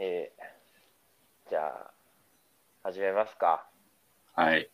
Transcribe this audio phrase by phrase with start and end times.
[0.00, 1.90] えー、じゃあ、
[2.84, 3.66] 始めますか。
[4.32, 4.70] はい。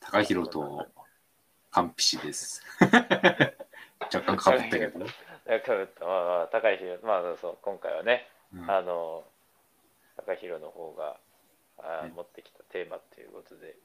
[0.00, 0.84] 高弘と
[1.70, 2.64] カンピシです。
[4.12, 4.98] 若干かぶったけど。
[4.98, 9.24] なんかまあまあ、高弘、まあそう、今回はね、うんあの、
[10.16, 11.20] 高弘の方が
[11.78, 13.76] あうん持ってきたテーマということで、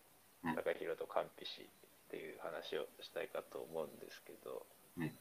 [0.45, 1.69] うん高弘と完璧し
[2.07, 4.65] っていう話をしたいかと思うんですけど、
[4.97, 5.15] うん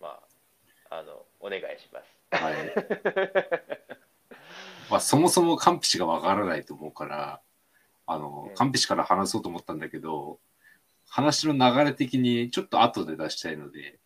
[0.00, 0.31] まあ、
[0.98, 2.42] あの、お願いします。
[2.42, 2.54] はい。
[4.90, 7.40] まあ、そもそもカンピシがわからないと思うから、
[8.06, 10.38] あのうん、カンピシから話そうと思ったんだけど、
[11.08, 13.98] 話の流れ的にちょっと後で出したいので、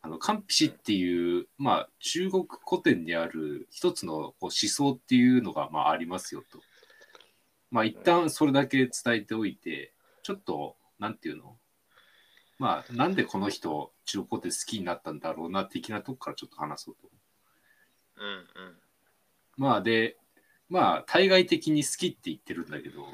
[0.00, 6.60] あの、カンピシっていう、まあ、中国古典にある一つのこう思想っていうのが、まあ、ありますよと。
[7.70, 11.56] まあ、一旦それだけ伝えておいて、ちょっと、なんていうの？
[12.60, 17.16] まあ、なんでこの人、中国古典好きになったんだろうな、的なとこからちょっと話そうと思
[18.18, 18.22] う。
[18.22, 18.76] うんうん。
[19.56, 20.18] まあで、
[20.68, 23.06] まあ対外的に好きって言ってるんだけど、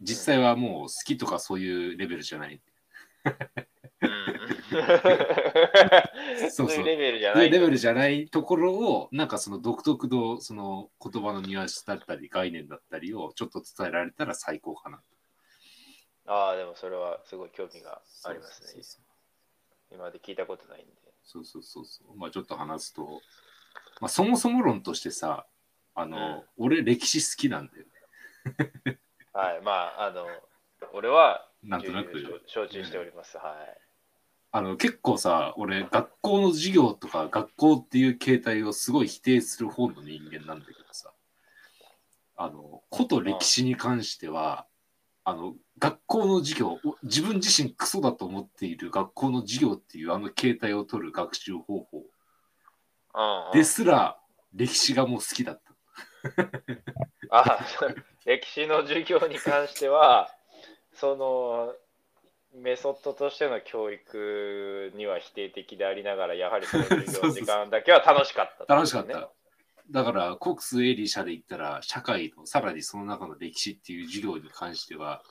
[0.00, 2.60] 実際はもう好きとかそういうレベルじゃない。
[6.38, 15.02] そうそうそういうレベルじゃないレベルじゃないところを、なんかその独特のその言葉のニュアンスだったり概念だったりをちょっと伝えられたら最高かな。
[16.26, 18.82] ああ、でもそれはすごい興味がありますねそう。
[18.82, 19.02] そう
[19.92, 20.92] 今まで聞いたことないんで。
[21.24, 22.16] そうそうそうそう。
[22.16, 23.20] まあちょっと話すと、
[24.00, 25.46] まあそもそも論としてさ、
[25.94, 28.98] あの、俺歴史好きなんだよね。
[29.32, 30.26] はい、まあ、あの、
[30.92, 33.36] 俺はなんとなく承知しております。
[33.36, 33.78] はい。
[34.54, 41.10] あの結構さ、俺、学校の授業とか学校っていう形態をすごい否定する方の人間なんだけどさ、
[42.36, 44.66] あの、古と歴史に関しては、
[45.24, 52.04] あの、学校の授業、お自分自身クソだと思っている学校の授業っていうあの形態を取る学習方法
[53.52, 54.18] ですら、
[54.54, 55.72] 歴史がもう好きだった。
[57.30, 57.58] あ
[58.24, 60.30] 歴史の授業に関しては、
[60.94, 61.74] その
[62.54, 69.30] メソッドとしての教育には否定的でありながら、やはりその授業時間だけは楽しかったね、楽しかった。
[69.92, 75.22] だから、国数エリ社で言ったら、社会の、さらにその中の歴史っていう授業に関しては、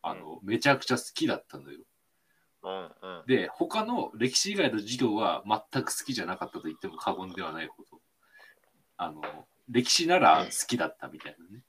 [0.00, 1.80] あの、めちゃくちゃ好きだったのよ。
[2.62, 3.26] うんうん。
[3.26, 8.00] で、他の歴史以外の授業は全く好きじゃなかったと言っても過言ではないほど、
[8.96, 9.22] あの、
[9.68, 11.62] 歴史なら好きだったみたいなね。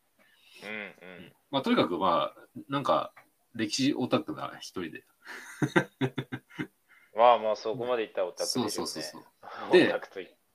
[0.63, 1.33] うんうん。
[1.51, 3.13] まあ、とにかくまあ、なんか、
[3.53, 5.03] 歴史オタクな一人で。
[7.17, 8.69] まあまあ、そこまでいったらオタクでしょうね。
[8.71, 9.93] そうそうそうそう で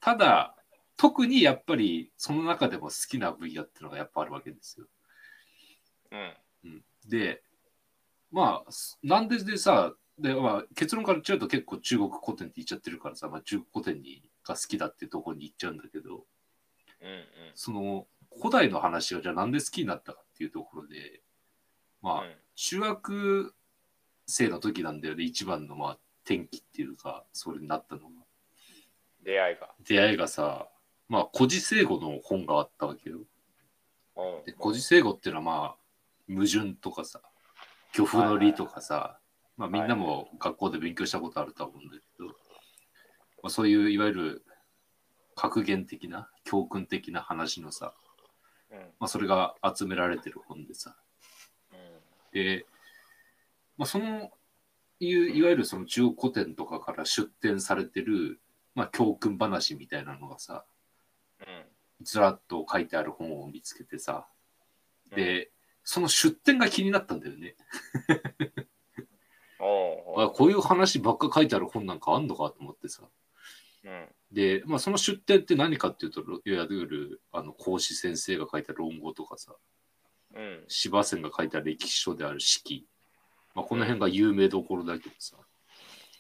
[0.00, 0.56] ただ、
[0.96, 4.86] 特にやっぱり、その中でも好きな分野っていうのがやっぱあるわけですよ。
[6.12, 6.34] うん。
[6.64, 7.42] うん、で、
[8.30, 16.24] まあ、すなんででさ、でまあ、結論から言っちゃうと結構中国古典って言っちゃってるからさ、まあ、中国古典にが好きだっていうところに行っちゃうんだけど、
[17.00, 17.24] うんうん。
[17.54, 18.06] その
[18.36, 21.22] 古代の話をじゃあなんで好きになったかっていうところで、
[22.00, 23.54] まあ、うん中学
[24.26, 28.08] 生の時なんだよね、一番のまあ転機っていうか、それになったのが。
[29.22, 29.74] 出会いが。
[29.86, 30.68] 出会いがさ、
[31.08, 33.18] まあ、古事成語の本があったわけよ。
[34.16, 34.44] うん。
[34.44, 35.76] で古事成語っていうのはまあ、
[36.32, 37.20] 矛盾とかさ、
[37.96, 39.18] 漁夫の理とかさ、
[39.56, 42.32] まあみんなも学校で勉強したことあるとは思うんだけど、ま
[43.44, 44.44] あ、そういういわゆる
[45.36, 47.94] 格言的な、教訓的な話のさ、
[48.70, 48.78] うん。
[48.78, 50.96] まあそれが集められてる本でさ、
[51.72, 51.78] うん。
[52.32, 52.66] で、
[53.76, 54.30] まあ、その
[55.00, 58.40] いういわゆるその中国古典とかから出展されてる、
[58.74, 60.73] まあ、教訓話みたいなのがさうん
[62.02, 64.26] ずらっと書いてある本を見つけてさ。
[65.10, 65.16] うん。
[65.16, 65.50] で、
[65.82, 67.56] その出典が気になったんだよね。
[70.16, 73.02] あこういう話ばっか書いてある本なんかあんのかと思ってさ。
[73.84, 74.08] うん。
[74.32, 79.54] で、まあ、その出典って何かっていうといわゆるあの孔子先生が書いた論語とかさ。
[80.34, 80.64] うん。
[80.68, 82.86] 司馬遷が書いた歴史書である史
[83.54, 85.36] まあ、この辺が有名どころだけどさ、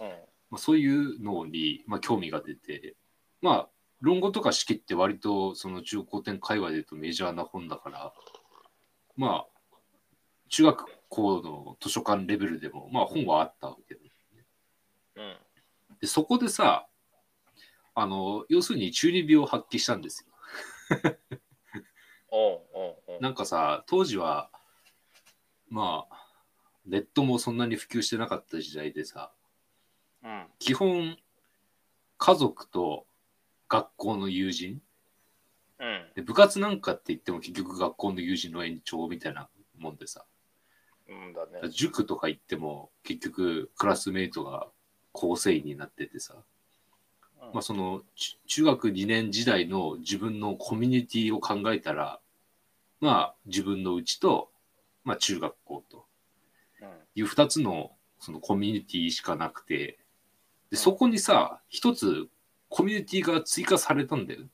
[0.00, 0.08] うん。
[0.50, 2.94] まあ、そういうのに、まあ、興味が出て、
[3.42, 3.68] まあ、
[4.04, 8.12] 論語とか式って割とその中古典界隈で言うとメジャーな本だから、
[9.16, 9.76] まあ、
[10.50, 14.00] 中学校の図書館レベルでも、まあ本はあったわけで。
[15.16, 15.36] うん
[16.00, 16.86] で、そこでさ、
[17.94, 21.16] あの、要するに中二病を発揮したんですよ。
[23.20, 24.50] なんかさ、当時は、
[25.70, 26.26] まあ、
[26.84, 29.32] ネットもそんなに普及してなかった時代でさ、
[30.22, 31.16] うん基本、
[32.18, 33.06] 家族と
[33.74, 34.80] 学校の友人？
[35.80, 36.06] うん。
[36.14, 40.24] で、部活なんかって言っても結局学校の友人の延長みたいなもんでさ、
[41.08, 41.68] うんだね。
[41.70, 44.68] 塾とか行っても結局クラスメイトが
[45.10, 52.20] 構成員になっててさ、うまあ、そのち中学2年時代の自分のコミュニティを考えたら、
[53.00, 54.50] まあ、自分のうちと、
[55.02, 56.06] まあ、中学校と。
[56.80, 56.88] うん。
[57.16, 57.90] いう2つの
[58.20, 59.98] そのコミュニティしかなくて。
[60.70, 62.28] でそこにさ一つ
[62.74, 64.48] コミュニティが追加されたんだよね。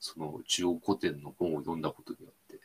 [0.00, 2.60] その中国古典の本を読んだことによって。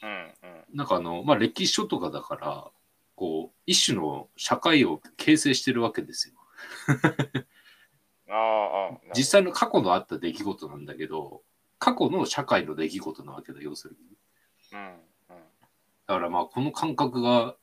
[0.00, 0.76] うんうん。
[0.76, 2.70] なんかあの、まあ、歴史書とかだから
[3.16, 6.34] こう一種の社会を形成してるわけですよ。
[8.30, 11.42] ああああ実際の過去のあった出来事なんだけど
[11.80, 14.16] 過去の社会の出来事なわけだ要するに。
[14.72, 14.96] うんうん。
[16.06, 17.56] だからまあこの感覚が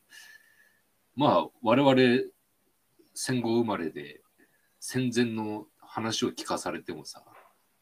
[1.16, 2.24] まあ我々
[3.14, 4.20] 戦後生まれで
[4.82, 7.24] 戦前の話を聞かされてもさ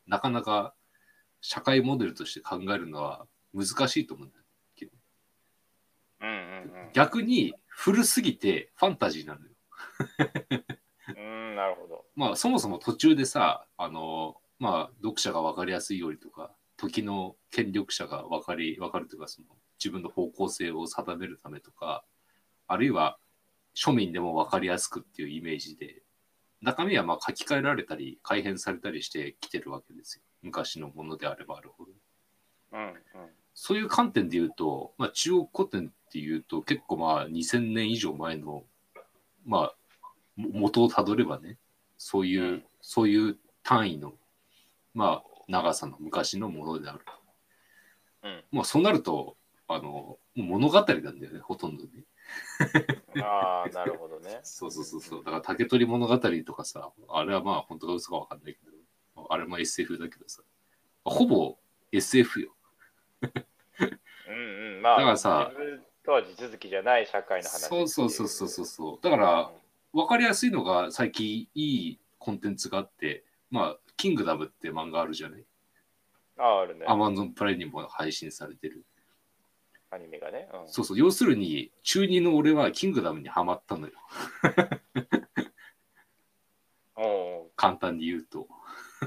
[0.05, 0.73] なかなか
[1.39, 4.37] 社会モデルとして考えるのは難しいと思うんだ
[4.75, 4.91] けど
[6.19, 9.47] うんうん逆に古すぎてファンタジーなのよ。
[11.17, 19.47] うんうんなるほどまあそもそも途中でさあのまあ読者が分かりやすいようにとか時の権力者が分かり分かるというかその
[19.79, 22.03] 自分の方向性を定めるためとか
[22.67, 23.17] あるいは
[23.73, 26.03] 庶民でも分かりやすくっていうイメージで
[26.61, 30.23] 中身はまあ書き換えられたり改変されたりしてきてるわけですよ。
[30.43, 31.91] 昔のものであればあるほど。
[32.73, 32.95] うんうん。
[33.53, 38.63] そういう観点で言うと、まあ、中国古典っていうと結構まあ2000年以上前の
[39.45, 39.75] まあ
[40.35, 41.57] も元をたどればね
[41.97, 42.63] そういう、うん。
[42.81, 44.13] そういう単位の
[44.93, 47.13] まあ長さの昔のものであると。
[48.23, 48.43] うん。
[48.51, 49.35] まあそうなると
[49.67, 52.03] あの物語なんだよねほとんどね。
[53.21, 55.23] ああなるほどね そうそうそうそう。
[55.23, 58.59] だから竹取物語とかさあれはまあ本当か嘘かわかんないけ
[59.15, 60.41] どあれも SF だけどさ
[61.03, 61.57] ほぼ
[61.91, 62.55] SF よ。
[64.29, 65.51] うんうんまあだからさ
[66.03, 68.99] とは地続きじゃない社会の話そうそうそうそうそうそう。
[69.03, 69.51] だから
[69.93, 75.45] 分かりやすいのが最近いいコンテンツがあって、まあ、キングダムって漫画あるじゃない？
[76.37, 78.83] あああるねアマゾンプライムにも配信されてる。
[79.91, 80.97] アニメがねうんそうそう。
[80.97, 83.93] 要するに、中二の俺はキングダムにはまったのよ。
[86.95, 88.47] おう簡単に言うと。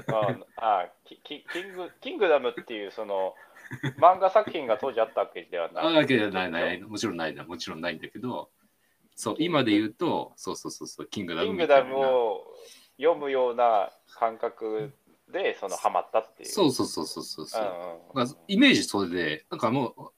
[0.07, 3.33] ああキキキングキングダムっていうその
[3.99, 5.85] 漫画作品が当時あったわけではない。
[5.85, 6.81] あわけじゃないない。
[6.81, 7.43] もちろんないな。
[7.45, 8.49] もちろんないんだけど、
[9.15, 11.57] そう、今で言うと、そうそうそうそう、キングダムキン。
[11.57, 12.45] グダムを
[12.97, 14.93] 読むような感覚
[15.31, 16.49] でそのハマったっていう。
[16.49, 17.63] そうそうそうそうそうそう。
[17.63, 20.11] うんうんまあ、イメージそれで、なんかもう、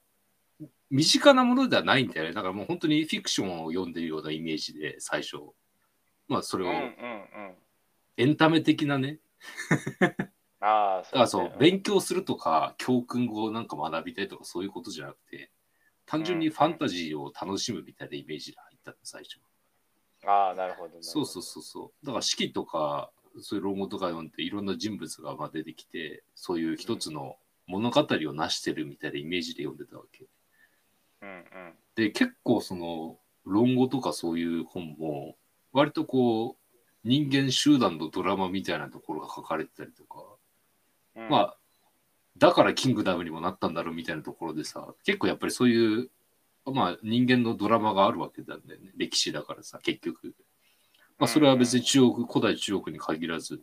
[0.90, 2.32] 身近なものではないんだよね。
[2.32, 5.36] だからもう本当にフィクションを読んでるようなイメージで、最初。
[6.28, 6.70] まあ、それを。
[8.16, 9.20] エンタメ的なね。
[10.60, 15.50] ああ、そう、ね勉強するとか、教訓をなんか学びたいとか、そういうことじゃなくて、
[16.06, 19.38] 単純にファンタジーを楽しむみたいなイメージで入ったの、最初。
[20.26, 20.88] ああ、なるほど。
[20.88, 22.06] なるほどそうそうそうそう。
[22.06, 27.36] だから式とか、そういう論語とか読んで、いろんな人物がまあ出てきて、そういう一つの
[27.66, 30.24] 物語を成してるみたいなイメージで読んでたわけ。
[30.24, 30.28] うん
[31.22, 31.44] うん。
[31.94, 35.36] で、結構その、論語とかそういう本も、
[35.72, 40.24] 割とこう、人間集団のドラマみたいなところが書かれてたりとか、
[41.16, 41.56] うん、まあ、
[42.38, 46.10] だからキングダムにもなったんだろうみたいなところでさ、結構やっぱりそういう、
[46.66, 48.90] まあ人間のドラマがあるわけなんだよね。
[48.96, 50.34] 歴史だからさ、結局。
[51.18, 53.60] まあそれは別に中国、古代中国に限らず、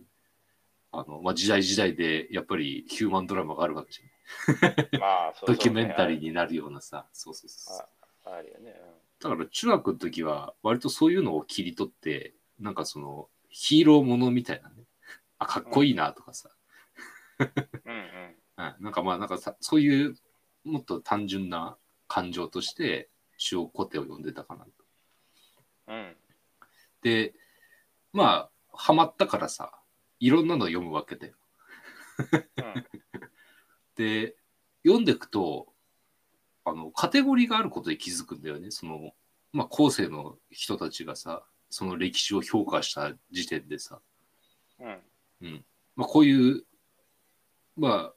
[0.92, 5.00] あの、まあ時代時代でやっぱりヒューマンドラマがあるわけじゃない。
[5.00, 6.28] まあ、そうドキュメンタリーに。
[6.30, 7.78] になるようなさ、そうそうそう。
[8.26, 8.74] ああるよね。
[9.20, 14.84] だから中学の時は割とそういうのを切り取って、なんかそのヒーローものみたいなね、
[15.40, 16.50] あ、かっこいいなとかさ、
[17.40, 18.00] うんうん。
[18.00, 18.36] うん
[18.80, 20.16] なんかまあなんかさそういう
[20.64, 24.72] もっと単純な感情として中国古典を読んでたかなと。
[25.88, 26.16] うんうん。
[27.02, 27.34] で、
[28.14, 29.80] まあ、ハマったからさ、
[30.20, 31.34] いろんなの読むわけだよ。
[32.58, 32.86] うん
[33.96, 34.36] で、
[34.84, 35.68] 読んでいくと、
[36.66, 38.72] あの、カテゴリーがあることに気づくんだよね。
[38.72, 39.14] その、
[39.54, 44.00] まあ、後世の人たちがさ、その歴史を評価した時点でさ、
[45.42, 45.66] うん。
[45.96, 46.64] まあ、こういう、
[47.78, 48.14] まあ、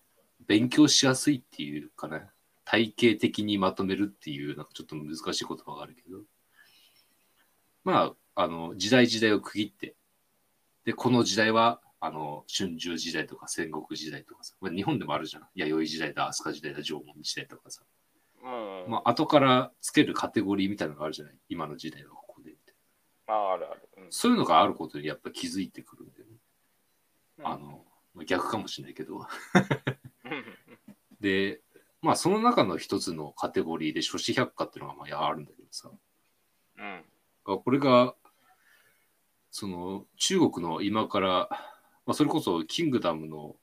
[0.47, 2.23] 勉強しやすいっていうかね、
[2.65, 6.23] 体系的にまとめるっていう、なんかちょっと難しい言葉があるけど、
[7.85, 9.95] まあ、あの、時代時代を区切って、
[10.85, 15.49] で、この時代は、あの、春秋時代とか戦国時代とかさ、まあ、日本でもあるじゃん。
[15.55, 17.83] 弥生時代だ、飛鳥時代だ、縄文時代とかさ。
[18.43, 18.91] うんうん。
[18.91, 21.35] まあ、後からつけるカテゴリーみたいなのがあるじゃない？
[21.49, 22.75] 今の時代はここでみたい
[23.27, 23.35] な。
[23.35, 23.89] ああ、あるある。
[23.97, 26.37] うんそういうのがあることにやっぱ気づいてくるんだよね。
[27.39, 29.19] うんあの、まあ逆かもしれないけど。
[29.19, 29.25] うん
[31.21, 31.61] で、
[32.01, 35.91] まあその中の一つのカテゴリーで諸子百科っていうのがまああるんだけどさ、
[36.79, 37.05] うん。
[37.45, 38.15] これが、
[39.51, 41.49] その中国の今から
[42.09, 43.55] まあ、それこそキングダムの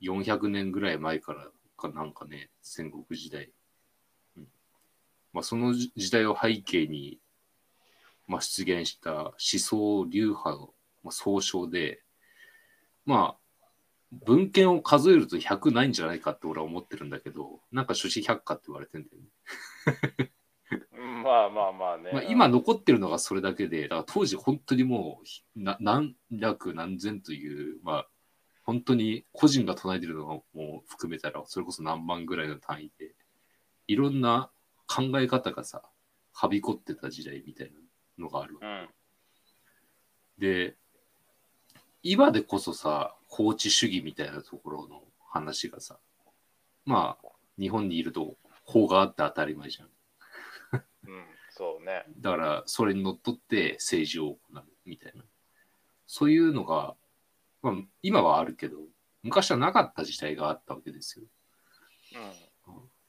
[0.00, 3.50] 400年ぐらい前からかなんかね、戦国時代。
[4.36, 4.46] うん
[5.32, 7.18] まあ、その時代を背景に、
[8.28, 10.70] まあ、出現した思想流派の、
[11.10, 12.00] 総称で、
[13.06, 13.66] まあ、
[14.24, 20.30] 文献を数えると100ないんじゃないかって俺は思ってるんだけど、なんか諸子百科って言われてんだよね。
[21.24, 22.10] まあまあまあね。
[22.12, 25.22] まあ、今残ってるのがそれだけで、だから当時本当にも
[25.56, 28.08] うな何百何千という、まあ、
[28.62, 33.14] 本当に個人が唱えてるのがもう含めたら、それこそ何万ぐらいの単位で、
[33.86, 34.50] いろんな
[34.86, 35.82] 考え方がさ、
[36.32, 38.58] はびこってた時代みたいなのがある。
[38.60, 38.88] うん。
[40.38, 40.76] で、
[42.02, 45.98] 今でこそさ、法治主義みたいなところの話がさ、
[46.84, 47.28] まあ、
[47.58, 49.88] 日本にいると法があって当たり前じゃん。
[51.06, 51.24] うん。
[51.50, 52.04] そうね。
[52.20, 55.24] だから、それにのっとって政治を行うみたいな。
[56.06, 56.94] そういうのが、
[57.62, 58.78] まあ、今はあるけど、
[59.22, 61.24] 昔はなかった時代があったわけですよ。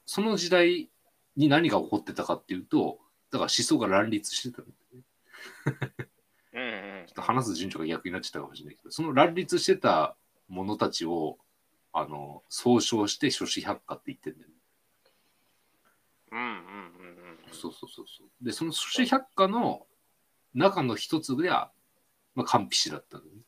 [0.06, 0.88] その時代
[1.36, 2.98] に何が起こってたかっていうと、
[3.30, 5.96] だから思想が乱立してたんだよね。
[6.54, 6.62] うん。
[6.62, 10.16] うんうんちょっと話す順序が逆になっちゃったかもしれないけど、その乱立してた
[10.48, 11.38] 者たちを、
[11.92, 14.54] あの、総称して諸子百科って言ってんだよね。
[16.32, 16.95] うんうんうんうん。
[17.52, 18.44] そうそうそうそう。
[18.44, 19.86] で、その諸子百科の
[20.54, 21.70] 中の一つが、
[22.34, 23.42] まあ、完璧だったんだよね。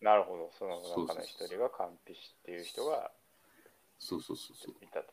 [0.00, 0.50] なるほど。
[0.58, 3.10] その中の一人が完璧っていう人が
[4.00, 4.74] そうそうそうそう。
[4.82, 5.12] いたと。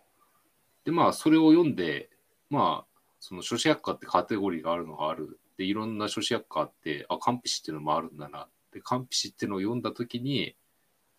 [0.85, 2.09] で、まあ、それを読んで、
[2.49, 5.39] まあ、その諸子百科ってカテゴリーがあるのがある。
[5.57, 8.47] で、いろんな諸子百科あって、あ、完璧っていうのもあるんだな。
[8.71, 10.55] で、完璧っていうのを読んだときに、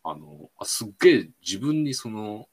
[0.02, 2.48] あの、あすっげえ自分にその、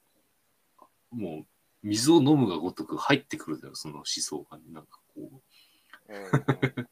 [1.10, 1.46] もう、
[1.86, 4.64] 水を飲むがごとく入ってくるんだよ、その思想が、ね。
[4.72, 6.86] なんかこう。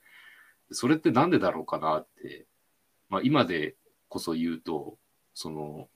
[0.70, 2.46] それってなんでだろうかなって、
[3.08, 3.76] まあ、今で
[4.08, 4.96] こそ言うと、
[5.34, 5.88] その、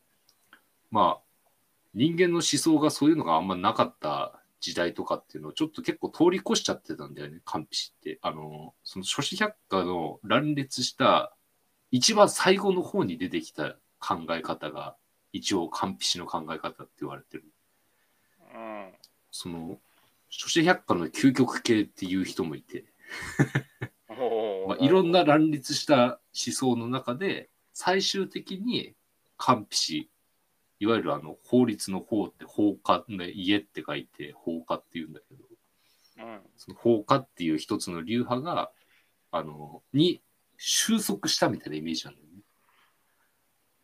[0.90, 1.48] まあ、
[1.94, 8.18] 人間の思想がそういうのがあんまなかった時代とかっていうのをちょっと結構通り越しちゃってたんだよね、完璧って。
[8.20, 11.36] あの、その諸子百科の乱立した
[11.92, 14.96] 一番最後の方に出てきた考え方が
[15.32, 17.44] 一応完璧の考え方って言われてる。
[18.54, 18.92] うん。
[19.30, 19.78] その、
[20.30, 22.84] 諸子百科の究極系っていう人もいて、
[24.10, 28.94] おーまあ、いろんな乱立した思想の中で最終的に
[29.36, 30.10] 完璧
[30.80, 35.44] いわゆるあの法律の法って法家、ね、家って書いて法家っていうんだけど
[36.18, 36.40] うん。
[36.56, 38.70] その法家っていう一つの流派が
[39.30, 40.20] あのに
[40.56, 42.32] 収束したみたいなイメージなんだよね。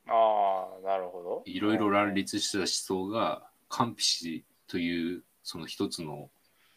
[0.09, 1.43] ああ、なるほど。
[1.47, 6.31] いろいろ乱立した思想が完璧というその一つの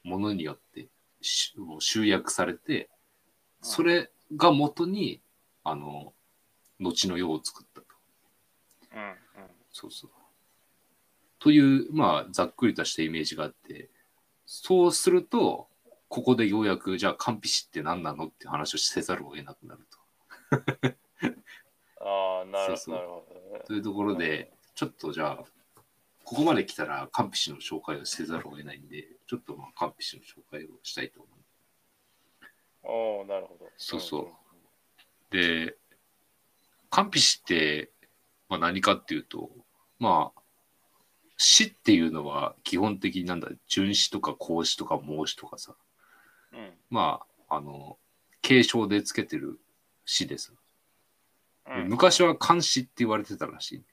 [0.03, 0.87] ものによって
[1.21, 2.89] 集約されて
[3.61, 5.21] それが元に
[5.63, 6.13] あの
[6.79, 7.87] 後の世を作ったと。
[8.95, 9.01] うん。
[9.01, 9.15] うん。
[9.71, 10.09] そうそう。
[11.39, 13.89] という、まあ、ざっくりとしたイメージがあって、
[14.45, 15.67] そうすると、
[16.09, 19.81] ここでようやく、じゃあ、完璧って何なのって話をせざるを得なくなる
[21.99, 23.25] ああ、なるそうそうなるほ
[23.59, 23.63] ど。
[23.65, 25.43] というところで、ちょっとじゃあ、
[26.27, 32.47] ここまで来たら、完璧の紹介をせざるを得ないんで、ちょっと、まあ、完璧の紹介をしたいと思う。
[32.83, 33.69] おおなるほど。
[33.77, 35.77] そうそうで、
[36.89, 37.91] 完璧って、
[38.49, 39.49] まあ、何かっていうと、
[39.99, 40.41] まあ、
[41.37, 45.77] 詩っていうのは基本的になんだ、順詩とか孔詩とか孟詩とかさ、
[46.51, 46.59] うん。
[46.59, 46.73] うん。
[46.89, 47.97] まあ、あの、
[48.41, 49.61] 継承でつけてる
[50.03, 50.53] 詩です。
[51.67, 53.83] うん、昔は漢詩って言われてたらしい。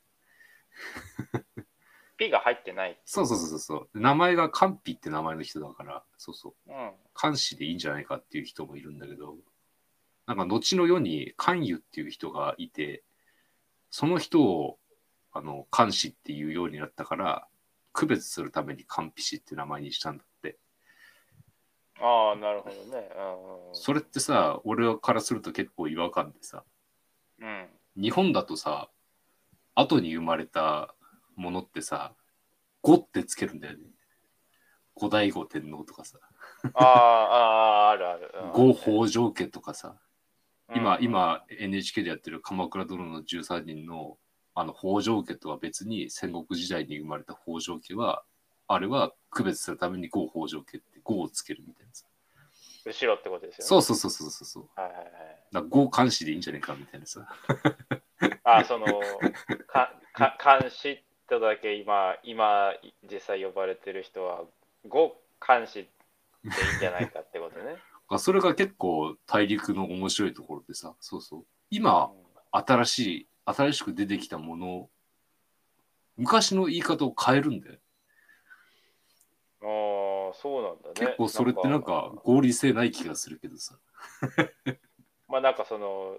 [2.27, 2.99] ピが入ってない。
[3.05, 4.01] そうそうそうそう。
[4.01, 6.71] 名前が漢碑って名前の人だから、そうそう。
[6.71, 6.93] うん。
[7.15, 9.37] 漢詩でいいんじゃないかっていう人もいるんだけど、
[10.27, 13.05] なんか後の世に漢湯っていう人がいて、
[13.91, 14.79] その人を
[15.33, 17.47] あの漢詩っていうようになったから、
[17.93, 20.59] 区別するために漢碑詩って名前にしたんだって。
[22.01, 23.09] ああ、なるほどね。
[23.17, 26.65] うんそれってさ、俺からすると結構違和感でさ、
[27.41, 27.49] うん。
[27.97, 28.03] うん。
[28.03, 28.89] 日本だとさ、
[29.75, 30.95] 後に生まれた
[31.37, 32.15] ものってさ、
[32.83, 33.85] 語ってつけるんだよね。
[34.95, 36.19] 後醍醐天皇とかさ、
[36.75, 38.31] ああ、ああ、あるある。
[38.45, 39.97] うん後北条家とかさ、
[40.75, 44.19] 今、うん今 NHK でやってる鎌倉殿の13人の
[44.55, 48.23] あの北条家とは別に戦国時代に生まれた北条家は、
[48.69, 52.07] あれは区別するために後北条家って語をつけるみたいなさ。
[52.87, 53.69] 後ろってことですよね。
[53.69, 54.69] そうそうそうそうそうそう。
[54.77, 55.07] はいはいはい。
[55.53, 57.27] だから語監視でいいんじゃないかみたいなさ。
[58.45, 58.87] ああ、その、
[59.67, 62.75] か、か、監視とだけ今、今、
[63.11, 64.45] 実際呼ばれてる人は、
[64.87, 65.17] 語
[65.47, 65.85] 監視でい
[66.75, 67.77] いんじゃないかってことね。
[68.09, 71.47] あそれが結構大陸の面白いところでさ、そうそう。
[71.71, 72.13] 今、
[72.53, 74.91] 新しい、新しく出てきたもの、
[76.17, 77.79] 昔の言い方を変えるんだよ。
[79.63, 80.95] ああ、そうなんだね。
[80.95, 83.79] 結構それってなんか合理性ない気がするけどさ。
[85.29, 86.19] まあなんかその、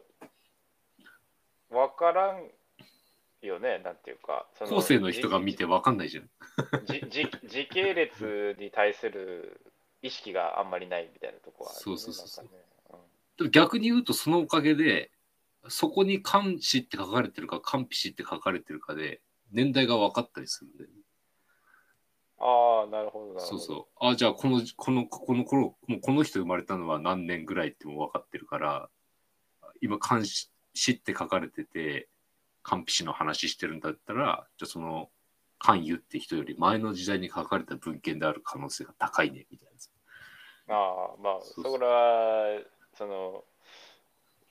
[1.70, 2.50] わからん
[3.48, 4.48] よね、なんていうか。
[4.56, 6.30] そ後世の人が見てわかんないじゃん。
[6.86, 9.62] じじ時系列に対する
[10.02, 12.52] 意識があんまりないみたいなとこはあるよね、そうそうそうそうね
[13.38, 15.12] でも逆に言うとそのおかげで、
[15.68, 19.22] そこに漢詩って書かれてるか、漢筆詩って書かれてるかで、
[19.52, 20.96] 年代が分かったりするんだよね。
[22.38, 23.40] ああ、なるほど、なるほど。
[23.40, 24.06] そうそう。
[24.08, 28.90] あ、じゃあこの、この、この頃、もうこの人生まれたのは何年ぐらいっても分かってるから、
[29.82, 30.50] 今漢詩
[30.92, 32.08] って書かれてて、
[32.66, 35.10] 漢筆詩の話してるんだったら、じゃあその
[35.60, 39.76] 漢湯って人より前の時代に書かれた文献である可能性が高いね、みたいな。
[40.76, 42.62] ああ、まあ、そうそうそれは、
[42.98, 43.44] その、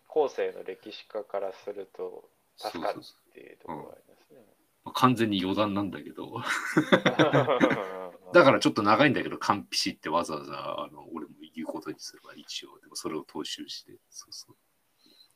[0.07, 4.41] 後世の歴史家からすると、助かるっていうところがありますね。
[4.85, 6.41] まあ完全に余談なんだけど。
[8.33, 14.57] だからちょっと長いんだけど、完璧ってわざわざあの俺も言うことにすれば一応、でもそれを踏襲して、そうそう。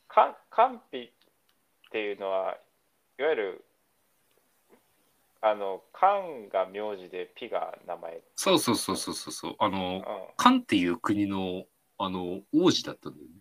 [0.06, 1.10] か官費っ
[1.90, 2.56] ていうのは、
[3.18, 3.64] いわゆる、
[5.40, 8.20] あの、官が名字で、ピが名前。
[8.36, 9.56] そうそうそうそうそうそう。
[9.58, 10.04] あうの、ん。
[10.36, 11.64] 漢っていう国の
[11.98, 13.32] あの王子だったんだよね。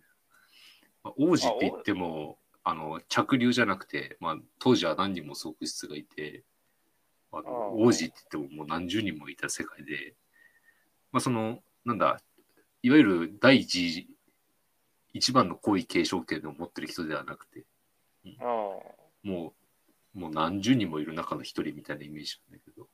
[1.04, 6.42] まあ王子って言っても、あの着流じゃなくて、まあ、当時は何人も側室がいて、
[7.32, 10.14] あのうん王子って言ってももう何十人もいた世界で、
[11.12, 12.20] まあ、その、なんだ、
[12.82, 14.08] いわゆる第一
[15.14, 17.64] 一番の皇位継承権を持ってる人ではなくて、
[18.24, 19.30] うん。
[19.30, 19.52] もう、
[20.18, 22.88] もう何十人もいる中の一人みたいなイメージなんだけど、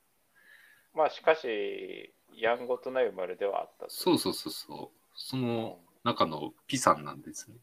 [0.95, 3.91] まあ、しかし、やんごとない生まれではあったと。
[3.91, 7.57] そうそうそうそう、その中のピさんなんですね。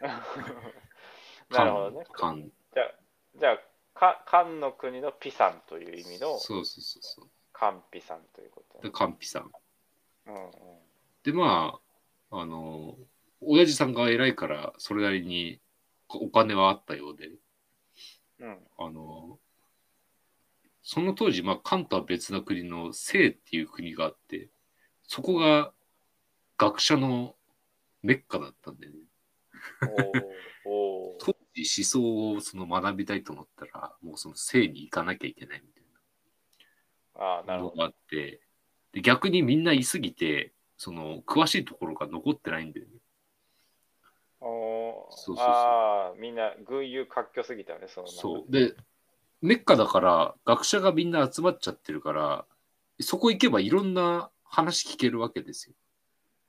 [1.50, 2.04] なるほどね。
[2.12, 2.36] 漢漢
[2.74, 2.94] じゃあ、
[3.36, 3.58] じゃあ、
[3.94, 7.30] か漢の国のピさんという意味のそうそうそうそう。
[7.52, 8.90] 漢ピさんということで、ね。
[8.92, 9.50] カンピさん。
[10.26, 10.50] うんうん。
[11.22, 11.80] で、ま
[12.30, 12.96] あ、あの、
[13.40, 15.60] 親父さんが偉いから、それなりに
[16.08, 17.30] お金はあったようで、
[18.40, 18.58] うん。
[18.78, 19.38] あの、
[20.82, 24.48] その当時、まあ、関とは別な国の清っていう国があって、
[25.02, 25.72] そこが
[26.56, 27.34] 学者の
[28.02, 28.94] メッカだったんでね。
[31.20, 35.78] 当時思想をその学びたいと思ったら、もうその清に行かなきゃいけないみたい
[37.18, 37.76] ああ、なるほど。
[37.76, 38.40] なのがあって、
[38.92, 42.92] で逆にみんないすぎて、その詳しいところが残ってないんだよね。
[44.40, 48.52] おーそうそうそうああ、みんな群雄割拠すぎたよね、そのそう。
[48.52, 48.74] で、
[49.40, 52.46] メッカだから、学者がみんな集まっちゃってるから、
[53.00, 55.74] そこ行けばいろんな話聞けるわけですよ。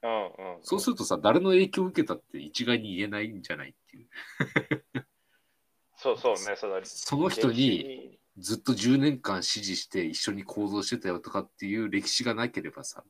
[0.03, 0.59] うんうん。
[0.61, 4.09] そうするとさ、誰の影響を受けたって一概に言えないんじゃないっていう。
[5.97, 13.03] そうそうね、そのその人に歴ずっと10年間支持して一緒に行動してたよとかっていう歴史がなければさ、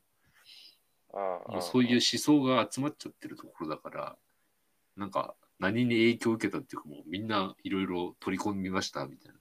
[1.13, 4.17] 史うんもうそういう思想が集まっちゃってるところだから、
[4.99, 9.39] なんか何に影響を受けたっていうかもうみんないろいろ取り込みましたみたいな。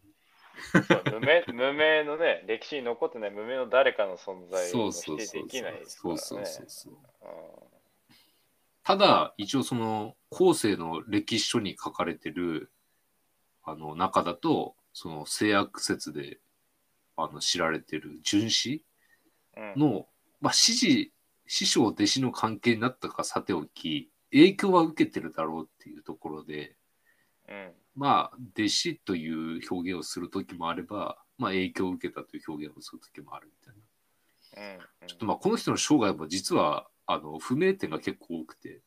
[1.13, 6.47] 無名無名のね、歴史に残ってない無名の誰かの存在そを否定できないですからそうそうね。
[6.47, 6.93] そうそう。
[6.93, 7.79] うん
[8.89, 12.73] ただ、一応その後世の歴史書に書かれてる
[13.63, 16.39] あの中だと、その性悪説で
[17.15, 18.83] あの知られてる荀子
[19.59, 20.07] うんの、
[20.41, 21.13] まあ、師事、
[21.47, 26.77] 師匠弟子の関係になったかさておき、影響は受けてるだろうっていうところで、
[27.49, 27.73] うん。
[27.95, 34.69] まあ、弟子という表現をするときもあれば、まあ、影響を受けたという表現をするときもあるみたいな。
[34.71, 35.09] うんうん。
[35.09, 38.83] ちょっとまあ、この人の生涯も実は、あの、不明点が結構多くて、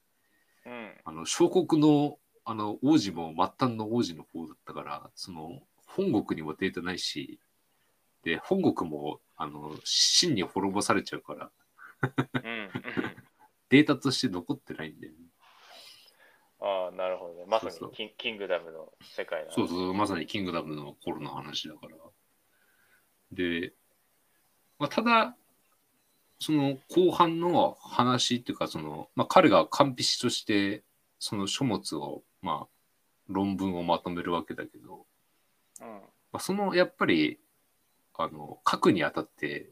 [0.65, 0.91] うん。
[1.04, 7.39] あの、小国の、あの、王子も末端の王子の方だったから、その、本国にもデータないし、
[8.23, 11.51] で、本国も、あの、真に滅ぼされちゃうから、
[12.43, 12.69] うんうん。
[13.69, 15.19] データとして残ってないんだよね。
[16.62, 17.45] ああ、なるほどね。
[17.47, 17.91] まさにそうそう。
[17.91, 19.52] キンキングダムの世界な。
[19.52, 21.95] そうそう、まさにキングダムの頃の話だから。
[23.32, 23.74] で、
[24.78, 25.36] まあ、ただ、
[26.39, 30.84] その後半の話っていうか、その、まあ、彼が完璧として、
[31.19, 32.67] その書物を、まあ、
[33.28, 35.06] 論文をまとめるわけだけど、
[35.82, 35.88] うん。
[36.32, 37.39] まあ、そのやっぱり
[38.17, 39.71] あの書くにあたって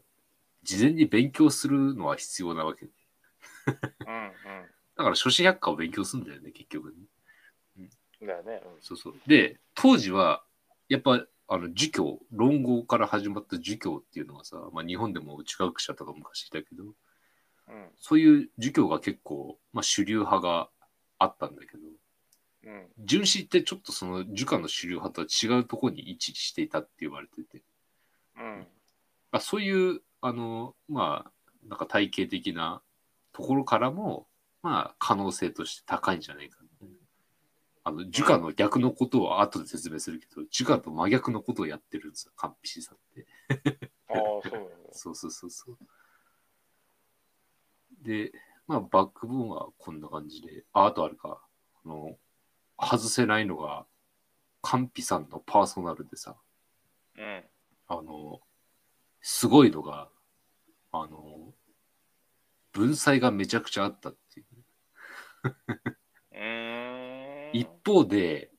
[0.62, 2.86] 事前に勉強するのは必要なわけ。
[2.86, 2.92] で
[4.06, 6.94] うんだから諸子百科を勉強するんだよね結局ね
[7.78, 8.26] うん。
[8.26, 8.60] だよね。
[8.82, 10.44] そうそうで当時は
[10.90, 17.88] やっぱあの儒教論語から始まった儒教っていうのはさ、まあ、日本でも内学者とか昔いたけどうん。
[17.96, 20.68] そういう儒教が結構、まあ、主流派が
[21.18, 21.82] あったんだけど
[22.64, 22.86] うん。
[22.98, 27.62] 純子ってちょっとその儒家の主流派とは違うところに位置していたって言われてて、
[28.36, 28.66] うん。
[29.32, 31.32] あそういう、あの、まあ、
[31.68, 32.82] なんか体系的な
[33.32, 34.26] ところからも、
[34.62, 36.70] まあ、可能性として高いんじゃないかな。
[37.82, 43.26] あの、儒家の逆のことを後で説明するけど、儒家と真逆のことをやってるんですよ、カンピシさんって。
[44.08, 44.70] ああ、そうなんだ。
[44.92, 45.78] そうそうそうそう。
[48.02, 48.32] で、
[48.66, 51.42] まあ、バックボーンはこんな感じで、あ、あとあるか、
[51.84, 52.18] あの、
[52.78, 53.86] 外せないのが、
[54.62, 56.36] カンピさんのパーソナルでさ、
[57.16, 57.44] うん。
[57.88, 58.40] あの、
[59.22, 60.10] すごいのが、
[60.92, 61.54] あの、
[62.72, 64.12] 文才がめちゃくちゃあった。
[67.52, 68.50] 一方で、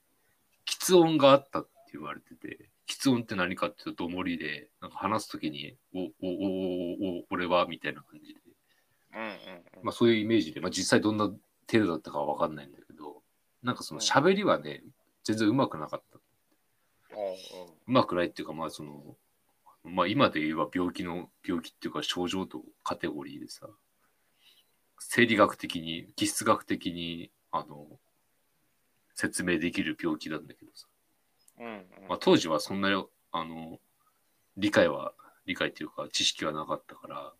[0.65, 8.39] 喫音があったって言われてて、喫音って何かっていうと、どもりで、なんか話すときに、お、お、お、お、お、俺は、みたいな感じで、
[9.13, 9.35] うんうんうん。
[9.83, 13.21] まあそういうイメージで、まあ実際どんな程度だったかはわかんないんだけど、
[13.63, 14.83] なんかその喋りはね、
[15.23, 16.17] 全然うまくなかった。
[16.17, 16.21] うん
[17.87, 19.17] うまくないっていうか、まあその、
[19.83, 23.67] まあ今で言えば病気の、病気っていうか症状とカテゴリーでさ、
[25.03, 27.99] 生理学的に、気質学的に、あの、
[29.15, 30.87] 説明できる病気なんだけどさ、
[31.59, 31.85] うんうん。
[32.07, 32.89] まあ当時はそんな、
[33.31, 33.79] あの、
[34.57, 35.13] 理解は、
[35.45, 37.33] 理解っていうか知識はなかったから、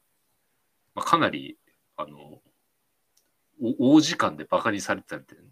[0.95, 1.57] まあかなり、
[1.97, 2.41] あの、
[3.79, 5.49] お大時間でバカにされてたみたいなね。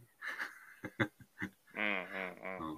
[1.75, 2.71] うんうんうん。
[2.71, 2.77] うん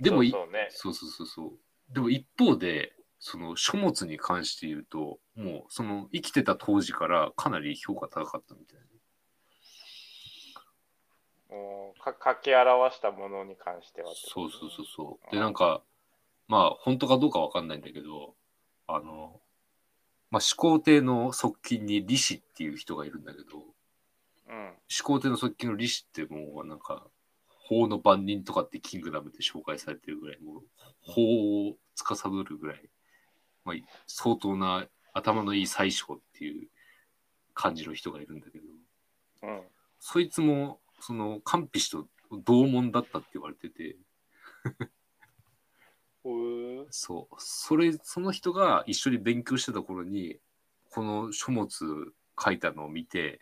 [0.00, 0.68] でもいそうそうね。
[0.70, 1.94] そうそうそうそう。
[1.94, 8.88] でも一方で、その書物に関して言うと、もうその生きてた当時からかなり評価高かったみたいな。
[11.98, 15.34] か書き表したものに関してはってことそうそうそうそう。
[15.34, 15.82] で、なんか、
[16.46, 18.34] まあ本当かどうかわかんないんだけど、
[18.86, 19.40] あの、
[20.30, 23.44] まあ始皇帝の側近に李氏っていう人がいるんだけど、
[24.48, 24.72] うん。
[24.88, 27.06] 始皇帝の側近の李氏ってもうなんか、
[27.48, 30.62] 法の番人とかってキングダムで紹介されてるぐらい、もう
[31.02, 32.88] 法を司るぐらい、
[33.68, 33.76] まあ、
[34.06, 36.68] 相当な頭のいい宰相っていう
[37.52, 38.64] 感じの人がいるんだけど、
[39.42, 39.62] うん。
[40.00, 42.08] そいつも、その、カンピ氏と
[42.44, 43.96] 同門だったって言われてて、
[46.90, 50.38] そう、それ、その人が一緒に勉強してた頃に、
[50.90, 53.40] この書物書いたのを見て、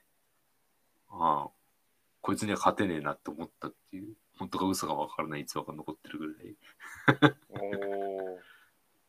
[1.09, 1.51] ああ、
[2.21, 6.57] こいつには勝てねえなって思ったっていう、本当か嘘かわからない逸話が残ってるぐらい、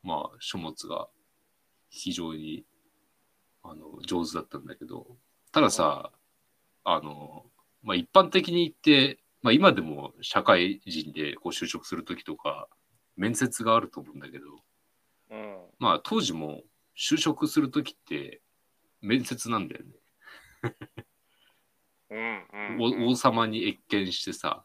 [0.07, 1.09] まあ、書物が
[1.89, 2.63] 非常に、
[3.61, 5.17] あの、上手だったんだけど、
[5.51, 6.13] たださ、
[6.85, 7.45] あの、
[7.83, 12.69] まあ一般的に言って、まあ今でも社会人でこう就職するときとか、
[13.17, 14.45] 面接があると思うんだけど、
[15.31, 15.57] うん。
[15.77, 16.61] まあ当時も
[16.97, 18.41] 就職するときって
[19.01, 19.91] 面接なんだよね。
[22.11, 23.05] うんうん。
[23.07, 24.63] お王様に謁見してさ、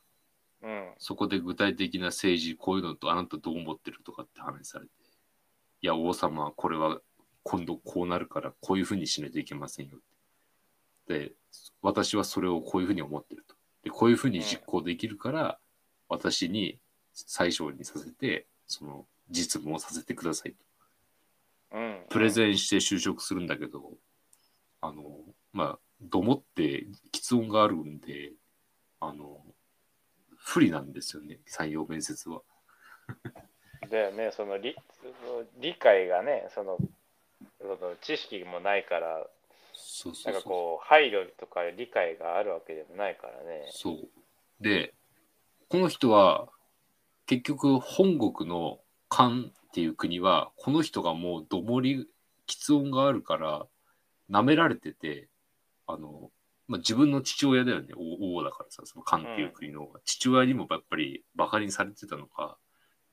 [0.63, 0.95] うん。
[0.99, 4.93] そこで具体的な政治、こういうのとあなたどう思ってるとかって話されて、
[5.83, 7.01] いや、王様、これは
[7.43, 9.99] 今度こうなるからこういうふうにしないといけませんよ。
[11.09, 11.33] で、
[11.83, 13.57] 私はそれをこういうふうに思ってると。
[13.83, 15.59] で、こういうふうに実行できるから、
[16.09, 16.79] 私に
[17.13, 21.79] 最小にさせて、その実務をさせてくださいと。
[21.79, 22.07] うん。
[22.09, 23.95] プレゼンして就職するんだけど、
[24.81, 25.03] あの、
[25.53, 28.33] まあ、どもって喫音があるんで、
[29.01, 29.45] あの、
[30.37, 32.43] 不利なんですよね、採用面接は。
[33.91, 34.77] だよね、その理
[35.61, 36.79] 理解がね、その
[37.63, 39.25] その知識もないから、な
[39.75, 40.43] そうそうんそう。
[40.43, 43.69] かこう、配慮とか理解があるわけでもないからね。
[43.71, 44.09] そう。
[44.61, 44.95] で、
[45.69, 46.49] この人は、
[47.27, 49.33] 結局、本国の漢っ
[49.73, 52.09] ていう国は、この人がもうどもり、
[52.47, 53.67] 喫音があるから、
[54.31, 55.29] 舐められてて、
[55.87, 56.31] あの、
[56.69, 62.59] まあ、自分の父親だよね、王王だからさ、その漢っていう国の、父親にもやっぱりバカにされてたのか、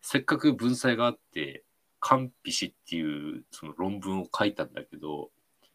[0.01, 1.63] せっかく文才があって、
[1.99, 5.31] 漢筆氏っていうその論文を書いたんだけど、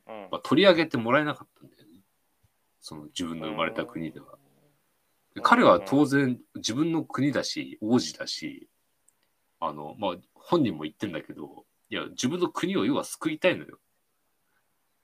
[0.07, 2.01] うんまあ、取り上げてもらえなかったんだよね。
[2.81, 4.39] その自分の生まれた国では。
[5.35, 8.69] で彼は当然自分の国だし、王子だし、
[9.61, 13.79] あの、まあ、本人も言ってんだけど、いや、自分の国を要は救いたいのよ。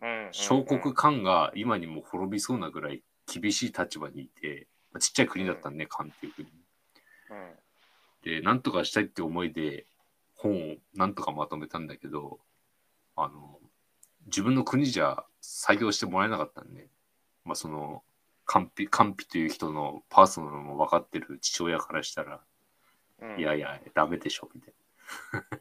[0.03, 6.49] うん小国漢が今にも滅びそうなぐらい厳しい立場にいて、まあ、ちっちゃい国だったんね、漢っていう国。
[8.25, 9.87] うんで、なんとかしたいって思いで
[10.37, 12.39] 本をなんとかまとめたんだけど、
[13.17, 13.59] あの、
[14.27, 16.89] 自分の国じゃ採用してもらえなかったんで、
[17.45, 18.03] まあその、
[18.45, 22.41] カンピ、カンピという人のパーソナルも分かってる父親からしたら、
[23.21, 23.41] うん。
[23.41, 24.75] いやいや、ダメでしょ、みたい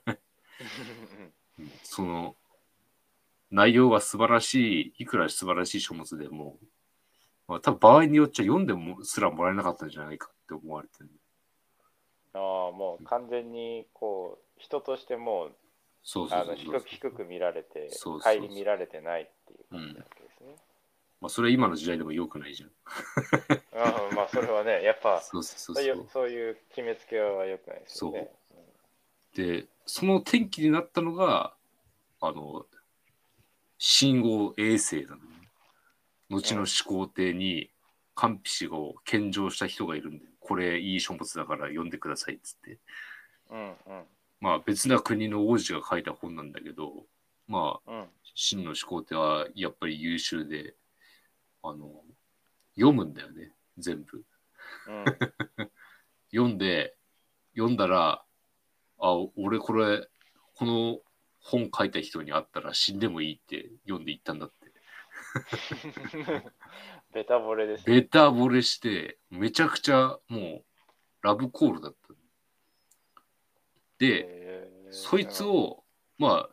[0.05, 0.17] な。
[1.83, 2.35] その、
[3.51, 6.57] 内容が素晴らしい、いくら素晴らしい書物でも、
[7.47, 11.09] まあ多分場合によっちゃ読んでもすらもらえなかったんじゃないかっって思われてる
[12.33, 15.51] ああ、もう完全にこう、人としてもう
[16.03, 20.55] そうそうあのそうそう低く低く見られてそうそうそう顧みられてないっていう感じなわけですね。
[21.21, 22.69] まあそれは今の時代でも良くないじゃん。
[22.69, 26.07] うん、まあそれはね、 やっぱそうそうそういそうう。
[26.07, 28.31] そういう決めつけは良くないですよね。
[29.35, 31.53] で、その転機になったのが、
[32.21, 32.65] あの、
[33.77, 35.23] 信号衛星なのね。
[36.29, 37.69] 後の始皇帝に、
[38.15, 42.79] カンピ氏を献上した人がいるんで、これいい書物だから読んでくださいっつって。
[43.51, 43.73] うんうん
[44.41, 47.05] まあ別な国の王子が書いた本なんだけど、
[47.47, 50.75] まあうん真の始皇帝はやっぱり優秀で、
[51.61, 52.03] あの、
[52.75, 54.23] 読むんだよね、全部。
[54.87, 55.05] うん
[56.33, 56.95] 読んで、
[57.53, 58.25] 読んだら、
[58.97, 60.07] あ、俺これ、
[60.55, 61.01] この
[61.41, 64.73] 本書いた人に会ったら死んでもいいって読んでいったんだって。
[67.13, 67.95] ベタ惚れですね。
[67.95, 70.63] ベタ惚れして、めちゃくちゃもう
[71.21, 72.13] ラブコールだった。
[73.97, 75.83] で、そいつ、を、
[76.17, 76.49] ま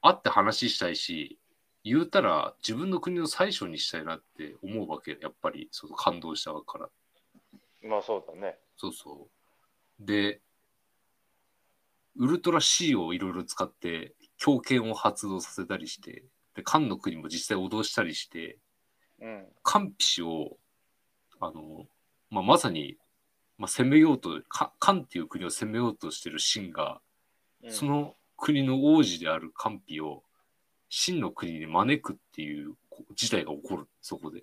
[0.00, 1.38] あ、会って話したいし、
[1.84, 6.84] 言うたら自分の国の最初にしたいなって思うわけ、やっぱり、その感動したから。
[6.86, 6.90] うん
[7.84, 8.56] まあそうだね。
[8.76, 9.28] そうそ
[10.00, 10.06] う。
[10.06, 10.40] で、
[12.16, 16.24] ウルトラ C をいろいろ使って、強権を発動させたりして、
[16.54, 18.58] で、漢の国も実際脅したりして、
[19.22, 20.56] うん漢ピ氏を、
[21.40, 21.86] あの、
[22.30, 22.96] まあ、まさに、
[23.58, 27.00] まあ、攻めようと、か漢っていう国を攻めようとしてる秦が、
[27.62, 30.24] うんその国の王子である漢ピを、
[30.90, 34.42] 秦の国に招くっていうこ事態が起こる、そこで。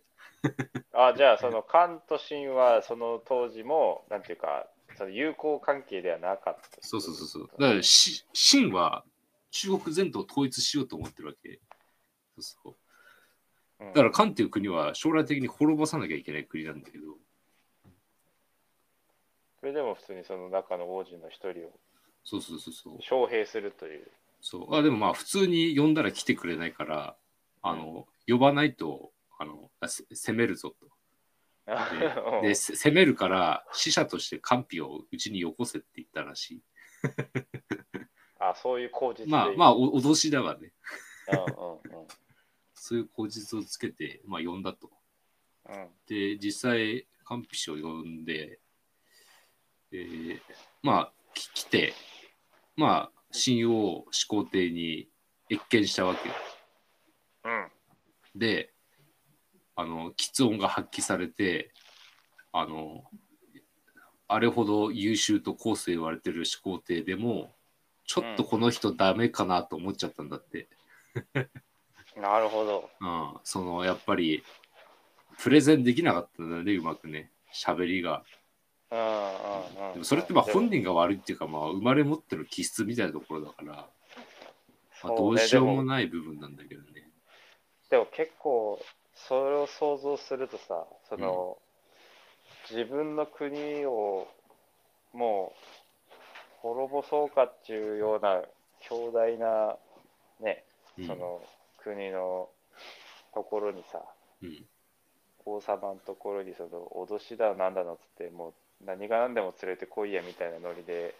[0.93, 6.77] あじゃあその関と秦はその当時もなんていうかその友好関係ではなかった。
[6.81, 7.49] そうそうそうそう。
[7.59, 9.03] だから、し秦は
[9.51, 11.59] 中国全土を統一しようと思ってるわけ。
[12.37, 12.75] そうそう。
[13.79, 17.17] うんだから、漢っていう国は将来的に滅ぼさなきゃいけない国なんだけど、
[19.59, 21.71] それでも普通にその中の王子の一人を
[22.23, 22.97] そうそうそうそう。
[22.97, 24.07] 招聘するという。
[24.41, 27.15] そうあでもまあ、普通に呼んだら来てくれないから、
[27.61, 30.87] あの、呼ばないと、あの、あせ攻めるぞと。
[32.41, 36.63] で、 でせ攻めるから、死者として漢ピをうちによこせって言ったらしい。
[38.39, 40.71] あそういう口実でまあ、まあ、お脅しだわね。
[41.27, 42.07] あ、うんうん
[42.79, 44.89] そういう口実をつけて、まあ、呼んだと。
[45.69, 48.59] うんで、実際、カンピ氏を呼んで、
[49.91, 50.39] えー
[50.81, 51.93] まあ、き来て、
[52.75, 55.09] まあ、新王始皇帝に
[55.49, 56.35] 謁見したわけよ。
[57.45, 57.71] うん
[58.39, 58.73] で、
[59.75, 61.73] あの、喫音が発揮されて、
[62.51, 63.03] あの、
[64.27, 67.55] あれほど優秀と後世言われてる始皇帝でも、
[68.05, 70.69] ちょっとこの人ダメかなと思っちゃったんだって。
[72.19, 72.89] なるほど。
[72.99, 74.43] うん、その、やっぱり、
[75.37, 77.31] プレゼンできなかったんだね、うまくね。
[77.53, 78.23] 喋りが。
[78.91, 83.73] うんうんうんでもそれってまあ本人が悪いっていうか、まあ生まれ持ってる気質みたいなところだから、
[85.03, 87.09] まあ、どうしようもない部分なんだけどね。
[87.89, 88.83] でも結構
[89.15, 91.57] それを想像するとさその、
[92.69, 94.27] 自分の国を
[95.13, 95.53] も
[96.11, 96.15] う
[96.61, 98.41] 滅ぼそうかっていうような
[98.81, 99.77] 強大な
[100.39, 100.63] ね
[100.97, 101.41] うんその
[101.83, 102.49] 国の
[103.33, 104.03] ところにさ、
[104.41, 104.65] うん。
[105.45, 111.15] 王様のところにその脅しだなんだのっつってもう何が何でも連れてこいやみたいなノリで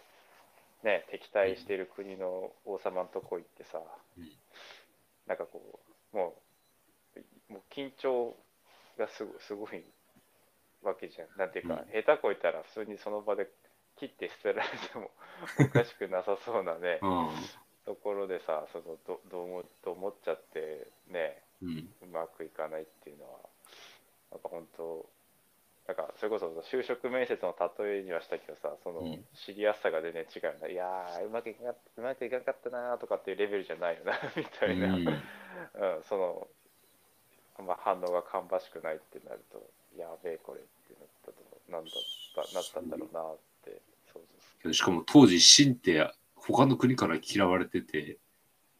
[0.84, 3.80] ね敵対してる国の王様のとこ行ってさ、
[4.18, 4.28] うん。
[5.26, 5.80] なんかこ
[6.12, 6.34] うも
[7.48, 8.36] うもう緊張
[8.98, 9.84] がすごすごい
[10.82, 11.28] わけじゃん。
[11.38, 13.48] なんていうか、下手こいたら普通にその場で
[14.00, 15.10] 切って捨てられても
[15.60, 17.28] おかしくなさそうなねうん
[17.90, 21.88] ところでさそのどどうもどう思っちゃってねうん。
[22.02, 23.30] うまくいかないっていうのは
[24.30, 25.04] なんか本当
[25.88, 29.24] なんかそれこそ就職面接の例えにはしたけどさそのうん。
[29.34, 35.22] 知りやすさが全然違うな、いやーうまくいかなうまくいかなかったなーとかっていうレベルじゃないよな みたいな、ううんん
[36.04, 36.46] その、
[37.66, 39.66] まあ、反応が芳しくないってなると
[39.98, 41.34] やべえこれってなったと
[41.68, 43.80] なんだったなったんだろうなって
[44.12, 46.12] 想像すけどしかも当時、秦って
[46.50, 48.18] 他の国から嫌われてて、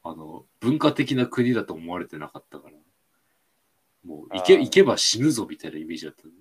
[0.03, 2.77] あの、文化的な国だと思われてなかったから、
[4.05, 6.41] もう行けあー行けば死ぬぞみたいなイメージだったのね。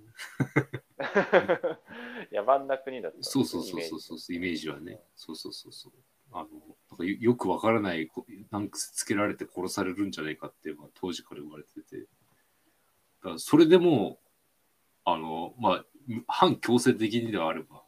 [2.30, 5.02] る 野蛮な国だったそうそうそうそうそうそう、イメージはね。
[5.16, 5.94] そうそうそうそう。
[6.32, 6.50] あの、
[6.92, 12.02] なんかよよくわからない、こ難癖つけられて殺されるんじゃないかっていうのが当時から言われてて。
[12.02, 12.06] だ
[13.22, 14.20] からそれでも、
[15.04, 15.86] あの、まあ、
[16.28, 17.84] 反強制的にではあれば、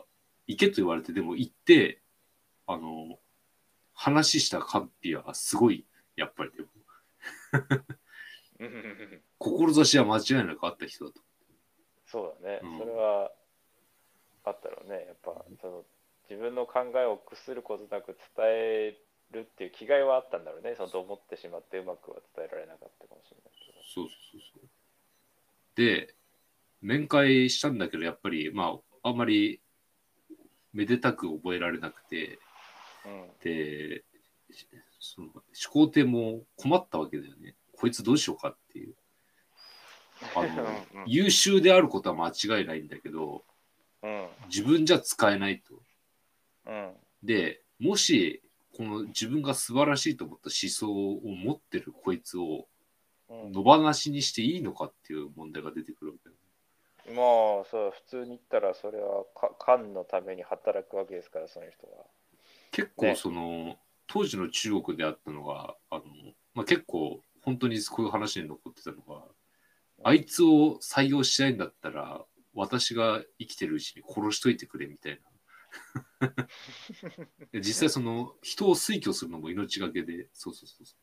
[0.47, 2.01] 行けと言われて、でも行って、
[2.67, 3.19] あの、
[4.01, 5.85] 話したカンピはすごい、
[6.15, 6.69] やっぱりでも、
[9.37, 11.21] 志は間違いなくあった人だと。
[12.07, 13.31] そうだね、うんそれは
[14.43, 15.05] あったろうね。
[15.05, 15.85] やっぱその
[16.27, 18.97] 自分の考えを臆することなく伝え
[19.29, 20.73] るっていう気概はあったんだろうね。
[20.75, 23.79] そのと思ってしまってうまくは伝えられなかったかもしれないけど。
[23.83, 24.69] そうそうそうそう。
[25.75, 26.15] で、
[26.81, 29.61] 面会したんだけど、やっぱり、まあ、あんまり
[30.73, 32.50] めでたく覚えられなくて、うん。
[33.43, 34.03] で、
[34.99, 37.55] その始皇帝も困ったわけだよね。
[37.77, 38.95] こいつどうしようかっていう。
[40.35, 43.43] あの優秀であることは間違いないんだけど、
[44.03, 44.27] うん。
[44.47, 45.81] 自分じゃ使えないと。
[46.67, 46.95] うん。
[47.23, 48.43] で、もし、
[48.77, 52.67] この自分が素晴らしいと思った思想を持ってるこいつを
[53.31, 53.51] うん。
[53.51, 57.15] 野放しにしていいのかっていう問題が出てくるわけだよね。
[57.15, 62.05] まあ、そう、普通に言ったら、それはか官のために働くわけですから、その人は。
[62.71, 66.03] 結構ねその、当時の中国であったのが、あの、
[66.53, 69.23] まあ、結構本当にこういう話に残ってたのが、
[70.03, 75.19] あいつを採用しないんだったら、私が生きてるうちに殺しといてくれみたい
[76.19, 76.27] な。
[77.53, 81.01] で実際その人を推挙するのも命がけで、そうそうそうそう。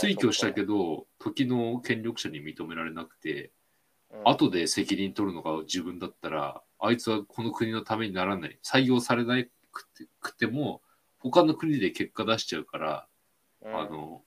[0.00, 3.50] 推挙したけそど、時の権力者に認められなくて、うん
[4.24, 8.58] 後で責任取るのが自分だったら、あいつはこの国のためにならない。
[8.60, 9.38] 採用されな
[9.72, 10.82] くてくても、
[11.18, 13.06] 他の国で結果出しちゃうから、
[13.62, 14.22] うんあの、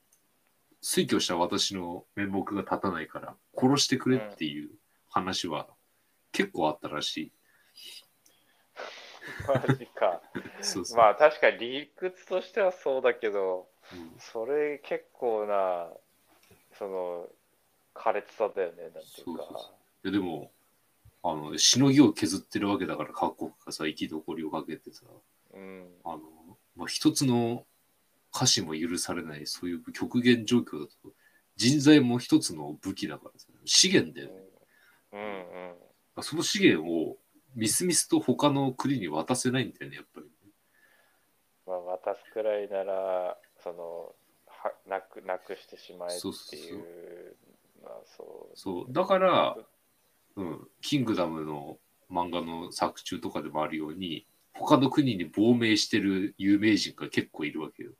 [0.82, 4.69] 推挙した私の面目が立たないから、殺してくれっていう
[5.10, 5.67] 話は
[6.32, 7.32] 結構あったらしい。
[9.47, 10.21] マジか。
[10.62, 10.97] そうそう。
[10.97, 15.91] まあ、確かに理屈としてはそうだけど、うんそれ結構な、
[16.77, 17.29] その、
[17.93, 19.13] 苛烈さだよね、なんていうか。
[19.15, 20.51] そうそうそででも、
[21.21, 25.21] あの、しのぎを削ってるわけだから、各国がさ、生き残りをかけてさ、うん。
[26.04, 26.20] あの、
[26.76, 27.66] まあ、一つの
[28.34, 31.13] 歌詞も許されない、そういう極限状況だと、
[31.56, 34.34] 人材も一つの武器だからさ、資源だよね。
[35.13, 36.24] うんうん。
[36.24, 37.18] その資源を
[37.56, 40.28] みすみすと他の国に渡せないんだよね、やっぱり。
[41.66, 44.16] まあ、渡すくらいなら、その、
[44.48, 47.36] はなくなくしてしまえっていう、
[47.84, 48.58] まあそう。
[48.58, 49.58] そう、だから、
[50.36, 51.78] うん、キングダムの
[52.10, 57.92] 漫画の作中とかでもあるように、他の国に亡命してる有名人が結構いるわけよ。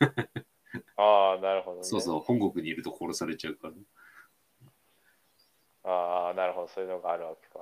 [0.96, 1.84] ああ、なるほどね。
[1.84, 3.74] そうそう、本国にいると殺されちゃうから。
[5.84, 7.60] ああ、なるほど、そういうのがあるわけか。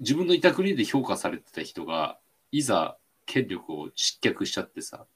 [0.00, 2.18] 自分のいた国で評価されてた人が、
[2.50, 5.06] いざ権力を失脚しちゃってさ、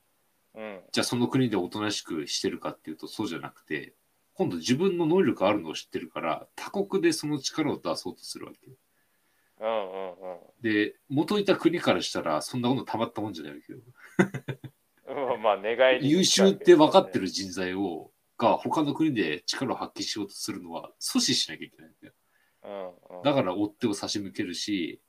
[0.55, 0.81] うん。
[0.93, 3.95] じゃあその国でおとなしくしてるかっていうとそうじゃなくて、
[4.35, 8.77] 今度自分の能力があるのを知ってるから、他国でその力を出そうとするわけよ。
[9.61, 10.39] うんうんうん。
[10.63, 13.79] で、元いた国からしたら、そんなことたまったもんじゃないわけよ。
[15.35, 22.15] うん、まあ、願いに優秀って分かってる人材を、が他の国で力を発揮しようとするのは阻止しなきゃいけないんだよ。
[23.11, 25.01] うんうん、だから追っ手を差し向けるし、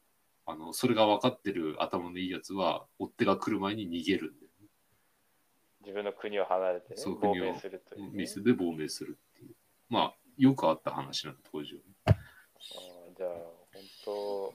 [0.46, 4.50] あの、それが分かってる頭のいいやつは、追っ手が来る前に逃げるんだよ。
[5.82, 8.10] 自分の国を離れて、ね、亡そう国を命するという、ね。
[8.14, 9.56] ミスで亡命するっていう。
[9.90, 11.82] まあ、よくあった話なんだ、当時は。
[12.06, 13.30] あーじゃあ、
[14.06, 14.54] 本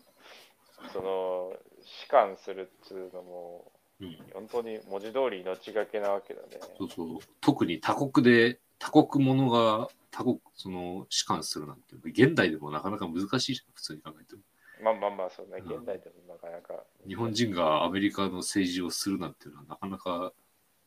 [0.90, 1.52] 当、その、
[1.82, 4.16] 士官するっつうのも、うん。
[4.32, 6.48] 本当に文字通り命がけなわけだね。
[6.78, 7.18] そうそう。
[7.40, 14.42] 特に他国で、他国者が他国、その、士官するなんて、現代でもなかなか難しいじゃん、普通に考えても。
[14.82, 16.84] まあまあまあ、そうね、うん現代でもなかなか。
[17.06, 20.32] 日本人がアメリカの政治をするなんていうのはなかなか、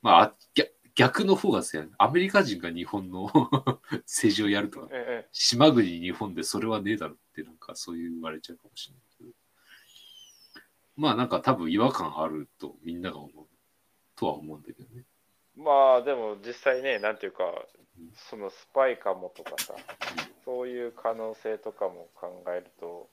[0.01, 0.35] まあ、あ
[0.97, 1.89] 逆逆の方が強い。
[1.99, 3.29] アメリカ人が日本の
[4.05, 9.29] 政治をやるとか、ええ島国日本でそれはねえだろって、なんかそういう言われちゃうかもしれないけど。
[10.95, 13.47] まあなんか多分違和感あるとみんなが思う
[14.15, 15.05] とは思うんだけどね。
[15.55, 17.43] まあでも実際ね、なんていうか、
[18.15, 19.75] そのスパイかもとかさ、
[20.45, 23.07] そういう可能性とかも考えると、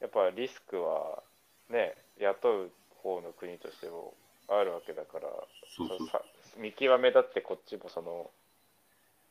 [0.00, 1.22] やっぱリスクは
[1.68, 4.14] ね、雇う方の国としても
[4.48, 5.28] あるわけだから、
[5.76, 6.08] そうそう
[6.58, 8.30] 見極めだってこっちもその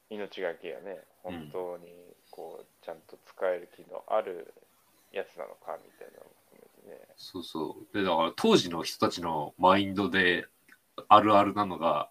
[0.09, 1.87] 命がけやね、うん本当に
[2.29, 4.53] こうちゃんと使える機能ある
[5.11, 7.07] やつなのかみたいなのも含めてね。
[7.17, 7.97] そうそう。
[7.97, 10.47] で、だから当時の人たちのマインドで
[11.07, 12.09] あるあるなのが、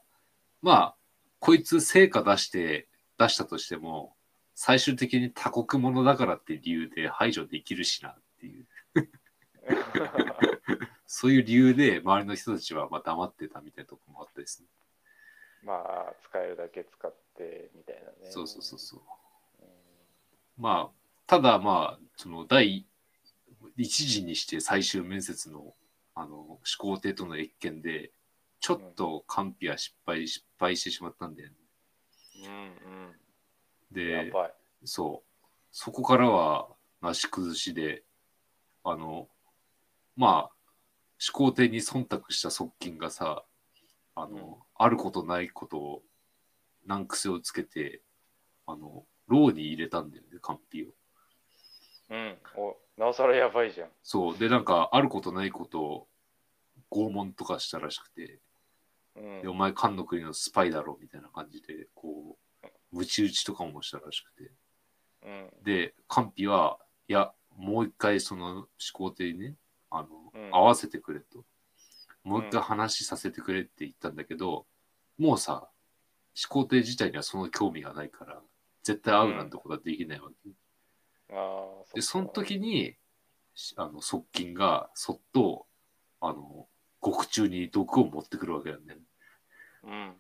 [0.63, 0.95] まあ、
[1.39, 2.89] こいつ成果出して、
[3.19, 4.15] 出したとしても、
[4.55, 8.67] 最終的に他国者だからって理由で排除できるしなっていう、
[11.07, 14.69] そういう理由で周りの人たちはまあ黙ってたみたいなところもあったですね。
[15.65, 18.31] まあ使えるだけ使ってみたいなね。
[18.31, 19.01] そうそうそうそう。
[19.01, 19.05] うん
[20.57, 20.95] まあ、
[21.27, 22.87] ただまあ、その第
[23.77, 25.75] 一次にして最終面接の、
[26.15, 28.13] あの、始皇帝との謁見で、
[28.61, 31.55] ちょっと完備は失敗、失敗してしまったんだよね。
[32.45, 32.55] うんう
[33.11, 33.13] ん。
[33.91, 34.33] で。
[34.85, 35.47] そう。
[35.73, 36.69] そこからは、
[37.01, 38.05] なし崩しで、
[38.85, 39.29] あの、
[40.17, 40.55] まあ、
[41.19, 43.45] 始皇帝に忖度した側近がさ、
[44.15, 46.03] あの、うんあることないことを
[46.85, 48.03] 難癖をつけて、
[48.67, 50.87] あの、牢に入れたんだよね、カンピを。
[52.11, 52.37] うん。
[52.57, 53.89] お、なおさらやばいじゃん。
[54.03, 54.39] そう。
[54.39, 56.09] で、なんか、あることないことを
[56.91, 58.41] 拷問とかしたらしくて、
[59.17, 64.51] うんで、お前、漢の国のスパイだろ、みたいな感じで、こう、ムチ打ちとかもしたらしくて。
[65.25, 65.51] うん。
[65.63, 69.57] で、カンピは、いや、もう一回その始皇帝にね、
[69.91, 71.45] あの、うん合わせてくれと。
[72.25, 74.67] もう一回話させてくれって言ったんだけど、
[75.19, 75.69] もうさ、
[76.35, 78.41] 始皇帝自体にはその興味がないから、
[78.83, 80.51] 絶対会うなんてことはできないわけ。
[81.35, 82.97] ああ、で、その時に、
[83.55, 85.67] しあの側近がそっと、
[86.21, 86.67] あの、
[87.01, 88.97] 獄中に毒を持ってくるわけだよね。
[89.85, 90.15] うん。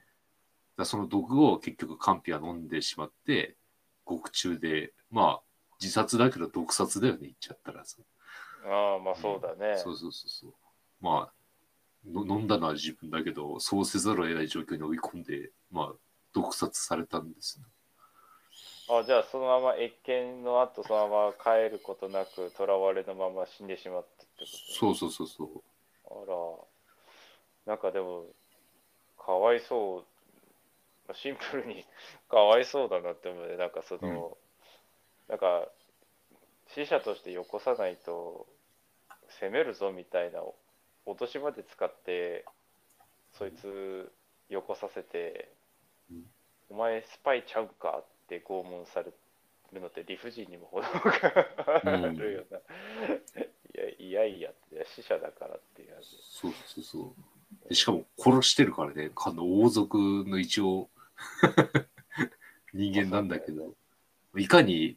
[0.76, 3.57] らその毒を結局、カンピは飲んでしまって、
[4.05, 5.42] 獄中で、まあ、
[5.80, 7.98] 自殺だけど毒殺だよね、言っちゃったらさ。
[8.66, 9.78] ああ、まあそうだね。
[9.78, 10.55] そうそうそうそう。
[11.00, 11.30] まあの、
[12.07, 15.92] 飲んだのは自分だけど、そうせざるを得ない状況に追い込んで、まあ、
[16.32, 17.64] 毒殺されたんですね。
[18.86, 24.74] あじゃあそのまま越見の後そのまま帰ることなく囚われのまま死んでしまったってこと？
[24.74, 25.62] そうそうそうそう。
[26.07, 26.11] あ
[27.66, 27.72] ら。
[27.72, 28.26] なんかでも
[29.18, 30.05] かわいそう。
[31.09, 31.86] まあシンプルに
[32.28, 33.57] かわいそうだなって思うね。
[33.57, 34.36] なんかその、
[35.28, 35.66] なんか
[36.74, 38.46] 死者としてよこさないと
[39.40, 40.42] 攻めるぞみたいな
[41.07, 42.44] 脅しまで使って
[43.32, 44.11] そいつ
[44.48, 45.50] よこさせて、
[46.11, 46.24] うん。
[46.70, 49.07] お前スパイちゃうかって拷問され
[49.72, 50.90] るのって理不尽にも程が
[51.84, 56.07] あるよな、いやいやいやって死者だからっていうやつ。
[56.40, 57.14] そうそうそ
[57.66, 57.68] う。
[57.68, 60.88] でしかも殺してるからね、あの王族の一応
[62.72, 63.74] 人間なんだけど、
[64.36, 64.96] いかに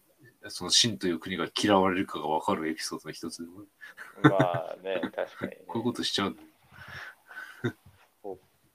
[0.49, 3.63] その秦という国が嫌われるかが分かるエピソードの一つでも、
[4.23, 6.47] まあね 確かに、ね、こういうことしちゃうんだよ。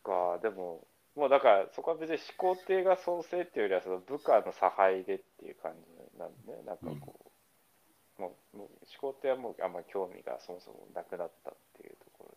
[0.03, 7.33] かでももうだからそこは別に始皇帝が創生っていうよりはその部下の差配でっていう感じなんでねなんかこ
[8.19, 12.29] う、もうもう始皇帝はもうあんまり興味がそもそもなくなったっていうとこ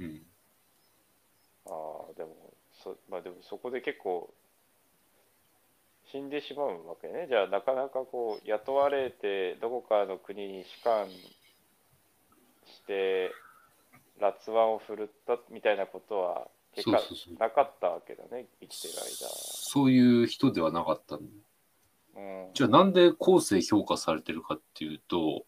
[0.00, 0.26] ろでうん。
[1.66, 1.70] あ
[2.10, 4.32] あでもそまあでもそこで結構
[6.10, 7.26] 死んでしまうわけね。
[7.28, 13.30] じゃあなかなかこう雇われてどこかの国に士官して
[14.20, 17.00] 辣腕を振るったみたいなことは結果
[17.38, 18.94] なかったわけだね生きてる
[19.32, 21.30] そういう人ではなかったんだよ。
[22.14, 22.54] 間うん。
[22.54, 25.44] じゃあなんで後世評価されてるかっていうと、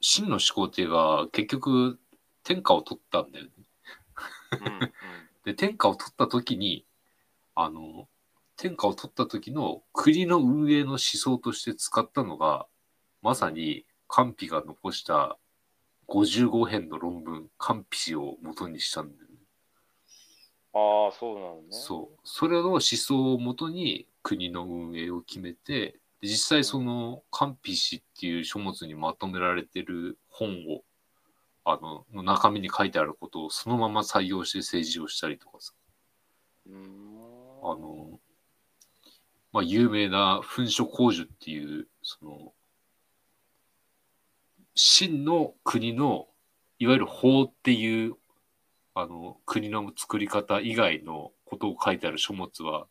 [0.00, 1.98] 秦の始皇帝が結局
[2.44, 3.50] 天下を取ったんだよね。
[4.66, 4.92] うんうん。
[5.44, 6.84] で、天下を取った時に、
[7.54, 8.08] あの、
[8.62, 12.66] 天下を取った時の国の運営の思想として使ったのが、
[13.20, 15.36] まさに官費が残した
[16.06, 19.34] 55編の論文、官費史を元にしたんだよね。
[20.74, 22.20] ああそうなのねそう。
[22.22, 30.84] それの思想をもとに国の運営を決めて、で実際その、官費史っていう書物にまとめられてる本を、
[31.64, 35.72] あの、の中身に書いてあることをそのまま採用して政治をしたりとかさ。
[36.68, 38.20] あの、
[39.52, 42.52] まあ、有名な噴書公樹っていう、その、
[44.74, 46.26] 秦の国の、
[46.78, 48.16] いわゆる法っていう、
[48.94, 52.86] あの、国の作り方以外のことを書いてある書物は、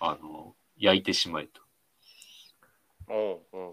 [0.00, 1.62] あの、焼いてしまえと。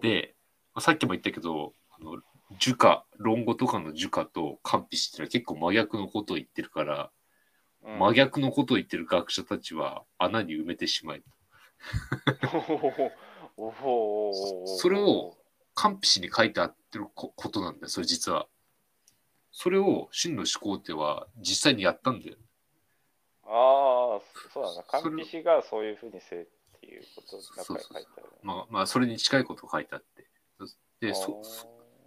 [0.00, 0.34] で、
[0.74, 2.20] まあさっきも言ったけど、あの、
[2.58, 11.37] 儒家、論語とかの儒家と官費史っていうのは結構真逆のことを言ってるから、うん真逆のことを言ってる学者たちは穴に埋めてしまえと。
[13.56, 13.68] お
[14.30, 15.36] おそれを
[15.74, 18.48] 官費史に書いてあってるこことなんだよ、それ実は。
[19.50, 22.36] それを秦の始皇帝は実際にやったんだよ。
[23.44, 24.20] ああ、
[24.52, 24.74] そうだな。
[24.74, 26.46] それ官費師がそういうふうにせえっ
[26.80, 28.38] ていうことを中に書いてあるね。
[28.42, 30.28] まあ、まあ、それに近いことを書いてあって。
[31.00, 31.42] で、そ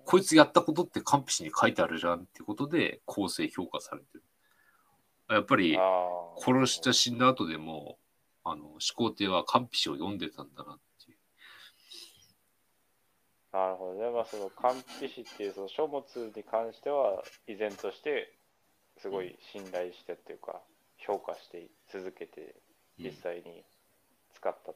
[0.06, 4.24] こいつやったことって官費史に書いてあるじゃんってことで、後世評価されてる。
[5.30, 5.78] やっぱり、
[6.38, 7.98] 殺した死んだ後でも、
[8.44, 11.18] あの、始皇帝は官費史を読んでたんだなっていう。
[13.54, 14.10] なるほどね。
[14.12, 18.34] まあ、その官費師っていうその書物に関しては、依然として
[18.98, 20.62] すごい信頼してっていうか、
[20.98, 22.52] 評価して続けて、うん
[23.04, 23.64] 実際に
[24.34, 24.76] 使ったと。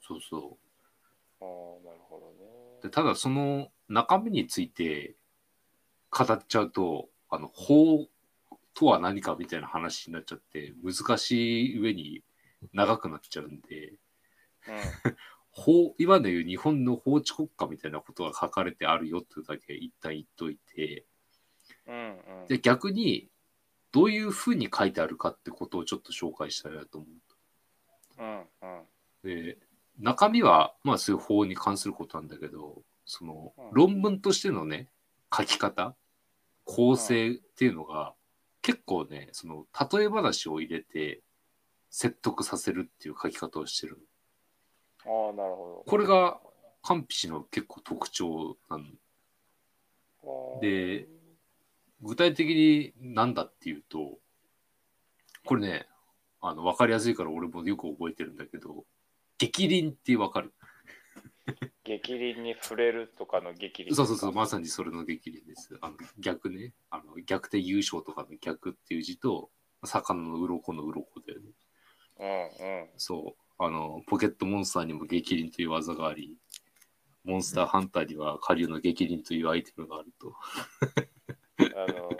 [0.00, 0.56] そうそ
[1.40, 2.82] ああ、なるほどう。
[2.82, 2.90] でね。
[2.90, 5.14] ただ、その中身について
[6.10, 8.06] 語っちゃうと、あの、法
[8.74, 12.22] とは何かみたいな話になっちゃって、難しい上に
[12.72, 13.94] 長くなっちゃうんで、
[14.68, 15.16] うん。
[15.50, 21.06] 法、今でいう日本の法治国家みたいなことが書かれてあるよっていうだけ一旦言っといて、
[21.86, 22.46] うんうん。
[22.48, 23.28] で、逆に、
[23.92, 27.06] どういうふうに書いてあるかってことをちょっと紹介したいなと思
[28.18, 28.80] うんうん。
[28.80, 29.26] う。
[29.26, 29.58] で、
[29.98, 34.88] 中身は、まあ、そういう法に関することなんだけど、そのうん、論文としてのね、
[35.34, 35.94] 書き方、
[36.64, 38.14] 構成っていうのが、
[38.60, 41.22] 結構ね、その、例え話を入れて、
[41.98, 43.96] 説得させるっていう書き方をしてる
[45.06, 45.28] の。
[45.28, 46.38] ああ、なるほこれが、
[46.82, 48.84] カンピ氏の結構特徴なの。
[50.22, 50.58] ど。
[50.60, 51.08] で
[52.02, 54.18] 具体的に何だっていうと、
[55.46, 55.88] これね、
[56.42, 58.84] あの、わかりやすいから俺もよく覚えてるんだけど、
[59.38, 60.52] 激鱗ってわかる
[61.82, 63.94] 激鱗に触れるとかの激鱗。
[63.94, 65.78] そうそうそう、まさにそれの激鱗です。
[65.80, 69.48] あの逆ね、あの逆転優勝とかの逆っていう字と、
[69.82, 71.52] 魚の鱗の鱗だよね。
[72.18, 72.88] うんうん。
[72.96, 76.36] そう、あの、ポケットモンスターにも激鱗という技があり、
[77.24, 80.34] モンスターハンターには下流の激鱗というアイテムがあると。
[81.76, 82.10] あの、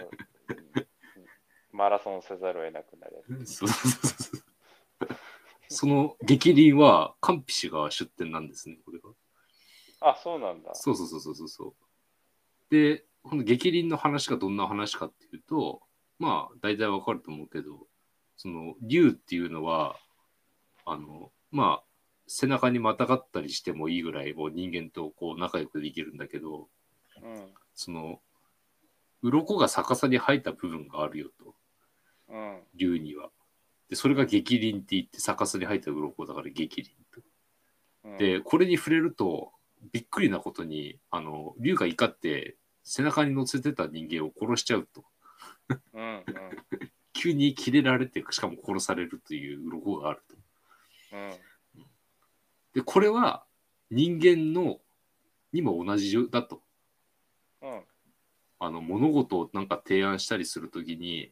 [1.71, 3.45] マラソンせざるを得なくなる。
[3.45, 4.47] そうそうそう
[5.69, 9.09] その激鱗は、カンピ氏が出店なんですね、これが。
[9.99, 10.73] あ、そうなんだ。
[10.73, 11.73] そうそうそうそうそうそう。
[12.69, 15.81] で、この激鱗の話がどんな話かっていうと、
[16.19, 17.87] まあ、大体わかると思うけど、
[18.37, 19.97] その、竜っていうのは、
[20.85, 21.83] あの、まあ、
[22.27, 26.67] 背中にまたがったりしてもいいぐらい、もう人間とこう仲良くできるんだけど、
[27.21, 27.53] うん。
[27.73, 28.21] その、
[29.23, 31.55] 鱗が逆さに生えた部分があるよと、
[32.29, 32.59] うん。
[32.75, 33.31] 竜には。
[33.89, 37.21] で、それが激鱗って言って逆さに生えた鱗だから激鱗と。
[38.03, 39.51] うん、で、これに触れると、
[39.91, 45.05] びっくりなことに、あの、竜が怒って、背中に乗せてた人間を殺しちゃうと。
[45.93, 46.23] うんうん
[47.17, 50.35] 急にキレられて、しかも殺されるという鱗があると。
[51.13, 51.33] うん
[52.73, 53.43] で、これは
[53.89, 54.77] 人間の
[55.51, 56.61] にも同じだと。
[57.61, 57.81] うん
[58.59, 61.31] あの、物事をなんか提案したりするときに、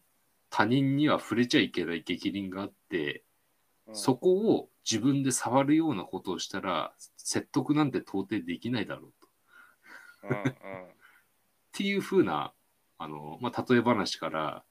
[0.50, 3.24] 他人には触れちゃいけない激鱗があって、
[3.88, 3.96] うん。
[3.96, 9.14] そこを自分で触るようなことをしたら、説得なんて到底できないだろう
[10.30, 10.30] と。
[10.30, 10.86] うんうん
[11.76, 12.54] っていう風な、
[12.98, 14.64] あの、まあ、例え話から、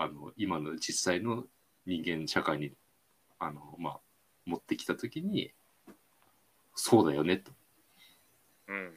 [0.00, 1.44] あの、今の実際の
[1.84, 2.72] 人間社会に、
[3.38, 4.00] あの、まあ、
[4.46, 5.52] 持ってきたときに、
[6.74, 7.52] そうだよねと。
[8.68, 8.92] うんうん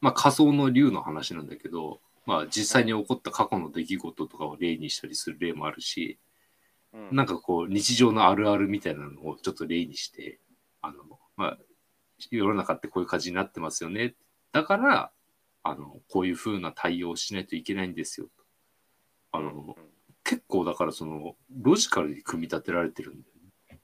[0.00, 6.18] まあ、仮想の竜の話なんだけど、まあ、実際に起こった過去の出来事とかを例にしたりする例もあるし、
[6.92, 7.08] うん。
[7.12, 10.40] なんかこう、日常のあるあるみたいなのをちょっと例にして、
[10.82, 11.04] あの、
[11.36, 11.58] まあ、
[12.28, 14.16] 世の中ってこういう感じになってますよね。
[14.50, 15.12] だから、
[15.62, 18.26] あの、こういう風な対応をしないといけないんですよ。
[19.30, 19.99] あの、うん結
[20.50, 23.34] 構だからその、ロジカルに組み立てられてるんだよ
[23.70, 23.80] ね。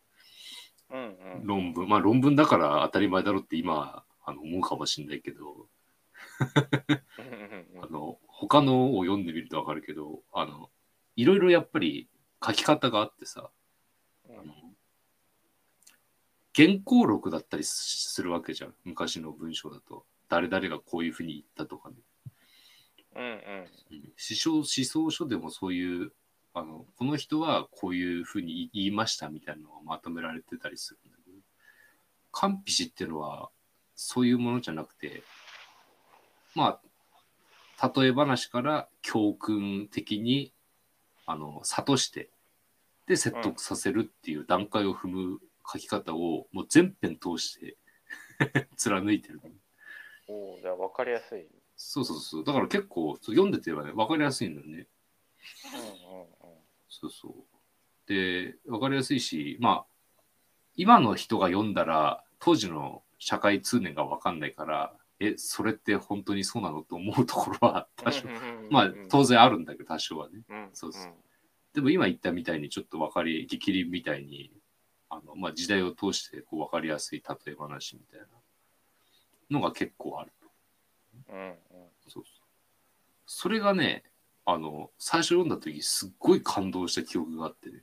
[0.91, 1.47] うんうん。
[1.47, 1.89] 論文。
[1.89, 5.69] まあ論文だから当たり前だろって今、あの思うかもしれないけど、
[7.83, 10.71] あの、他のを読んでみるとわかるけど、あの、
[11.17, 12.09] いろいろやっぱり
[12.45, 13.51] 書き方があってさ、
[14.29, 14.53] うんあの
[16.55, 18.75] 原稿録だったりするわけじゃん。
[18.83, 20.07] 昔の文章だと。
[20.31, 21.97] 誰々がこういうふうに言ったとかね。
[23.15, 23.31] うんうん。
[23.31, 23.37] うん
[23.95, 26.13] 思想思想書でもそういう、
[26.57, 31.37] あの、この人はこういうふうに言いましたみたいなのがまとめられてたりするんだけど、
[32.33, 33.51] カンピシっていうのは
[33.95, 35.23] そういうものじゃなくて、
[36.55, 36.81] ま
[37.79, 40.55] あ、例え話から教訓的に、
[41.27, 42.31] あの、諭して、
[43.07, 45.41] で、説得させるっていう段階を踏む
[45.71, 47.77] 書き方を、もう全編通して
[48.79, 49.43] 貫いてる。
[50.27, 51.47] おお、じゃあ分かりやすい。
[51.77, 52.45] そうそうそう。
[52.45, 54.89] だから結構、読んでてはね、わかりやすいんだよね。
[55.75, 56.36] うんうん
[57.01, 57.33] そうそう。
[58.09, 59.87] で、わかりやすいし、まあ、
[60.75, 68.69] 今の人が読んだら、当時の社会通念がわかんないから、え、それって本当にそうなのと思うところは多少、うん。
[68.71, 70.43] まあ、当然あるんだけど、多少はね。
[70.49, 71.13] 然そうそう
[71.75, 74.51] でも今言ったみたいに、ちょっとわかり、激鱗みたいに、
[75.11, 78.27] あの、まあ、時代を通してこうわかりやすい例え話みたいな
[79.51, 80.33] のが結構ある。
[81.29, 81.55] うんうん。
[82.09, 82.25] そうそう。
[83.27, 84.05] それがね、
[84.47, 87.83] あの、最初読んだ時すっごい感動した記憶があってね。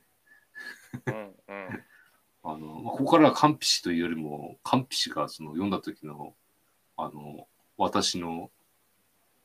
[1.06, 1.84] うんうん。
[2.42, 6.34] あの、まあここからはカンピシというよりも、カンピシがその読んだ時の、
[6.96, 7.46] あの、
[7.76, 8.50] 私の、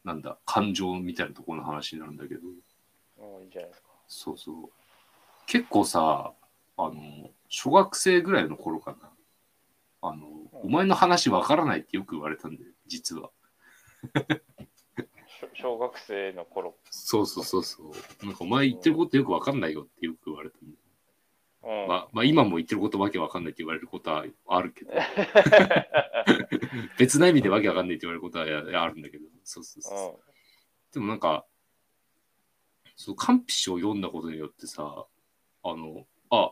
[0.05, 2.51] なんだ、感情みたいなところの話になるんだけど、い
[3.47, 3.89] いじゃないですか。
[4.07, 4.72] そうそう。
[5.45, 6.34] 結構さ、
[6.78, 9.11] あの、小学生ぐらいの頃かな。
[10.01, 13.32] あの、お前の話わからないってよく言われたんだよ、実は。
[15.54, 16.76] 小学生の頃。
[16.90, 18.26] そうそうそうそう。
[18.26, 20.58] なんかお前言ってることよくわかんないよってよく言われた。
[20.62, 21.88] うん。
[21.88, 24.94] まあ、まあ今も言ってることわけわかんないって言われることはあるけど、
[26.98, 30.24] 別な意味でわけわかんないって言われることはあるんだけど、そうそうそう。
[30.24, 30.30] うん
[30.92, 31.46] でもなんか、
[32.96, 35.06] そう、カンピシを読んだことによってさ、
[35.64, 36.52] あの、あ、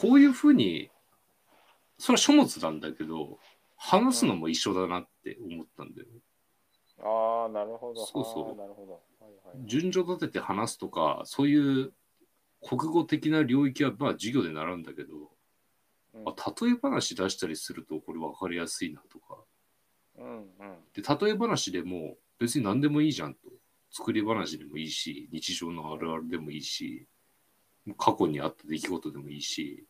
[0.00, 0.90] こういうふうに、
[1.98, 3.38] それは書物なんだけど、
[3.76, 6.18] 話すのも一緒だなって思ったんだよね。
[7.02, 8.06] ああ、なるほど。
[8.06, 8.92] そうそうなるほど。
[9.20, 9.66] はいはい。
[9.68, 11.92] 順序立てて話すとか、そういう
[12.62, 15.28] 国語的な領域はまあ授業で習うんだけど、うん
[16.26, 19.38] あ例え話出したりするとこれ分かりやすいなとか。
[20.18, 20.46] うんうん。
[20.94, 23.40] で、例え話でも別に何でもいいじゃんと。
[23.90, 27.06] 作り話でもいいし、日常のあるあるでもいいし、
[27.98, 29.86] 過去にあった出来事でもいいし、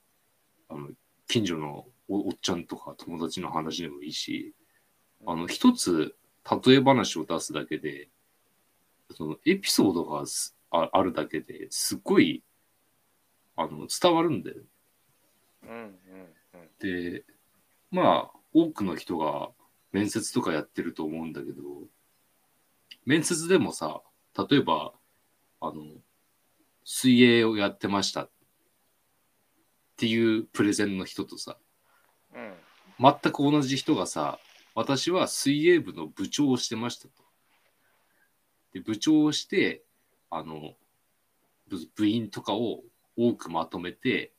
[0.69, 0.89] あの、
[1.29, 4.55] 近所のおおっちゃんとか友達の話でもいいし、
[5.25, 6.17] あの、一つ
[6.51, 8.09] 例え話を出すだけで、
[9.11, 12.43] そのエピソードがすああるだけですっごい、
[13.57, 14.57] あの、伝わるんだよ。
[15.65, 15.79] うんうん
[16.55, 16.69] うん。
[16.81, 17.25] で、
[17.91, 19.51] まあ、多くの人が
[19.93, 21.63] 面接とかやってると思うんだけど、
[23.05, 24.01] 面接でもさ、
[24.51, 24.93] 例えば、
[25.61, 25.83] あの、
[26.85, 28.31] 水泳をやってましたっ
[29.97, 31.57] ていうプレゼンの人とさ、
[32.35, 32.53] うん
[33.01, 34.39] 全く同じ人がさ、
[34.75, 37.23] 私は水泳部の部長をしてましたと。
[38.73, 39.83] で、部長をして、
[40.31, 40.75] あの、
[41.69, 42.83] 部部員とかを
[43.17, 44.33] 多くまとめて、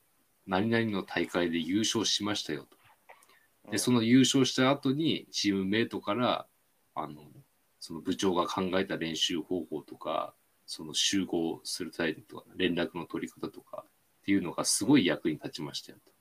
[0.45, 3.71] 何々の大会で優勝しましたよと。
[3.71, 6.47] で、その優勝した後にチームメイトから、
[6.95, 7.21] あの、
[7.79, 10.33] その部長が考えた練習方法とか、
[10.65, 16.12] その集合するタイプとか、連絡の取り方とかっていうのがすごい役に立ちましたよと。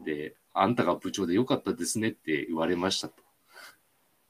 [0.00, 3.22] で、あんたが部長でよかったですねって言われましたと。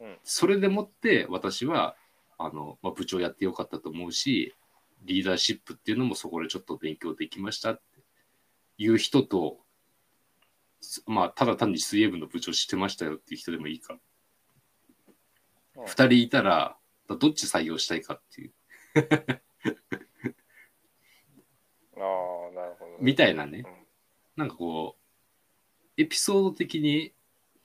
[0.01, 1.97] うんそれでもって私は、
[2.39, 4.55] あの、まあ、部長やってよかったと思うし、
[5.03, 7.83] リーダーシップっていうのもそこでちょっと勉強できましたって
[8.79, 9.59] いう人と、
[10.81, 13.95] すまあ、ただ単に水泳部の部長知ってましたよっていう人でもいいか。
[13.95, 14.01] うん
[15.87, 16.77] 二人いたら、
[17.09, 18.53] どっち採用したいかっていう、
[18.95, 19.01] あ
[22.01, 22.97] あ、なるほどね。
[23.01, 23.65] みたいなね。
[24.37, 25.04] なんかこう、
[25.97, 27.13] エピソード的に、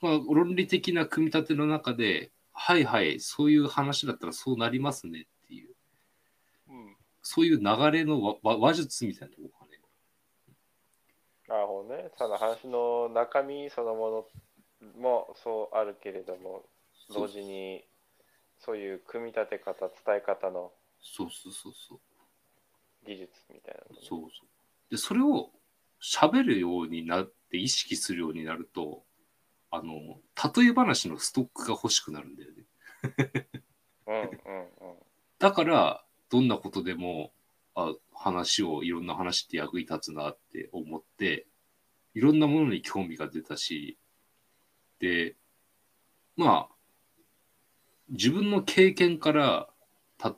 [0.00, 5.74] まあ、論理的な組み立ての中で、はいはい、そういう話だったらそうなりますねっていう、
[6.68, 6.76] うん。
[6.76, 9.78] うんそういう流れのわわ話術みたいなとこかね。
[11.48, 12.10] なるほどね。
[12.16, 14.26] その話の中身そのも
[14.82, 16.64] のもそうあるけれども、
[17.12, 17.84] 同時に
[18.58, 20.72] そういう組み立て方、伝え方の
[21.02, 21.98] そうそうそうそう。
[23.06, 24.90] 技術みたいなのね、そうそう。
[24.90, 25.50] で、それを
[26.02, 29.04] 喋るようになって意識するようになると、
[29.70, 30.20] あの、
[30.54, 33.46] 例え話のストックが欲しくなるんだよね。
[34.06, 34.30] うんうんうん。
[35.38, 37.32] だから、どんなことでも、
[37.74, 41.46] あ話を、いろんな話って役に立つなって思って、
[42.14, 43.98] いろんなものに興味が出たし、
[44.98, 45.36] で、
[46.36, 46.74] まあ、
[48.08, 49.68] 自分の経験から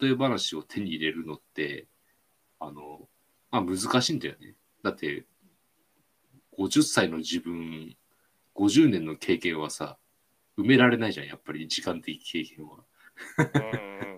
[0.01, 1.87] 例え話を手に入れるのって、
[2.61, 3.09] あの、
[3.51, 4.55] まあ難しいんだよね。
[4.83, 5.27] だって、
[6.59, 7.97] 50歳の自分、
[8.55, 9.99] 50年の経験はさ、
[10.59, 12.79] 埋められないじゃん、やっぱり時間的経験は。
[13.55, 13.73] うんうんう
[14.09, 14.13] ん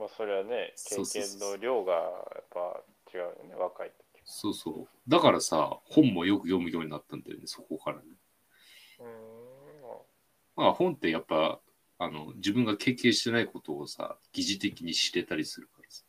[0.00, 2.00] まあそれはね、経験の量がや
[2.40, 2.80] っぱ
[3.12, 4.22] 違うよね、若い時。
[4.24, 5.10] そうそう。
[5.10, 8.04] だからさ、本もよく読むようになったんだよね、そこからね。
[8.98, 9.08] うーん。
[10.56, 11.60] まあ本ってやっぱ、
[11.98, 16.04] あの、自分が経験してないことをさ、疑似的に知れたりするからさ。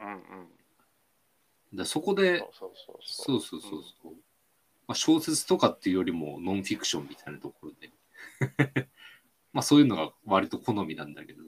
[0.00, 0.06] うん
[1.72, 1.76] うん。
[1.76, 2.70] でそこで、そうそう
[3.00, 4.14] そそうそうそうそう。
[4.92, 7.90] まあ、小説とかっていうよりもノンフィクションみたいなところで。
[9.54, 11.42] まあそういうのが割と好みなんだけど。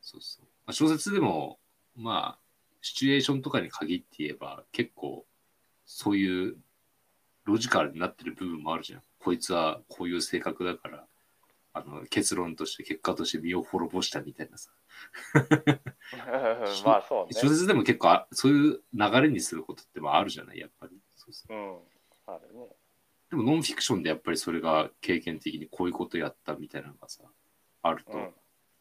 [0.00, 0.44] そうそう。
[0.44, 1.58] まあ、小説でも、
[1.96, 2.38] まあ、
[2.80, 5.26] シチュエーションとかに限って言えば、結構、
[5.84, 6.58] そういう
[7.44, 9.02] ロジカルになってる部分もあるじゃん。
[9.18, 11.06] こいつはこういう性格だから、
[11.72, 14.70] あの、結論として、結果として身を滅ぼしたみたいなさ。
[16.84, 17.50] まあそう小ね。
[17.50, 20.96] 説でも結構あ、そういう流れにすることってまああるじゃない、やっぱり。
[21.16, 21.99] そうそううん。
[22.34, 22.66] あるね。
[23.30, 27.22] でもノンフィクションでやっぱりそれが経験的にこういうことやったみたいなのがさ、
[27.82, 28.34] あると、うん。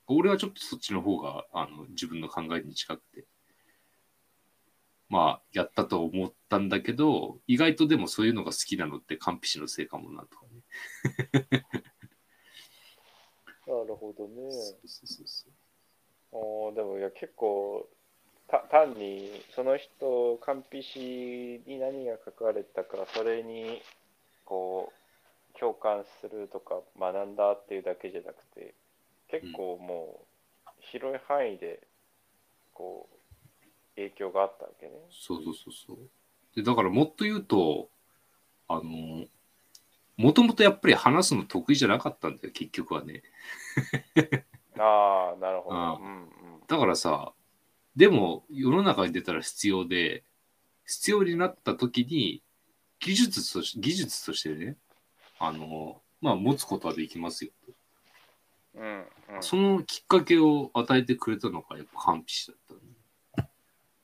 [0.08, 3.26] 俺はちょっとそっちの方があの自分の考えに近くて、
[5.08, 10.62] まあ、やったと思ったんだけど、意外とでもそういうのが好きなのって完璧のせいかもなとかね。
[13.68, 14.52] なるほどね。
[14.52, 15.52] そうそうそうそう
[16.32, 17.99] おーでもいや結構た
[18.72, 23.82] 単にその人カンピシに何が書かれたかそれに
[24.46, 24.92] こ
[25.56, 28.74] う共感するとか学んだっていうだけじゃなくて
[29.30, 31.80] 結構もう広い範囲で
[32.74, 33.16] こう
[33.96, 34.94] 影響があったわけね。
[35.12, 35.98] そうそうそうそう。
[36.56, 37.90] で、だからもっと言うと、
[38.68, 39.26] あの、
[40.18, 43.24] もともとやっぱり話すの得意じゃなかったんだよ、結局はね。
[44.78, 45.76] ああなるほど。
[45.76, 46.30] うんうん
[46.68, 47.34] だからさ、
[48.00, 50.24] でも世の中に出たら必要で、
[50.86, 52.42] 必要になった時に
[53.02, 54.78] 技術とし技術としてね、
[55.38, 57.52] あの、まあ持つことはできますよ。
[58.76, 58.84] うん。
[59.36, 59.44] うん。
[59.44, 62.78] そのきっかけを与えてくれたのがやっぱカンピシだっ
[63.36, 63.50] たね、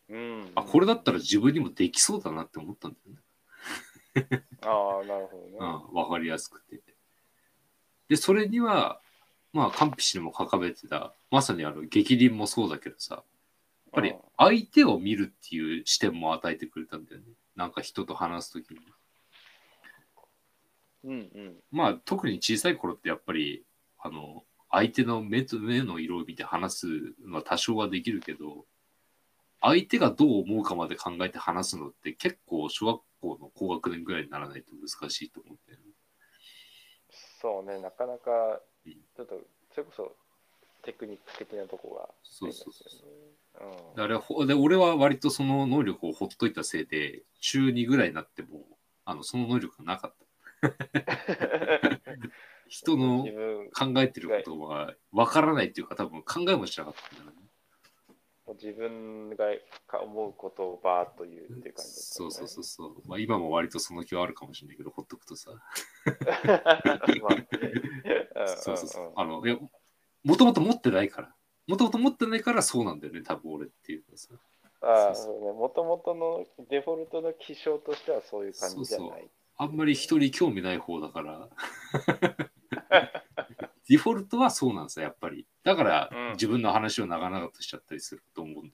[0.10, 3.14] うん、あ、これだったら自分にもできそうだなって思ったんだよ
[4.34, 4.44] ね。
[4.60, 5.58] ああ、なるほどね。
[5.58, 6.82] うん、わかりやすくて。
[8.10, 9.00] で、それには、
[9.54, 13.24] まあ、カンピシにも書かれてた、まさにあの、激鱗もそうだけどさ、
[13.96, 17.28] ぱり相手を見るっていう視点も与えてくれたんだよね。
[17.56, 18.80] なんか人と話すときに。
[21.06, 21.56] うんうん。
[21.72, 23.64] まあ、特に小さい頃ってやっぱり、
[24.00, 26.88] あの、相手の目と目の色を見て話す
[27.26, 28.66] のは多少はできるけど、
[29.62, 35.86] 相手がどう思うかまで考えて話すのって結構小学校の高学年ぐらいにならないと難しいと思うんだよね。
[37.42, 39.42] そうね、なかなかうん、ちょっと、
[39.74, 40.16] それこそ
[40.84, 43.35] テクニック的なとこがあそうそうそう。
[43.98, 48.66] あれほで俺は割とその能力をほっといたせいで中2ぐらいになっても
[49.06, 50.26] あのその能力がなかった。
[52.68, 53.26] 人の
[53.78, 57.46] 考えてることがわからないっていうか多分考えもしなかったんだよね。
[58.54, 59.46] 自分が
[60.04, 65.52] 思うことをバーッと言うっていう感じですそうそうそうそう、まあ、今も割とその気はあるかもしれないけどほっとくとさ。
[67.22, 67.30] ま
[68.46, 68.48] あ。
[68.58, 69.14] そうそうそう。
[69.16, 69.58] あのいや
[70.24, 71.35] もともと持ってないから
[71.68, 74.30] もともと持ってないからそうなんだよね多分俺っていうかさ
[74.82, 75.52] ああ、そうそうね。
[75.52, 79.10] もともとのデフォルトの気象としてはそういう感じじゃない。
[79.10, 81.50] そうあんまり人に興味ない方だから。
[83.88, 85.48] デフォルトはそうなんですよ、やっぱり。
[85.64, 88.74] だから、うん自分の話を長々としちゃったりすると思うんだ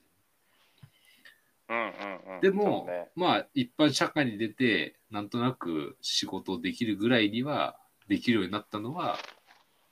[1.68, 2.40] うんうんうん。
[2.40, 7.78] でも、そうねまあ、一般社会に出て、なんとなく仕事できるぐらいには、
[8.08, 9.18] できるようになったのは、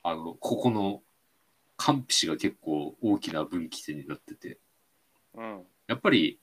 [0.03, 1.03] あの、ここの、
[1.81, 4.59] カンピシが結構大きな分岐点になってて、
[5.35, 5.63] うん。
[5.87, 6.39] やっぱり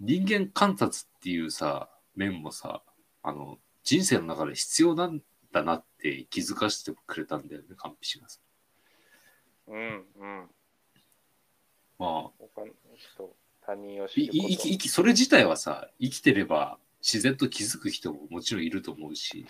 [0.00, 2.82] 人間観察っていうさ、面もさ、
[3.22, 5.20] あの、人生の中で必要なん
[5.52, 8.40] だなって気づかせてくれたんだよね、カンピシがさ。
[9.68, 10.48] うんうん。
[11.98, 14.22] まあ、他の人、他人をい知る。
[14.24, 19.46] い生き生きそれ自体はさ、生きてれば自然と気づく人ももちろんいると思うし、うん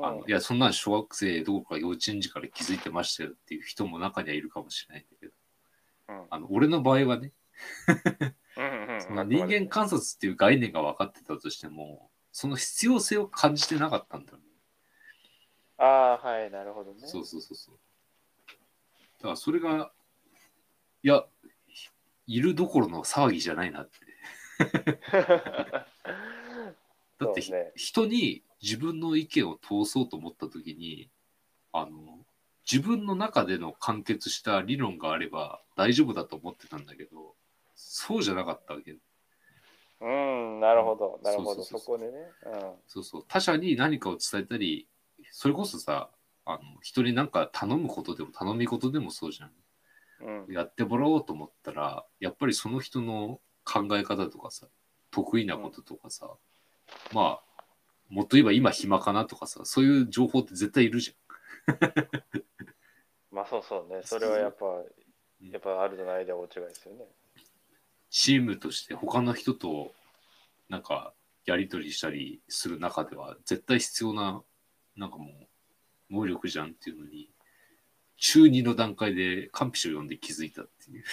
[0.00, 5.32] あのいや、そんなん小学生どこか幼稚園児から気づいてましたよっていう人も中にはいるかもしれないんだけど、
[6.08, 7.32] うんあの俺の場合はね、
[9.00, 14.44] その人間観察っていう概念が分かってたとしても、その必要性を感じてなかったんだよね。
[15.76, 17.06] ああ、はい、なるほどね。
[17.06, 17.78] そうそうそうそう。
[19.18, 19.92] だからそれが、
[21.02, 21.26] いや、
[22.26, 23.98] いるどころの騒ぎじゃないなって。
[27.18, 31.10] だって、ね人に自分の意見を通そうと思ったときに、
[31.72, 32.18] あの、
[32.70, 37.34] 自分の中での完結した理論があれば大丈夫だと思ってたんだけど、
[37.74, 38.96] そうじゃなかったわけ。
[40.00, 42.12] うん、なるほど、なるほど、そうそうそそこでね。
[42.86, 43.24] そうそう。
[43.26, 44.88] 他者に何かを伝えたり、
[45.30, 46.10] それこそさ、
[46.44, 49.50] あの人に何か頼むことでも頼み事でもそうじゃん。
[50.22, 50.44] うん。
[50.46, 50.52] うん。
[50.52, 54.66] やってもらおうと思ったら、やっぱりその人の考え方とかさ、
[55.10, 56.30] 得意なこととかさ、
[57.12, 57.51] まあ、
[58.12, 61.16] もっと言えば今暇かなとかさ、そういう情報って絶対いるじ
[63.32, 64.02] まあそうそうね。
[64.04, 67.04] それはやっぱ、んやっぱあるとないでは大違いですよね。
[67.04, 67.08] ゃん。
[68.10, 69.94] チームとして他の人と
[70.68, 71.14] なんか
[71.46, 74.42] やり取りしたりする中では絶対必要な、
[74.94, 75.48] なんかもう、
[76.10, 77.30] 能力じゃんっていうのに、
[78.18, 81.04] 中2の段階でカンピシを読んで気づいたっていう。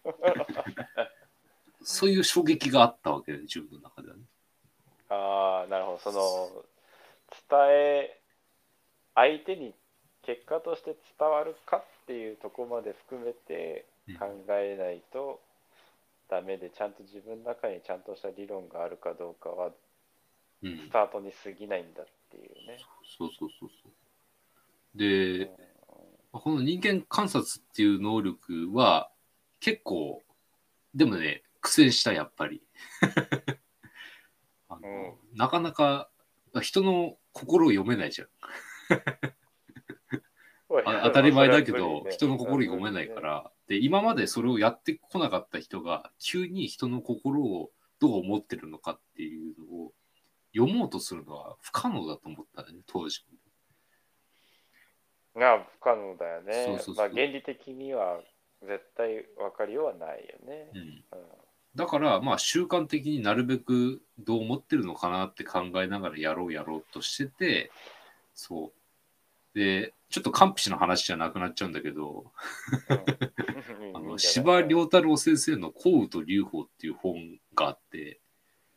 [1.84, 4.22] そういう衝撃があったわけだよね、自分の中ではね。
[5.08, 5.98] ああ、なるほど。
[5.98, 6.64] その、
[7.48, 8.20] 伝え、
[9.14, 9.74] 相手に
[10.22, 15.40] 結果として伝わるかっていうところまで含めてうん考えないと
[16.28, 19.70] ダメで、ちゃんと自分の中にちゃんとした理論があるかどうかは
[20.62, 22.78] うんスタートに過ぎないんだっていうね。
[23.18, 24.98] そうそうそうそう。
[24.98, 25.50] で、
[26.32, 29.10] この人間観察っていう能力は
[29.60, 30.22] 結構、
[30.94, 32.62] でもね、苦戦した、やっぱり。
[34.82, 36.08] あのなかなか
[36.60, 38.28] 人の心を読めないじゃん。
[40.84, 43.20] あ当たり前だけど、人の心を読めないか。
[43.20, 43.50] ら。
[43.68, 47.70] で、今までそれをやってこなかった人が、急に人の心を
[48.00, 49.92] どう思ってるのかっていうのを
[50.54, 53.24] 読もうとするのは不可能だと思ったね、当時。
[55.36, 56.64] が不可能だよね。
[56.66, 58.20] そうそうそうまあ原理的には
[58.62, 60.70] 絶対分かりようはないよね。
[60.74, 61.04] うんうん
[61.76, 67.70] だから、まあ、習慣的になるべくどう思ってるのかなって考えながらやろうやろうとしてて、
[68.34, 68.72] そ
[69.54, 69.58] う。
[69.58, 72.32] で、ちょっと完璧の話じゃなくなっちゃうんだけど、
[72.88, 73.96] うん。
[73.96, 78.20] あの司馬遼太郎先生の「幸雨と流法」っていう本があって、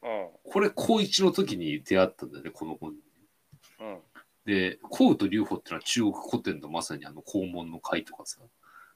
[0.03, 0.29] うん。
[0.43, 2.99] これ高一の時に出会ったんだよね、この本に。
[3.79, 3.99] うん。
[4.45, 8.39] で、幸雨と流法っていうのは中国古典のまさにあの黄門の会とかさ、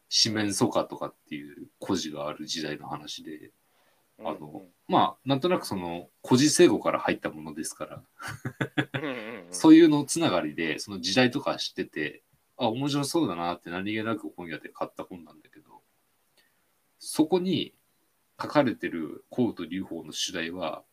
[0.09, 3.51] 四面楚歌とかっていう故事がある時代の話で、
[4.20, 8.03] うんあのまあ、なんとなくその古事成語から入ったものですから、
[8.93, 9.45] うんうんうん。
[9.49, 12.22] そういうのつながりで、その時代とか知ってて、
[12.57, 15.82] あ、面白そうだなって何気なく本屋で買った本なんだけど、
[16.99, 17.74] そこに
[18.41, 20.84] 書かれてる幸雨と流法の主題は、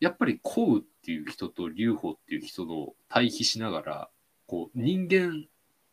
[0.00, 4.10] やっぱり幸雨っていう人と流法っていう人の対比しながら、
[4.46, 5.46] こう人間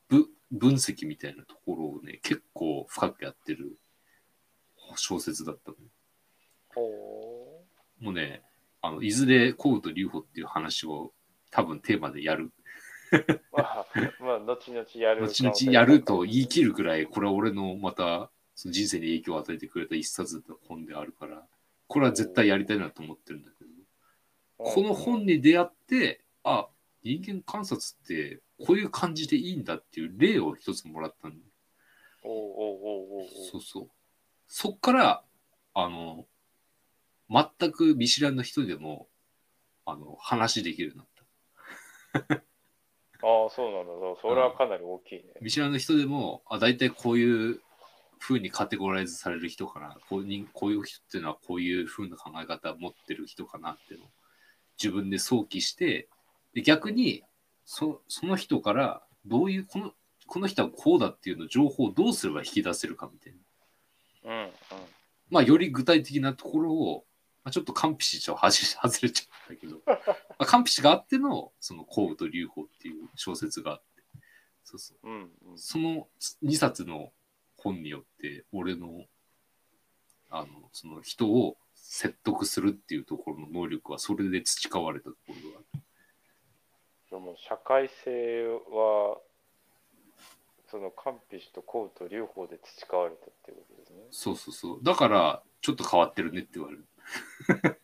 [0.10, 3.78] ぶ分析みたいなところをね、結構深くやってる
[4.96, 5.84] 小説だったのよ。
[6.76, 7.64] ほ
[8.00, 8.44] もうね、
[8.82, 11.14] あのいずれ幸雨と流法っていう話を
[11.52, 12.52] 多分テーマでやる。
[13.12, 13.86] う まあ、
[14.20, 15.26] まあ、後々やる。
[15.26, 21.48] 後々やると言い切るくらい、これは俺のまたその人生に影響を与えてくれた一冊の本であるから、
[21.88, 23.72] これは絶対やりたいなと思ってるんだけど、
[24.58, 26.68] この本に出会って、あ、
[27.04, 31.44] 人間観察ってこういう感じでいいんだっていう例を一つもらったんだよ。
[32.24, 33.28] おうおうおうおうおう。
[33.52, 33.90] そうそう。
[34.48, 35.24] そっから、
[35.74, 36.26] あの、
[37.30, 39.08] 全く見知らぬ人でも、
[39.86, 42.44] あの、話できるようになった。
[43.26, 44.22] ああ、そうなんだ。
[44.22, 45.34] それはかなり大きいね。
[45.42, 47.62] 見知らぬ人でも、あ、大体こういう
[48.20, 49.98] 風にカテゴライズされる人かな。
[50.10, 54.10] こうにこういう人っていうのはこういう風な考え方を持ってる人かなっていうのを
[54.82, 56.10] 自分で想起して、
[56.54, 57.24] で逆に
[57.66, 59.94] そその人からどういう、この、
[60.28, 63.34] この人はこうだっていうの情報をどうすれば引き出せるかみたい
[64.24, 64.32] な。
[64.32, 64.52] うんうん。
[65.30, 67.06] まあ、より具体的なところを、
[67.44, 69.94] まあ、ちょっとカンピシちょっと外外れちゃったけど、 ま
[70.40, 74.04] あ、カンピシがあっての、その幸雨と流法っていう小説があって、
[74.64, 74.98] そうそう。
[75.04, 75.58] うんうん。
[75.58, 76.08] その
[76.44, 77.12] 2冊の
[77.58, 79.06] 本によって、俺の、
[80.30, 85.84] あの、その人を説得するっていうところの能力は、それで培われたところがある。
[87.12, 89.20] でも社会性は、
[90.72, 94.08] そのカンピシとコウと両方で培われたっていうことですね。
[94.12, 94.80] そうそうそう。
[94.82, 96.88] だから、ちょっと変わってるねって言われる。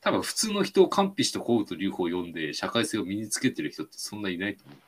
[0.00, 4.78] 多分普通の人を完璧と幸雨と流法を読んで社会性を身につけてる人ってそんないないと思う。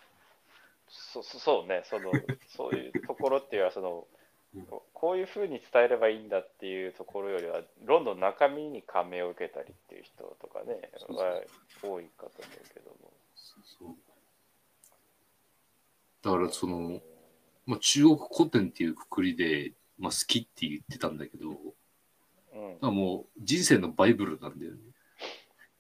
[0.88, 2.10] そそそうね、その
[2.48, 4.06] そういうところっていうのはその
[4.54, 11.40] うん、こういうふうに伝えればいいんだっていうところよりは、どんどん中身に感銘を受けたりっていう人とかね、そうそうは
[11.82, 13.12] 多いかと思うけども。
[13.34, 13.96] そう
[16.22, 17.00] だからその、
[17.66, 19.72] まあ、中国古典っていうくくりで、
[20.02, 24.78] まあ、好きって言ってたんだけど、うん、らもう人生のバイブルなんだよね。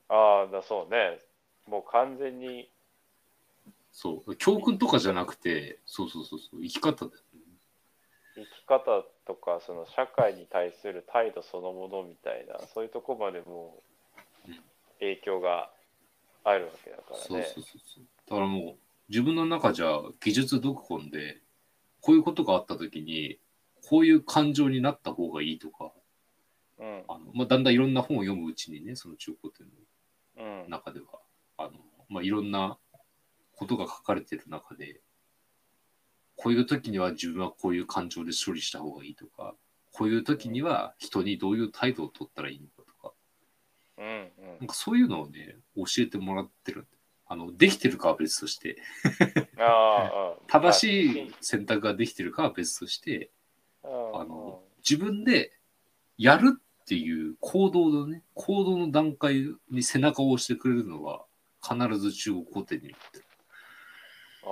[0.08, 1.18] ああ、だそうね、
[1.66, 2.70] もう完全に、
[3.90, 4.36] そう。
[4.36, 7.40] 教訓とかじゃなくて、そうそうそうそう、生き方だよね。
[8.36, 13.82] 生き方とかその社会に対する態度そのものみたいなそういうとこまでも
[14.48, 14.56] うん
[15.00, 15.70] 影響が
[16.44, 17.22] あるわけだからね。
[17.26, 18.04] そうそうそうそう。
[18.28, 18.74] だからもう、
[19.08, 21.38] 自分の中じゃ技術読本で、
[22.00, 23.38] こういうことがあったときに、
[23.92, 25.92] こういう感情になった方がいいとか、
[26.78, 27.04] うん。
[27.08, 29.66] あのまあ、だんだんいろんな本を読むうちにね、その中古典
[30.38, 30.62] うん。
[30.62, 31.06] の中では、
[31.58, 31.72] あの
[32.08, 32.78] まあ、いろんな
[33.54, 35.02] ことが書かれてる中で、
[36.36, 39.54] こういう時には自分はこういう感情で処理した方がいいとか、
[39.92, 43.14] こういう時には人にどういう態度を取ったらいいのかとか、
[43.98, 46.88] うんなんかそういうのをね、教えてもらってる。
[47.26, 48.78] あの、できてるかは別として、
[50.48, 53.30] 正しい選択ができてるかは別として、
[53.84, 55.52] ああの、自分で
[56.18, 61.24] やるっていう行動のね、行動の段階に背中を押してくれるのは、
[61.62, 62.94] 必ず中国古典に。
[64.44, 64.48] あ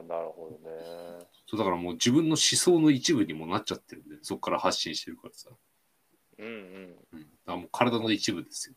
[0.00, 1.26] あなるほどね。
[1.46, 5.48] そうだからもう自分の思想の一部にもなっちゃってるんで、そこから発信してるからさ。
[6.38, 6.96] うんうん。
[7.12, 7.20] うん。
[7.20, 8.74] だからもう体の一部ですよ。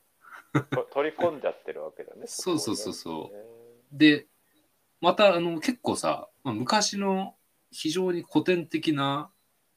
[0.62, 2.24] と取り込んじゃってるわけだね。
[2.28, 3.98] そうそうそううそう。
[3.98, 4.28] で、
[5.02, 7.36] またあの結構さ、まあ、昔の
[7.72, 9.33] 非常に古典的な思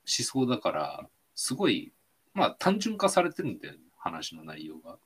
[0.07, 1.93] 想だから、すごい、
[2.33, 4.99] まあ単純化されてるんだよね、話の内容が。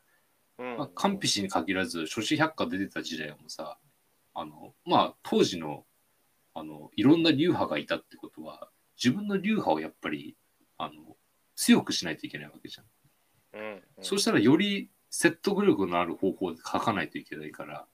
[0.59, 3.79] うんまあ、カンピシに限らず、諸子百科出てた時代もさ、
[4.35, 5.87] あの、まあ当時の、
[6.55, 8.69] あの、いろんな流派がいたってことは、
[9.03, 10.37] 自分の流派をやっぱり、
[10.77, 11.17] あの、
[11.57, 12.87] 強くしないといけないわけじゃん。
[13.53, 17.87] うんうんそうしたらより説得力のある方法で書かないといけないから、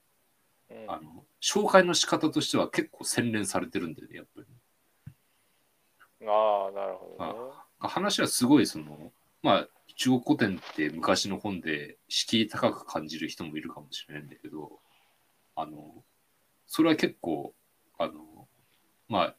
[0.69, 4.47] うんあの、紹介の仕方としては結構洗練されてるんだよね、やっぱり。
[6.25, 7.33] ああなるほどね。
[7.79, 9.11] 話はすごいその、
[9.43, 14.79] まあ、中国古典って昔の本で敷居高く感じる人もいるかもしれないんだけど、
[15.55, 16.03] あの、
[16.65, 17.53] それは結構、
[17.97, 18.47] あの、
[19.07, 19.35] まあ、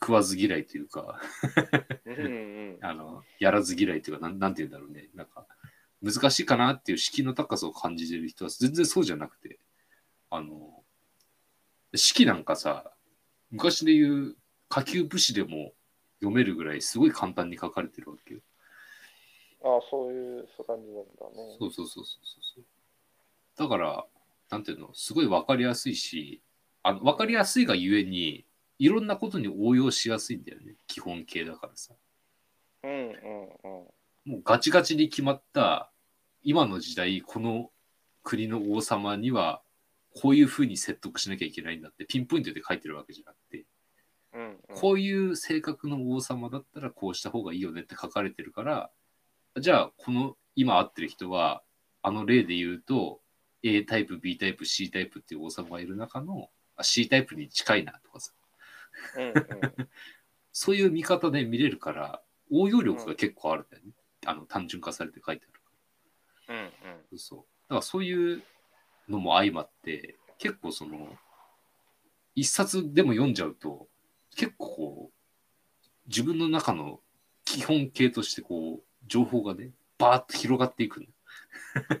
[0.00, 1.20] 食わず嫌いというか、
[2.06, 5.08] うんうんあの、やらず嫌いというか、なんなんて言うんだろうね。
[5.14, 5.46] なんか、
[6.02, 9.58] 難しいかなっていう敷居の高さを感じてる人は全然そうじゃなくて、
[10.30, 10.84] あの、
[11.94, 12.92] 式なんかさ、
[13.50, 14.36] 昔で言う
[14.68, 15.72] 下級武士でも
[16.20, 18.40] 読めるぐらいすごい簡単に書かれてるわけよ。
[19.62, 21.56] ああ、そういう、そう感じなんだね。
[21.58, 22.64] そうそうそうそうそう。
[23.56, 24.06] だから、
[24.50, 26.42] なんていうの、すごいわかりやすいし、
[26.82, 28.44] あの、わかりやすいがゆえに、
[28.78, 30.76] いろんなことに応用しやすいんだよね。
[30.86, 31.94] 基本形だからさ。
[32.84, 34.32] うんうんうん。
[34.32, 35.90] もうガチガチに決まった、
[36.44, 37.70] 今の時代、この
[38.22, 39.62] 国の王様には、
[40.20, 43.64] こういうふうに説得しなきゃいけないんだって、ピンポイントで書いてるわけじゃなくて、
[44.34, 48.90] うんうん、こういう性格の王様だったらこうした方がいいよねって書かれてるから、
[49.58, 51.62] じゃあ、この今会ってる人は、
[52.02, 53.20] あの例で言うと、
[53.62, 58.32] A タイプ、B タイプ、C タイプっていう王様がいる中のあ C タイプに近いなとかさ、
[59.16, 59.34] うんうん、
[60.52, 63.92] そういう見方で見れるから、応用力が結構あるんだよね。
[64.26, 65.70] あの単純化されて書いてあるか
[66.48, 66.72] うんうん。
[67.12, 67.18] ら。
[67.18, 67.38] そう。
[67.38, 68.42] だからそういう
[69.08, 71.16] のも相まって、結構その、
[72.34, 73.88] 一冊でも読んじゃうと、
[74.38, 77.00] 結構こう、自分の中の
[77.44, 81.06] 基本形としてこう、情報がね、バーッと広がっていくの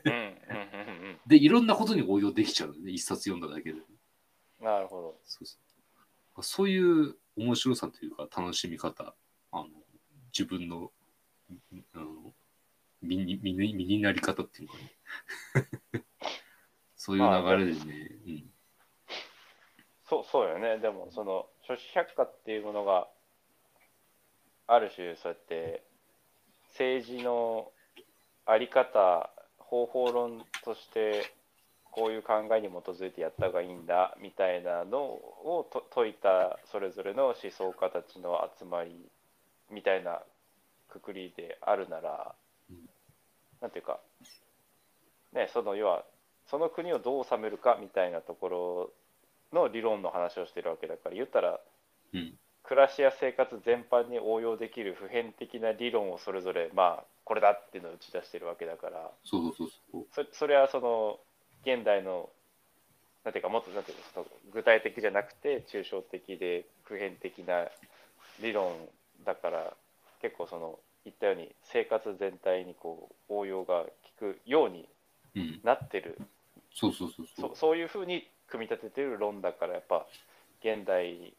[0.04, 3.80] うんうんうんうんで、いろんなことに応用できちゃうのね、一冊読んだだけで。
[3.80, 4.64] うん。
[4.64, 5.56] なるほそうそ
[6.36, 9.14] うそういう面白さというか楽しみ方、
[9.50, 9.66] あの
[10.32, 10.92] 自分の
[11.94, 12.32] あの
[13.02, 16.04] 身に身に身になり方っていうかね。
[16.94, 18.44] そういう流れでね、うん、ど。
[20.04, 20.78] そう、そうよね。
[20.78, 23.08] でも、その、諸子百科っていうものが、
[24.66, 25.82] ある種、そうやって、
[26.70, 27.70] 政治の
[28.46, 31.30] あり方、方法論として、
[31.90, 39.10] こういう考えに基づいてやった方がいいんだみたいなのをと説いたそれぞれの思想家たちの集まり
[39.70, 40.22] みたいな
[40.88, 42.34] くくりであるなら、
[42.70, 42.76] うん
[43.60, 43.98] なんていうか、
[45.32, 46.04] ね、その要は
[46.48, 48.90] その国をどう治めるかみたいなところ
[49.52, 51.60] の理論の話をしてるわけだから言ったら
[52.14, 52.32] うん、
[52.62, 59.10] 暮らしや生活全般に応用できる普遍的な理論をそれぞれまあこれだっていうのを打ち出してるわけだから。
[59.24, 59.68] そうそう
[60.14, 61.18] そうそれはその
[61.66, 62.30] 現代の
[63.24, 67.66] なんていうかもっとなんていうか具体的じゃなくて抽象的で普遍的な
[68.40, 68.72] 理論
[69.26, 69.74] だから
[70.22, 74.88] 結構その言ったように生活全体にこう応用が効くように
[75.34, 76.18] うん、なってる。
[76.74, 77.42] そうそうそうそ。
[77.42, 80.06] そうそういうふうに組み立ててる論だからやっぱ
[80.60, 81.32] 現代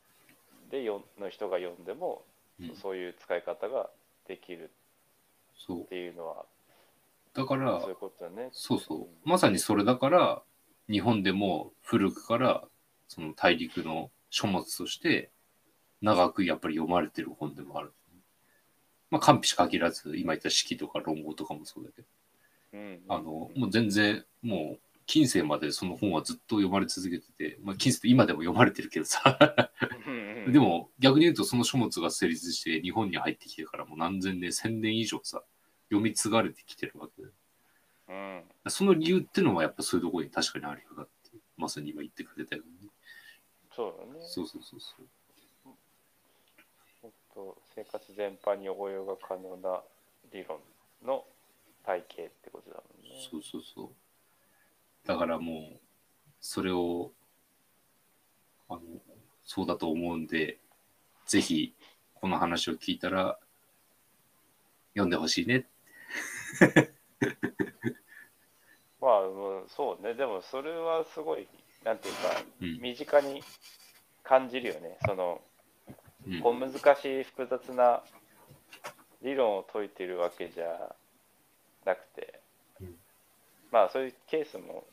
[0.71, 2.23] でよの人が読んでも、
[2.61, 3.89] うん、そういう使い方が
[4.27, 4.69] できる
[5.57, 5.85] そうっ。
[5.87, 6.45] ていうのは
[7.33, 8.49] だからそういうことだね。
[8.51, 9.29] そうそう。
[9.29, 10.41] まさにそれだから、
[10.89, 12.63] 日本でも古くから
[13.07, 15.29] その大陸の書物として
[16.01, 17.93] 長くやっぱり読まれてる本でもある。
[19.11, 22.07] まあ、完璧限らず、今言った式とか論語とかもそうだけど、
[22.73, 24.79] うんうんあの、もう全然、もう、
[25.09, 29.39] 近世までその本はずっと読まれ続けてて、まあ、近世って今でも読まれてるけどさ、
[30.47, 35.41] でも逆に言うとその書物が成立して日本に入ってきてからもう何千年、千年以上さ、
[35.89, 37.33] 読み継がれてきてるわけだよ
[38.09, 42.89] うん、その理由ってのはやっぱそういうところに確かにあるよなっていう、まさに今言ってくれたように。
[43.75, 44.19] そうだね。
[44.21, 45.05] そうそうそうそう。
[47.75, 49.81] 生活全般に応用が可能な
[50.31, 50.59] 理論
[51.03, 51.23] の
[51.83, 53.15] 体系ってことだもんね。
[53.31, 53.89] そうそうそう。
[55.09, 55.79] だからもう、
[56.39, 57.11] それを、
[58.69, 58.81] あの、
[59.43, 60.59] そうだと思うんで、
[61.25, 61.73] ぜひ、
[62.13, 63.39] この話を聞いたら、
[64.93, 65.65] 読んでほしいね。
[69.01, 70.13] まあ、うんそうね。
[70.13, 71.47] でもそれはすごい、
[71.83, 72.79] なんていうか、うん。
[72.79, 73.41] 身近に
[74.21, 74.99] 感じるよね。
[75.07, 75.41] その、
[76.27, 78.03] うんこう難しい複雑な
[79.23, 80.95] 理論を解いてるわけじゃ
[81.83, 82.39] なくて、
[82.79, 82.95] うん
[83.71, 84.85] まあそういうケースも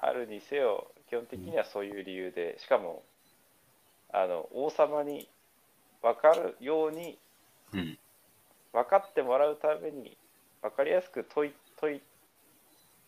[0.00, 3.02] あるにせよ基本的にはそういう理由でしかも
[4.12, 5.28] あの王様に
[6.02, 7.18] 分かるように
[7.72, 7.98] うん。
[8.72, 10.16] 分かってもらうために
[10.62, 12.02] 分かりやすく解い解い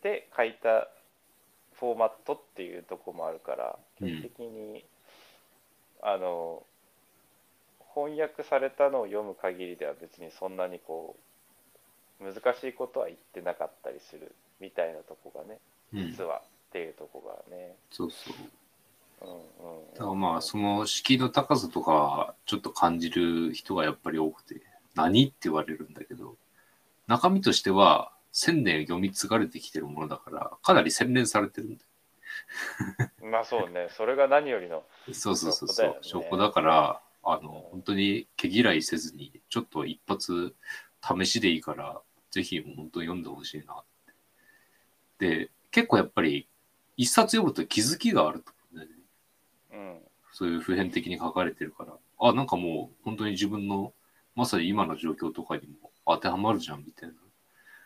[0.03, 0.88] て書いた
[1.78, 4.84] フォーマットっていうところもあるから基本的に、
[6.03, 6.62] あの
[7.95, 11.16] 翻訳されたのを読む限りでは別にそんなにこ
[12.20, 15.59] う難しいことは言ってなかったりするみたいなとこがね
[15.93, 18.34] うん実はっていうとこがね、そうそう。
[19.22, 24.62] うんうん、だからまあ、その敷居の高さとかはちょっと感じる人がやっぱり多くて、
[24.94, 26.36] 何って言われるんだけど、
[27.06, 31.90] 中身としては千年読み継がれてきてるものだから、かなり洗練されてるんだよ。
[33.30, 34.84] まあそうね、それが何よりの。
[35.12, 40.54] そうそうそうそう証拠だから、あの、本当に毛嫌いせずに、ちょっと一発
[41.02, 42.00] 試しでいいから、
[42.30, 43.84] ぜひ本当に読んでほしいなっ
[45.18, 45.26] て。
[45.26, 46.48] で、結構やっぱり、
[47.01, 48.86] 一冊読むと気づきがあるとね。
[49.72, 49.98] うん。
[50.32, 53.94] そういう普遍的に書かれてるから、あ、なんかもう本当に自分の、
[54.36, 57.14] まさに今の状況とかにも当てはまるじゃんみたいな。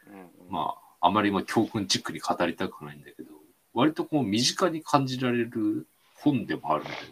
[0.09, 3.31] うん、まあ、あまりまあ教訓チックに語りたくないんだけど、
[3.73, 5.87] 割とこう身近に感じられる
[6.17, 7.09] 本でもあるんだよね。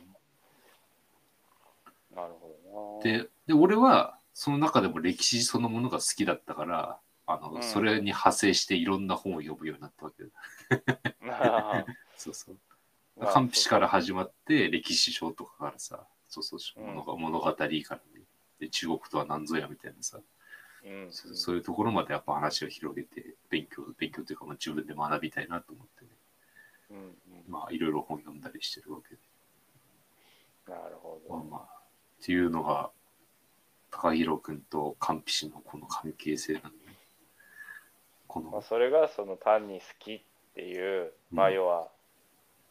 [2.17, 3.19] なるほどな。
[3.19, 10.31] で、で俺はその中でも歴史そのものが好きだったから、あの、うんそれに派生していろんな本を読むようになったわけだ。
[11.31, 11.85] あ
[12.17, 12.57] そうそう。
[13.17, 16.87] まあカンピシから始まって歴史書とかからさ、そうそう、うん。
[16.95, 17.83] 物が物語からね。
[18.59, 20.21] で、中国とは何ぞやみたいなさ、
[20.85, 26.11] うん、そうそういうところまでやっぱ話を広げて、勉強、勉強というか、まあ、自分で学びたいなと思ってね、
[26.91, 27.17] うんうん、
[27.49, 29.21] まあいろいろ本読んだりしてるわけで。
[30.69, 31.35] なるほど。
[31.35, 32.91] まあまあ、っていうのが、
[33.91, 36.97] 高弘君とカンピシのこの関係性なんで、ね、
[38.27, 40.23] こまあ、の、それがその単に好きっ
[40.55, 41.89] ていう、まあうん要は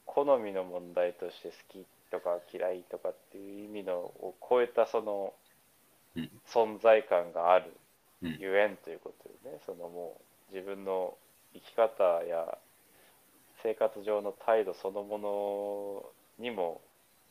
[0.05, 5.33] 好みの問題として好きとか嫌いとかっていう意味のを超えたその
[6.15, 7.71] うん存在感がある
[8.21, 10.19] うんゆえんということでね、そのも
[10.51, 11.15] う自分の
[11.53, 12.57] 生き方や
[13.63, 15.17] 生活上の態度そのも
[16.37, 16.81] のにも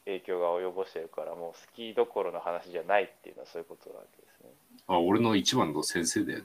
[0.04, 4.50] 影響が及ぼしてるからもう好きどころの話じゃないっていうのはそういうことなわけですね。
[4.86, 6.44] あ俺の一番の先生だよね。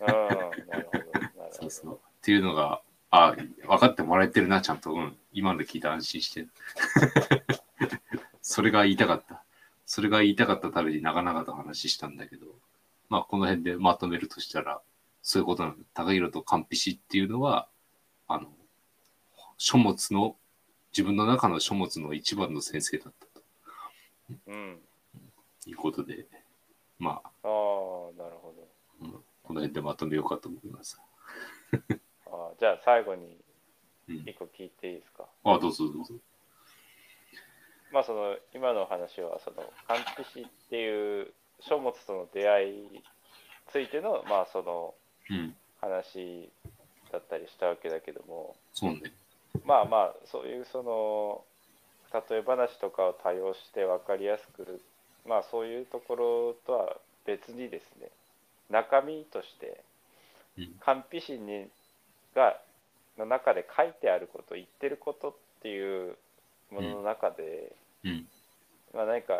[0.00, 0.66] うん、なるほど。
[0.66, 1.94] なるほど そうそう。
[1.94, 3.34] っていうのが、あ、
[3.66, 4.92] 分かってもらえてるな、ちゃんと。
[4.92, 5.16] うん。
[5.32, 6.46] 今ので聞いて安心して。
[8.42, 9.42] それが言いたかった。
[9.86, 12.46] それが言いたかったために長々と話したんだけど、
[13.08, 14.80] まあ、この辺でまとめるとしたら、
[15.22, 15.76] そういうことなの。
[15.94, 17.68] 高弘とカンピシっていうのは、
[18.28, 18.48] あの、
[19.58, 20.36] 書物の、
[20.92, 23.42] 自分の中の書物の一番の先生だったと
[24.46, 24.80] うん。
[25.66, 26.26] いうことで、
[26.98, 28.68] まあ、ああ、なるほど。
[29.02, 31.00] うんこの辺でまとめようかと思います。
[32.60, 33.36] じゃあ最後に
[34.08, 36.14] うん一個聞いていいですか、あ、どうぞどうぞ。
[37.92, 43.02] まあその今の話はそのカンピシっていう書物との出会いに
[43.68, 44.94] ついてのまあその
[45.30, 45.56] うん。
[45.80, 46.50] 話
[47.10, 49.12] だったりしたわけだけどもそうね。
[49.64, 51.42] まあまあそういうその
[52.28, 54.82] 例え話とかを多用して分かりやすくる
[55.26, 58.10] まあそういうところとは別にですね
[58.68, 59.82] 中身として
[60.58, 61.66] うんカンピシに
[62.34, 62.60] が
[63.18, 66.16] の中で書いてあること言ってることっていう
[66.70, 67.72] ものの中で、
[68.04, 68.26] うん。
[68.94, 69.34] まあ、何か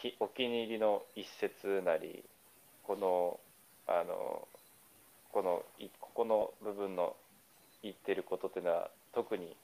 [0.00, 2.24] きお気に入りの一節なり
[2.84, 3.40] この
[3.86, 4.46] あの
[5.32, 7.16] このいここの部分の
[7.82, 9.56] 言ってることっていうのは特に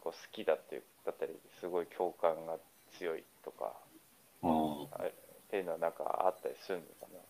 [0.00, 2.56] こう好きだっていうだったりすごい共感が
[2.98, 3.72] 強いとか
[4.42, 5.10] っ
[5.50, 7.20] ていうのはなんかあったりするのかな。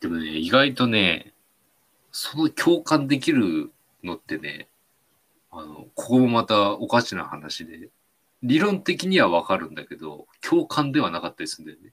[0.00, 1.32] でもね、意外とね、
[2.10, 4.68] その共感できるのってね、
[5.50, 7.90] あの、ここもまたおかしな話で、
[8.42, 11.92] 理論的にはわかるんだけど、共感ではなかったりするんだよね。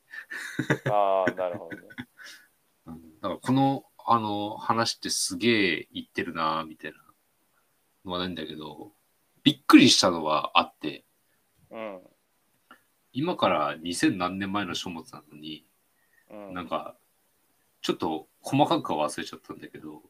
[0.91, 1.83] ああなるほどね。
[2.87, 6.97] うんだからこの、あの、話ってすげえ言ってるなみたいな
[8.05, 8.91] のはないんだけど、
[9.43, 11.05] びっくりしたのはあって、
[11.71, 12.01] うん
[13.17, 15.65] 今から2000何年前の書物なのに、
[16.29, 16.97] うん、なんか、
[17.81, 20.01] ちょっと細かくは忘れちゃったんだけど、うん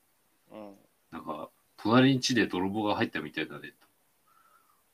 [1.12, 3.74] なんか、隣に家で泥棒が入ったみたいだね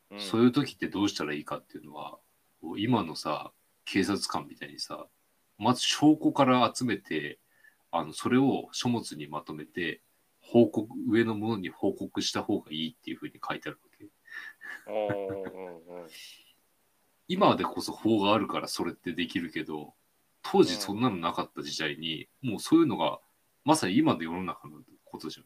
[0.10, 0.16] と。
[0.16, 2.20] うん、そういう時ってどうしたらいいかっていうのは、
[2.78, 3.52] 今のさ、
[3.86, 5.08] 警察官みたいにさ、
[5.58, 7.40] まず証拠から集めて、
[7.92, 10.02] あの、それを書物にまとめて、
[10.42, 14.10] 報告、上の者に報告した方がいいっていうふうに書いてあるわけ。
[17.28, 19.94] 今でこそ法があるからそれってできるけど、
[20.42, 23.20] 当時そんなのなかった時代に、もうそういうのが、
[23.64, 25.46] まさに今の世の中のことじゃん。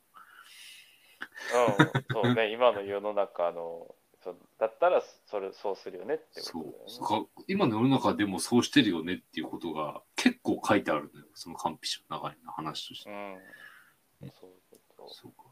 [1.58, 6.92] うん、そうね、 今の世の中の、そうだったらそれそうするよねってこそうとだよね。
[6.92, 11.28] そうか今の世の中でもそうしてるよねっていうことが結構書いてあるのよ。
[11.34, 13.10] その完璧の中にの話として。
[13.12, 14.62] うん、そういう
[14.98, 15.44] こそうか。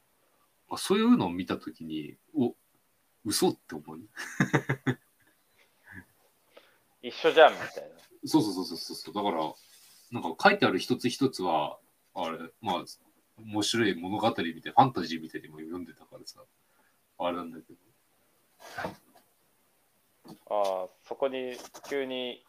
[0.70, 2.56] あそういうのを見たときに、お、
[3.26, 4.06] 嘘って思う、ね。
[4.86, 4.98] と。
[7.04, 7.96] 一緒じゃんみたいな。
[8.26, 9.14] そうそうそうそうそう。
[9.14, 9.54] だから、
[10.12, 11.78] なんか書いてある一つ一つは、
[12.16, 12.84] あれ、まあ、
[13.38, 16.42] 面白い物語みたいな、ファンタジーみたいにも読んでたからさ、
[17.20, 17.80] あれなんだけど。
[20.50, 21.58] ああ、そこに
[21.90, 22.44] 急に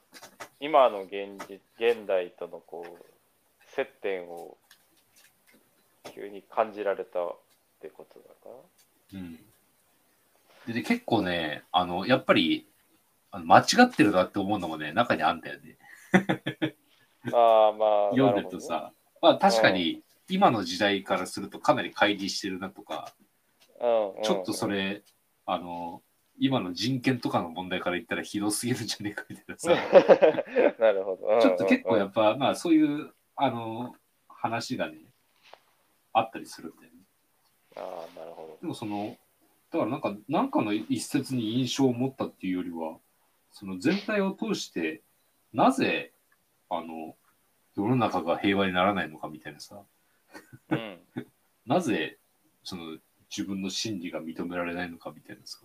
[0.60, 3.04] 今の現実現代とのこう
[3.74, 4.56] 接点を
[6.14, 7.36] 急に感じられたっ
[7.80, 8.50] てことだか
[9.14, 9.36] うん。
[10.66, 12.66] でで結構ね、あの、やっぱり、
[13.30, 15.76] あの間違ってるなって思うのもね、中にあんだよね。
[17.32, 23.12] ああ、まあ、 読んでるとさ、まあ確かに今の時代からするとかなり乖離してるなとか、
[24.22, 25.02] ちょっとそれ、
[25.46, 26.02] あの、
[26.38, 29.70] 今の人権とかの問題から言ったらひどすぎるんじゃねえかみたいなさ、
[30.80, 31.40] なるほど。
[31.40, 33.94] ちょっと結構やっっぱ、まあそういう、あの、
[34.28, 34.98] 話がね、
[36.12, 36.98] あったりするんだよね。
[37.74, 37.80] ぱ。
[37.82, 39.16] ああ、なるほでもその、
[39.70, 42.98] だからなんか、なんかの一節に印象を持ったっていうよりは、
[43.52, 45.02] その全体を通して、
[45.52, 46.12] なぜ、
[46.68, 47.16] あの、
[47.76, 49.86] 世の中が平和にならないのかみたいなさ、ど。
[50.70, 51.00] うん。
[51.66, 52.18] なぜ、
[52.62, 52.98] その、
[53.30, 55.58] 自分の真理が認められないのかみたいなさ、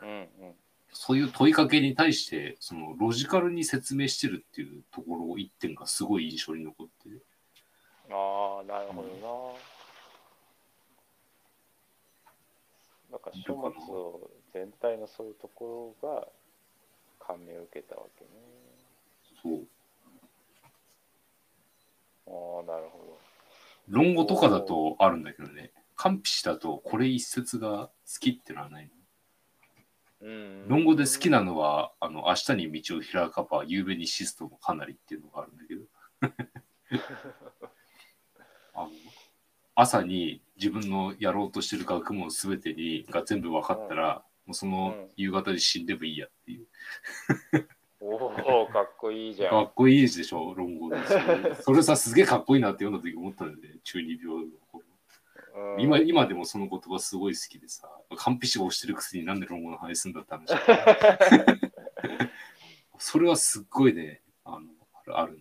[0.00, 0.12] うんう
[0.46, 0.54] ん。
[0.92, 7.22] そういう問いかけに対して、その、ロジカルに説明してるっていうところ一点がすごい印象に残って、
[8.12, 9.70] ああ、なるほどな。
[13.10, 16.28] なんか書物を全体のそういうところが
[17.18, 18.30] 感銘を受けたわけね。
[19.42, 19.66] そう。
[22.26, 23.18] ああ、なるほ
[23.90, 28.90] 論語とかだとあるんだけどね、完璧詞だとこれ一節が好きってのはない。
[30.22, 30.68] うん。
[30.68, 35.82] 論語で好きなのは、あの、明日に道を開かば、夕べにシストもかなりっていうのがあるんだけど。
[38.74, 38.90] あの
[39.74, 46.66] 朝に自分のやろうとしてる学問すべてにが全部分かったら、もうその夕方に死んでもいいやっていう。
[48.00, 49.50] おお、かっこいいじゃん。
[49.50, 50.96] かっこいいでしょ、論語で
[51.56, 51.62] す。
[51.62, 54.84] それさ、すげえかっこいいなって読んだ時思ったんで、ね、中二病の頃。
[54.84, 54.86] う
[55.76, 60.48] ん今今でもその言葉すごい好きでさ、完璧を押してるくせになんで論語の話すんだって話。
[62.98, 65.40] それはすっごいね、あのあるあるね。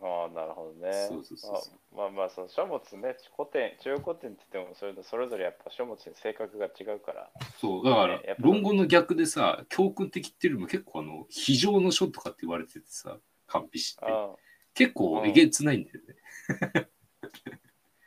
[0.00, 0.92] ああ、なるほどね。
[1.08, 7.30] そうそうそうそうあまあまあ、その書物ね、古典、中古典って言ってもそれぞそれぞれやっぱ書物に性格が違うから。
[7.60, 13.18] そう、だから論語の逆でさ、教訓的っていうよりも結構あの、非常の書とかって言われててさ、
[13.48, 14.04] 完璧って。
[14.06, 14.30] あ
[14.72, 16.88] 結構えげつないんだよね。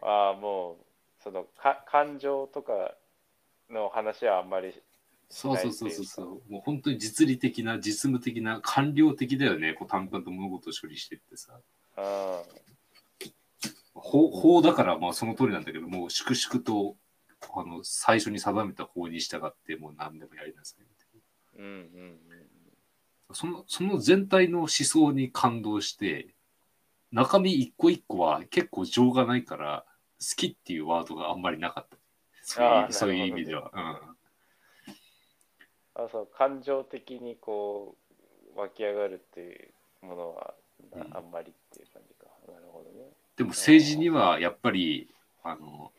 [0.01, 0.77] あ ああ、もう、
[1.21, 2.95] そのか感情とか
[3.69, 4.81] の話はあんまりし
[5.29, 6.51] そうそうそうそうそう。
[6.51, 9.73] もう本当に実利的な、実務的な、官僚的だよね。
[9.73, 11.59] こう淡々と物事を処理してってさ。
[11.95, 12.43] か。
[14.03, 16.97] 法法だからまあその通りなんだけど、もう粛々と
[17.55, 21.65] あの最初に定めた法に従ってもう何でもやりなさいみたいうん。
[21.65, 22.19] うんうんうん。
[23.29, 23.35] な。
[23.35, 26.35] そのその全体の思想に感動して、
[27.13, 29.85] 中身一個一個は結構情がないから、
[30.19, 31.97] 好きっていうワードがあんまりなかった。
[32.41, 33.71] そういうそういう意味では。
[35.95, 37.95] あそう感情的にこ
[38.55, 39.65] う湧き上がるってい
[40.01, 40.55] うものは
[40.91, 42.25] うんあんまりっていう感じか。
[42.51, 43.05] なるほどね。
[43.35, 45.09] でも政治にはやっぱり、
[45.43, 45.91] あの、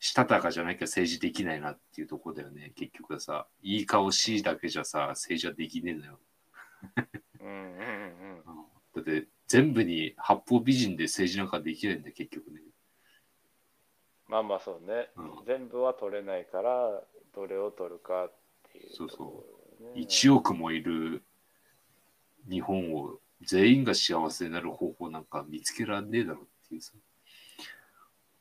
[0.00, 2.72] したたかじゃなきゃ政治できないなっていうところだよね。
[2.76, 6.18] 結局はさ、いい顔しいだけじゃさ、政治はできねえのよ。
[7.40, 8.42] うんうんうん。
[8.46, 12.60] うんだって全部に八方美人で政治なんかできないんだよ、結局ね。
[14.28, 17.02] まあまあそうね、うん全部は取れないから
[17.34, 18.32] どれを取るかっ
[18.70, 19.44] ていうそうそうとこ
[19.80, 21.22] ろだよね1億もいる
[22.50, 26.92] 日本を全員が幸せになる方法なんか見つけらんねえだろっていうさ。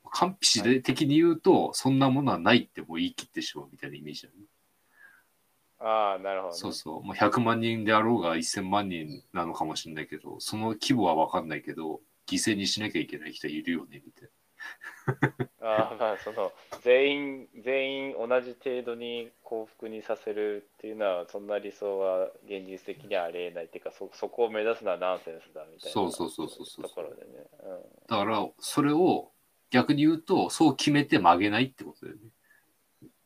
[0.09, 4.35] 完璧で的に言うと、そんなものはないってもう言い切ってしまうみたいなイメージだね。
[5.79, 7.03] ああなるほど、ね、そうそう。
[7.03, 14.29] もう100万人であろうが1000万人なのかもしれないけど、その規模は分かんないけど、犠牲にしなきゃいけない人いるよね、みたい
[15.56, 27.27] ああまあその全員全員同じ程度に幸福にさせるっていうのはそんな理想は現実的にはありえないっていうかそそこを目指すのはナンセンスだみたいなそうそうそうそうそうところでね、
[28.09, 28.17] な。
[28.17, 29.31] だから、それを
[29.69, 32.21] 逆に言うと、そう決めて曲げないってことだよね。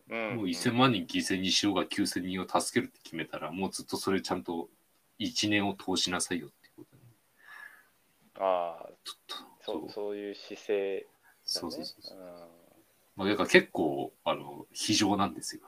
[0.09, 4.69] うんうん、もう1000万人犠牲にしようが9000人を助けるって決めたら、もうずっとそれちゃんと
[5.19, 7.03] 1年を通しなさいよってことだね。
[8.39, 11.05] ああちょっと、そうそういう姿勢
[11.51, 12.17] そうそうそう
[13.17, 15.61] まあ、だから結構、あの、非常なんですよ。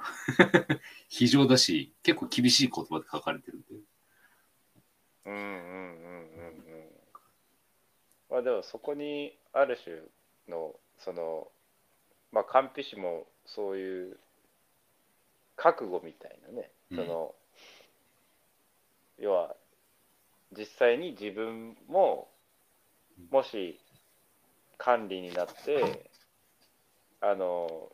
[1.09, 3.67] 非常だし、結構厳しい言葉で書かれてるんで。
[5.25, 6.91] うんうんうんうんうん。
[8.29, 10.01] まあでもそこにある種
[10.47, 11.51] のその
[12.31, 14.19] まあ完璧師もそういう
[15.55, 17.35] 覚悟みたいなね、うんその
[19.19, 19.55] 要は
[20.57, 22.29] 実際に自分も
[23.29, 23.79] もし
[24.77, 26.09] 管理になって
[27.21, 27.89] あの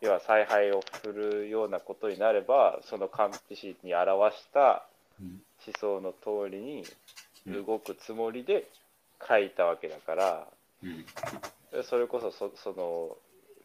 [0.00, 4.84] 要は采配を振るようなことになればその完璧師に表した
[5.20, 6.84] 思想の通りに
[7.46, 8.66] 動くつもりで
[9.26, 10.46] 書いたわけだから、
[11.84, 13.16] それこそそその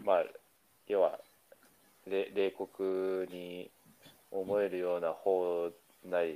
[0.05, 0.23] まあ
[0.87, 1.19] 要は
[2.05, 3.69] 冷酷に
[4.31, 5.71] 思えるような法
[6.05, 6.35] ない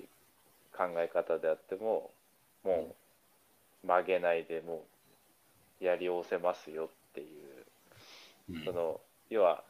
[0.75, 2.09] 考え方であっても
[2.63, 2.95] も
[3.83, 4.79] う曲げないでもう
[5.81, 7.65] やりおせますよっていう。
[8.51, 8.65] うん。
[8.65, 9.63] その要は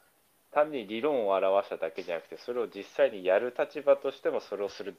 [0.52, 4.96] 単に理論を表しただけじゃなくてそれを実際にやる立場としてもそれをする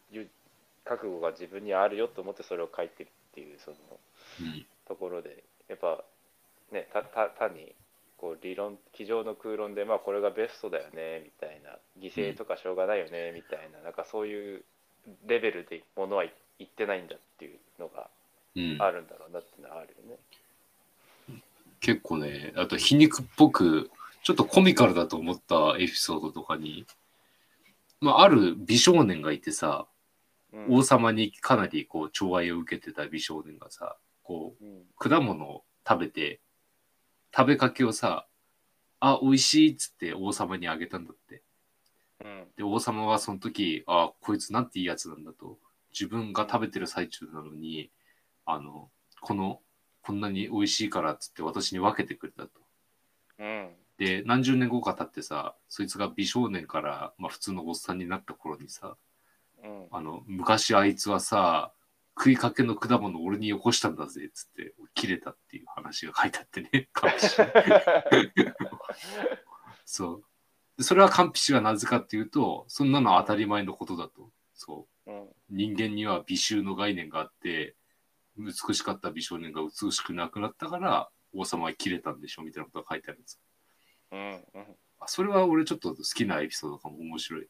[0.84, 3.76] 覚悟が自分にあるよと思ってそれを書いてるっていうその
[4.40, 4.66] うん。
[4.89, 6.02] ところでやっぱ
[6.72, 7.74] ねたた単に
[8.16, 14.64] こう理論机上の空論でまあこれがベストだよねみたいな犠牲とかしょうがないよねみたいななんかそういう
[15.26, 16.24] レベルでものは
[16.59, 18.09] 言ってないんだっていうのが
[18.55, 18.76] うん。
[18.80, 20.18] あるんだろうなっていうのはあるよね。
[21.82, 23.90] 結構ね、あと皮肉っぽく、
[24.22, 26.86] ちょっとコミカルだと思ったエピソードとかに、
[28.00, 34.64] まあ、ある美少年がいてさ、うん王様にかなりこう寵愛を受けてた美少年がさ、こう
[34.98, 36.40] 果物を食べて、
[37.34, 38.26] 食べかけをさ、
[39.00, 41.42] あ、美味しいっつって王様にあげたんだって。
[42.22, 45.59] うんで、王様はその時、あ、こいつなんていいやつなんだと。
[45.92, 47.90] 自分が食べてる最中なのに、
[48.44, 48.90] あの、
[49.22, 49.60] この、
[50.03, 52.61] こんなに美味しいからっつって私に分けてくれたと。
[53.39, 53.69] うん
[53.99, 58.97] で、何十年後か経ってさ、そいつが美少年から、まあ普通のおっさんになった頃にさ、
[59.62, 61.73] うんあの、昔あいつはさ、
[62.19, 66.89] 食いかけの果物を俺によこしたんだぜっつって、切れたっていう話が書いてあってね。
[69.87, 70.24] そう。
[70.79, 74.31] でそれはカンピシはなぜかっていうと、そんなのは当たり前のことだと。
[74.55, 75.11] そう。
[75.11, 77.77] うん人間には美醜の概念があって、
[78.36, 83.40] 美しかった美少年が美しくなくなったから、王様は切れたんでしょみたいなことが書いてあるんです。
[84.12, 87.48] うんうんあそれは俺ちょっと好きなエピソードかも面白い。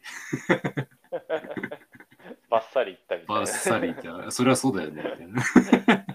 [2.48, 3.40] バッサリいったみたいな。
[3.40, 5.04] バッサリって、それはそうだよね。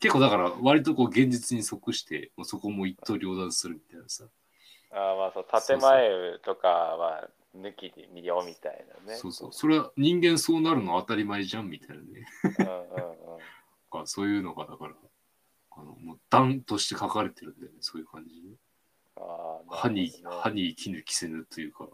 [0.00, 4.24] 結構だから割とこう現実に即して、もうそこも一刀両断するみたいなさ。
[4.90, 9.18] あーまあそう建前とかは抜きで見ようみたいなね。
[9.18, 9.52] そうそう。
[9.52, 12.26] それは人間そうなるの当たり前じゃんみたいなね。
[12.44, 13.40] うんうんうん。
[13.92, 14.94] あそういうのがだから、
[15.70, 17.78] あのもう段として書かれてるんだよね。
[17.80, 18.56] そういう感じで。
[19.16, 21.88] あー歯に、歯に生きぬ着せぬというか、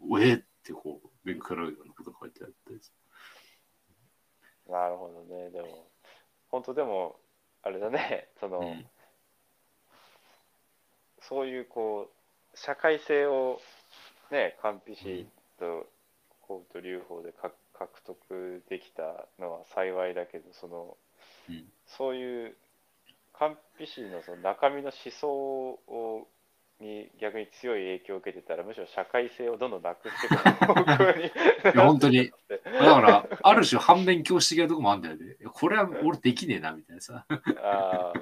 [0.00, 2.92] おえってこう、勉強らうようなことが書いてあったりす
[4.66, 5.50] なるほどね。
[5.50, 5.90] でも、
[6.48, 7.20] 本当でも、
[7.62, 8.66] あれだね、 その、る。
[8.66, 8.90] うん
[11.28, 12.10] そういうこ
[12.54, 13.60] う、社会性を
[14.30, 15.26] ね、カンピシ
[15.58, 15.86] と
[16.42, 20.96] コート留法でか獲得できたのは幸いだけど、その、
[21.48, 22.56] うんそういう
[23.32, 26.26] カンピシのその中身の思想を
[26.80, 31.30] に逆に強い影響を受けてたらむしろ社会性をどんどんなくしていく方向にい
[31.64, 32.58] や 本当にだ
[32.94, 35.36] から、ある種反面教師的なとこもあるんだよね。
[35.52, 37.26] これは俺できねえな、みたいなさ。
[37.28, 38.12] あ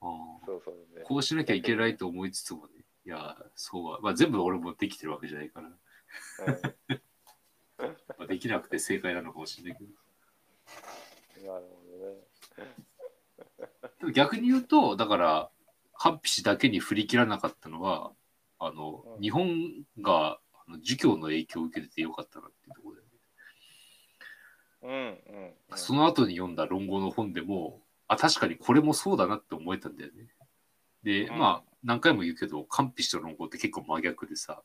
[0.00, 2.81] あそうそうねこうしなきゃいけないと思いつつもね。
[3.04, 4.00] いや、そうは。
[4.00, 5.68] まあ、全部俺もできてるわけじゃないから。
[5.68, 5.76] うん
[8.18, 11.52] まあ、できなくて正解なのかもしれないけど。
[11.52, 12.72] なるほどね
[14.00, 15.50] でも逆に言うと、だから、
[15.94, 18.12] カンピシだけに振り切らなかったのは、
[18.58, 23.08] あの、うん日本があの儒教の影響を受けててよかったなっていうところで、ね
[24.82, 30.28] うんうんうんその後に読んだ論語の本でも、あ、確かにこれもそうだなって思えたんだよね。
[31.02, 34.62] で、うんまあ、何回も言うけど、カンピシと論語って結構真逆でさ、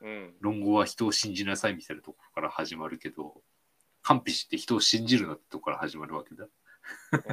[0.00, 0.34] うん。
[0.40, 3.42] 論語は人を信じなさいみたいなところから始まるけど、
[4.02, 6.46] カンピシって人を信じるなってところから始まるわけだ。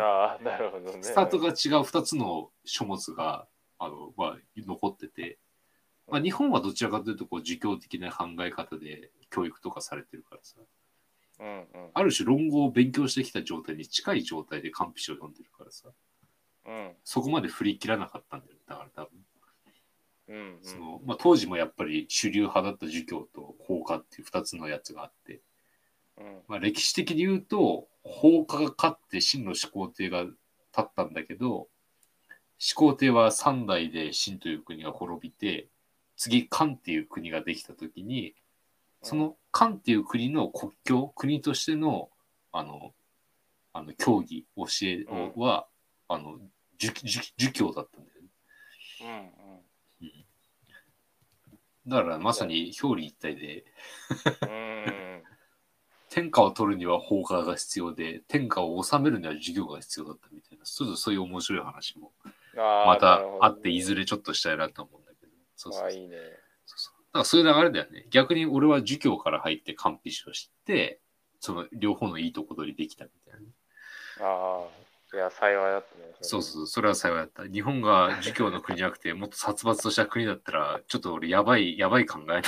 [0.01, 1.03] ああなるほどね。
[1.03, 1.53] スタートが違う
[1.83, 5.37] 2つの書物があの、まあ、残ってて、
[6.07, 10.59] まあ、日本はどちらかというとこう儒教的な考え方で教育とかされてるからさ、
[11.41, 11.65] うんうん。
[11.93, 15.89] ある種論語を勉強してきた状態に近い状態でカンピシを読んでるからさ、
[16.65, 16.91] うん。
[17.03, 18.57] そこまで振り切らなかったんだよ。
[18.67, 25.41] だから多分、そのまあ、当時もやっぱり主流派だった儒教と法家っていう2つのやつがあって、
[26.17, 26.41] うん。
[26.47, 30.35] まあ、歴史的に言うと、法家が勝って秦の始皇帝が立
[30.81, 31.67] ったんだけど、
[32.57, 35.67] 始皇帝は三代で秦という国が滅びて、
[36.15, 38.35] 次漢っていう国ができたときに、
[39.01, 42.09] その漢っていう国の国境、国としての、
[42.51, 42.93] あの、
[43.73, 45.67] あの教義、教えをは、
[46.13, 46.39] あの、
[46.77, 48.27] 儒教だったんだよね。
[49.03, 49.41] うん
[51.87, 53.65] だからまさに表裏一体で、
[54.41, 54.49] うん。
[54.85, 55.23] うん
[56.11, 62.11] 天下を取るには法家が必要で、天下を治めるには授業が必要だったみたいな、ちょっとそういう面白い話も
[62.53, 65.31] またあって、いずれちょっとしたいなと思うんだけど。
[65.55, 65.89] そうそうそう。
[65.89, 66.17] あいいね。
[66.65, 66.93] そうそう。
[66.99, 68.07] だからそういう流れだよね。
[68.09, 70.99] 逆に俺は儒教から入って完璧を知って、
[71.39, 73.39] その両方のいいとこ取りできたみたいな。
[73.39, 73.45] ね。
[74.19, 74.65] あ
[75.13, 76.11] いや、幸いだったね。
[76.21, 77.45] そうそう、それは幸いだった。
[77.45, 82.43] 日本が儒教の国じゃなくて、もっと殺伐とした国だったら、ちょっと俺、やばい、やばい考えの。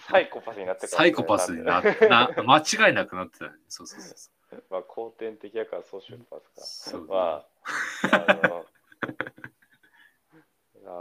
[0.00, 3.50] サイコパスになってサイコパスになって、な間違いなくなってた、ね。
[3.68, 4.64] そうそうそうそう。
[4.70, 6.90] まあ、後天的やからソーショパスか。
[6.90, 7.46] そうまあ、
[8.12, 8.66] あの、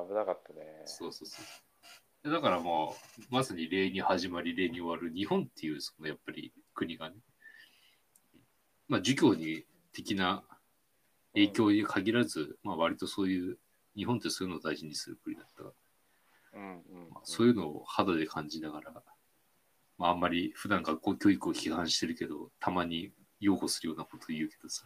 [0.08, 0.82] 危なかったね。
[0.86, 1.42] そうそうそ
[2.24, 2.30] う。
[2.30, 7.16] だからもう、まさに例に始まり、例に終わる日本っていう、そのやっぱり国がね、
[8.88, 10.44] まあ、儒教に的な
[11.34, 13.57] 影響に限らず、まあ、割とそういう、
[13.95, 15.72] 日本ってそういうのを大事にする国だったか
[16.53, 18.91] ら、うんうんまあ、そういうのを肌で感じながら、
[19.98, 24.86] まあ、あんまり普段学校教育を批判してるけど、たまに擁護するようなこと言うけどさ。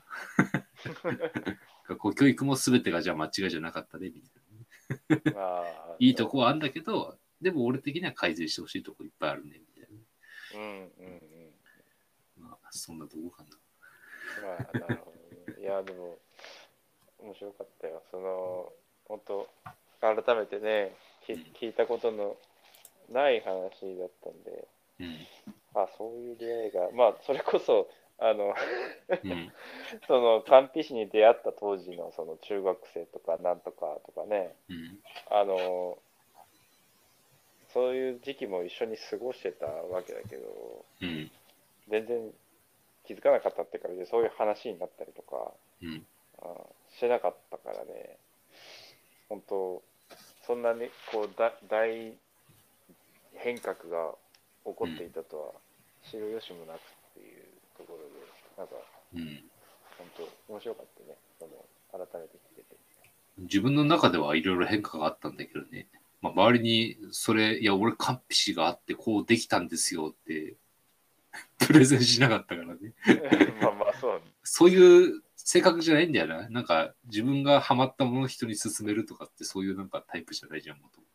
[1.86, 5.34] 学校教育も全てがじゃあ間違いじゃなかったね、みたいな。
[5.34, 9.90] まあ、 いいとこはあるんだけど、でも俺的には改善してほしいとこいっぱいあるね、みたい
[10.56, 11.18] うんうん
[12.38, 12.42] うん。
[12.42, 12.50] な。
[12.50, 13.50] まあ、そんなとこかな。
[14.42, 15.62] まあ、なるほどね。
[15.62, 16.18] いや、でも、
[17.20, 18.04] 面白かったよ。
[18.12, 18.72] その、
[19.08, 19.48] 本当
[20.02, 20.96] 改めてね、
[21.26, 21.34] き
[21.66, 22.36] 聞いたことの
[23.10, 24.68] ない話だったんで、
[25.00, 25.28] うん。
[25.76, 27.90] あ、そういう出会いが、まあ、それこそ、
[28.20, 28.54] あの、
[29.24, 29.54] うん。
[30.08, 35.00] その、官費師に出会った当時の、その、中学生とか、なんとかとかね、うん。
[35.30, 35.98] あの、
[37.74, 41.32] そういう時期も一緒に過ごしてたわけだけど、うん。
[41.90, 42.34] 全然
[43.06, 45.52] 気づかなかったっていうか、でそういう話になったりとか、
[45.82, 46.06] うん。
[46.42, 46.48] あ
[46.96, 48.18] してなかったからね、
[49.30, 49.84] 本当、
[50.46, 52.14] そんなにこうだ大
[53.36, 54.16] 変革が
[54.66, 55.52] 起こっていたとは
[56.10, 56.80] 知る由もなくっ
[57.16, 57.46] ていう
[57.78, 58.04] ところで、
[58.58, 58.76] なんか
[59.16, 59.44] うん。
[59.98, 60.08] 本
[60.48, 61.52] 当面白かったね、その
[61.92, 62.76] 改めて聞けて。
[63.38, 65.88] 自分の中ではいろいろ変化があったんだけどね。
[66.22, 70.56] まあ、周りに、それ、いや、俺、完璧があって、こうできたんですよって、
[71.60, 72.94] プレゼンしなかったからね。
[73.62, 76.50] まあまあそう、そういう性格じゃないんだよな。
[76.50, 81.08] なんか、自分がハマったものを人に勧めるとかって、そういうなんかタイプじゃないじゃん、もとも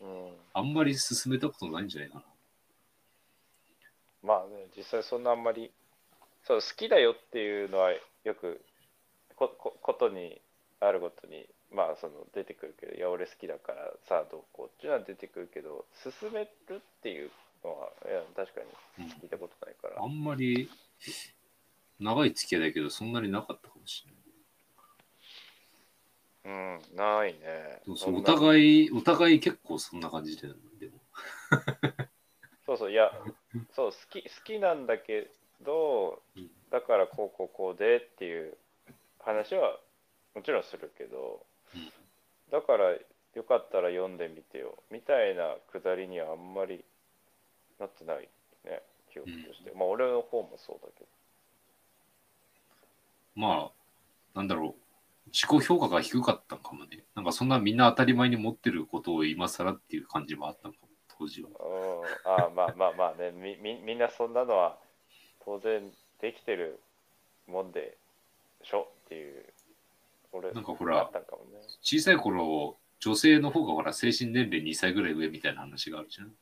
[0.00, 0.06] と。
[0.06, 2.24] うん、あんまり勧めたことないんじゃないかな。
[4.22, 5.72] まあね、実際そんなあんまり、
[6.44, 7.92] そう好きだよっていうのは
[8.24, 8.64] よく
[9.36, 10.40] ここことに
[10.80, 17.30] あるごとに、まあその出てくるけど、いや、俺好きだからさあどうこうっていうのは出てくるけど、勧めるっていう
[17.64, 18.60] のは、いや、確か
[18.98, 20.06] に聞いたことないからあ。
[20.06, 20.68] んまり、
[21.98, 24.22] 長い付き合いだけど、そんなになかったかもしれない。
[26.44, 26.48] う
[26.94, 27.82] ん、ないね。
[27.96, 30.48] そうお互い、お互い結構そんな感じで、
[30.80, 31.00] でも。
[32.66, 33.12] そうそう、いや、
[33.72, 35.30] そう、好き、好きなんだけ
[35.62, 38.56] どうん、だからこうこうこうでっていう
[39.20, 39.78] 話は
[40.34, 41.44] もちろんするけど
[41.74, 41.90] うん、
[42.50, 42.92] だから
[43.34, 46.84] よかったら読んでみてよ、みたいなくだりにはあんまり
[47.82, 48.28] なってない
[48.64, 48.82] ね、
[49.12, 49.72] 記憶として。
[49.74, 51.06] まあ、俺の方もそうだけど。
[53.34, 54.82] まあ、なんだろう。
[55.32, 57.04] 自己評価が低かったのかもね。
[57.14, 60.88] なんかそんなみんな当たり前に持ってることを今更っていう感じもあったのかも、
[61.18, 61.48] 当時は。
[61.48, 64.76] うん、ああまあまあまあねみみみんなそんなのは
[65.44, 65.90] 当然
[66.20, 66.80] できてる
[67.46, 67.96] もんで
[68.62, 69.44] しょっていう
[70.32, 76.32] 俺なんかほらあったんかもね小さい頃、女性の方がほら精神年齢2歳ぐらい上みたいな話があるじゃん。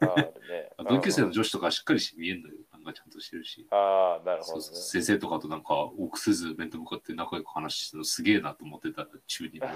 [0.00, 0.70] ああるね。
[0.88, 2.54] 同級生の女子とかしっかりして見えんのよ。
[2.72, 3.66] なんかちゃんとしてるし。
[3.70, 4.62] ああなるほどね。
[4.62, 4.76] そうそう。
[4.76, 9.68] 先生とかとなんか、臆せず面と向かって仲良く話してるのすげえなと思ってた中二の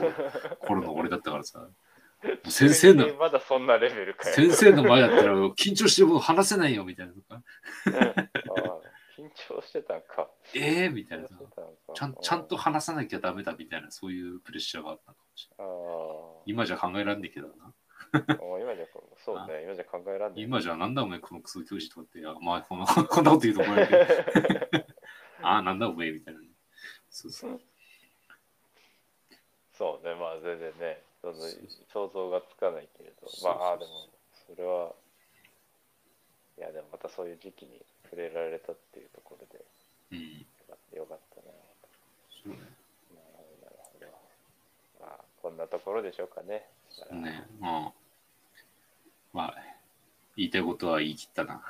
[0.60, 0.80] 頃。
[0.82, 1.68] の俺だったからさ。
[2.48, 4.34] 先生のまだそんなレベルかよ。
[4.34, 7.42] 先生の前だったら緊張してもう話せないよみたいなとか、
[9.16, 10.28] 緊張してたんか。
[10.54, 11.28] ええー、みたいな
[11.94, 15.74] ちゃん、ちゃんと話さなきゃダメだみたいな、そういうプレッシャーがあったのかもしれない。
[15.74, 17.72] あ今じゃ考えらんねえけどな。
[18.12, 18.86] 今じゃ
[19.28, 24.86] そうね今じゃ考えらんない今じゃなんだお前このクソ教師とかって、あまあこの こんなこと言うと思うけど、
[25.42, 26.48] あ あ、なんだお前みたいなね。
[27.10, 27.60] そうそう。
[29.74, 31.34] そうね、まあ全然ね、その
[31.92, 34.08] 想像がつかないけれど、まあ、ああでも、
[34.46, 34.94] それは、
[36.56, 39.62] いや、でもまたそういう時期に触れられたっていうところで、
[40.12, 40.38] うん。
[40.40, 41.52] よかったよかったな。
[42.30, 42.56] そうね。
[43.14, 43.98] なるほど、なるほ
[45.00, 45.06] ど。
[45.06, 46.66] まあ、こんなところでしょうかね。
[47.12, 47.92] ねまあ、
[49.32, 49.54] まあ、
[50.36, 51.62] 言いたいことは言い切ったな。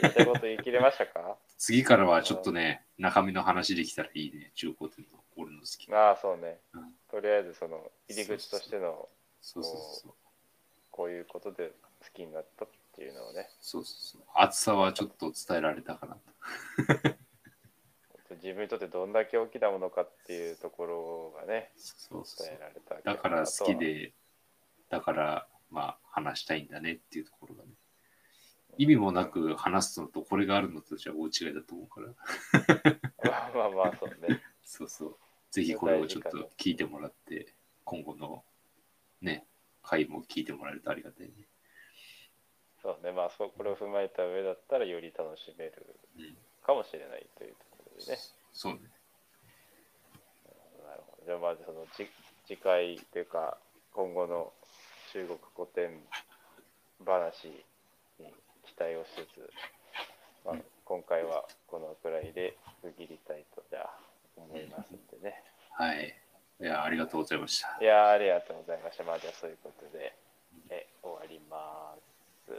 [0.00, 1.36] 言いたいこと言い切れましたか？
[1.58, 5.98] 次からはちょっとね、中身の話できたらいいね、中高店の俺の好きな。
[5.98, 6.94] ああ、そうねうん。
[7.10, 9.08] とりあえず、その、入り口としての、
[9.40, 10.14] そうそうそう。
[10.90, 11.74] こういうことで好
[12.12, 14.22] きになったっていうのをね、そうそうそう。
[14.34, 16.20] 厚さはちょっと伝えられたかなと。
[18.42, 24.12] 自分にとってどんだけ大きなものかっていうところがね、そうそう伝えられただから好きで、
[24.88, 27.70] だからまあ話したいんだねっていうところがね。
[28.78, 32.08] 意味もなく話すのとこれがあるのとじゃ大違いだと思うから。
[33.52, 34.40] まあまあまあ、そうね。
[34.62, 35.16] そうそう。
[35.50, 38.44] ぜひこれをちょっと聞いてもらって、今後の
[39.20, 39.44] ね、
[39.82, 41.32] 回も聞いてもらえるとありがたいね。
[42.82, 45.72] そうね、まあそうこれを踏まえた上だったらより楽しめる
[46.16, 46.36] うん。
[46.64, 48.18] かもしれないというところでね。
[48.52, 48.80] そうね。
[50.86, 51.24] なるほど。
[51.26, 52.08] じゃあまずその次
[52.46, 53.58] 次回というか
[53.92, 54.52] 今後の
[55.12, 55.90] 中国古典
[57.04, 58.30] 話に
[58.62, 59.50] 期待をしつつ、
[60.46, 63.90] まあ、今回はこのくらいで区切りたいとじゃ
[64.36, 65.42] 思いますんでね。
[65.72, 66.14] はい。
[66.60, 67.78] いや、ありがとうございました。
[67.80, 69.04] いや、ありがとうございました。
[69.04, 70.14] まあ、じゃあそういうことで、
[70.68, 71.96] え終わりま
[72.46, 72.52] す。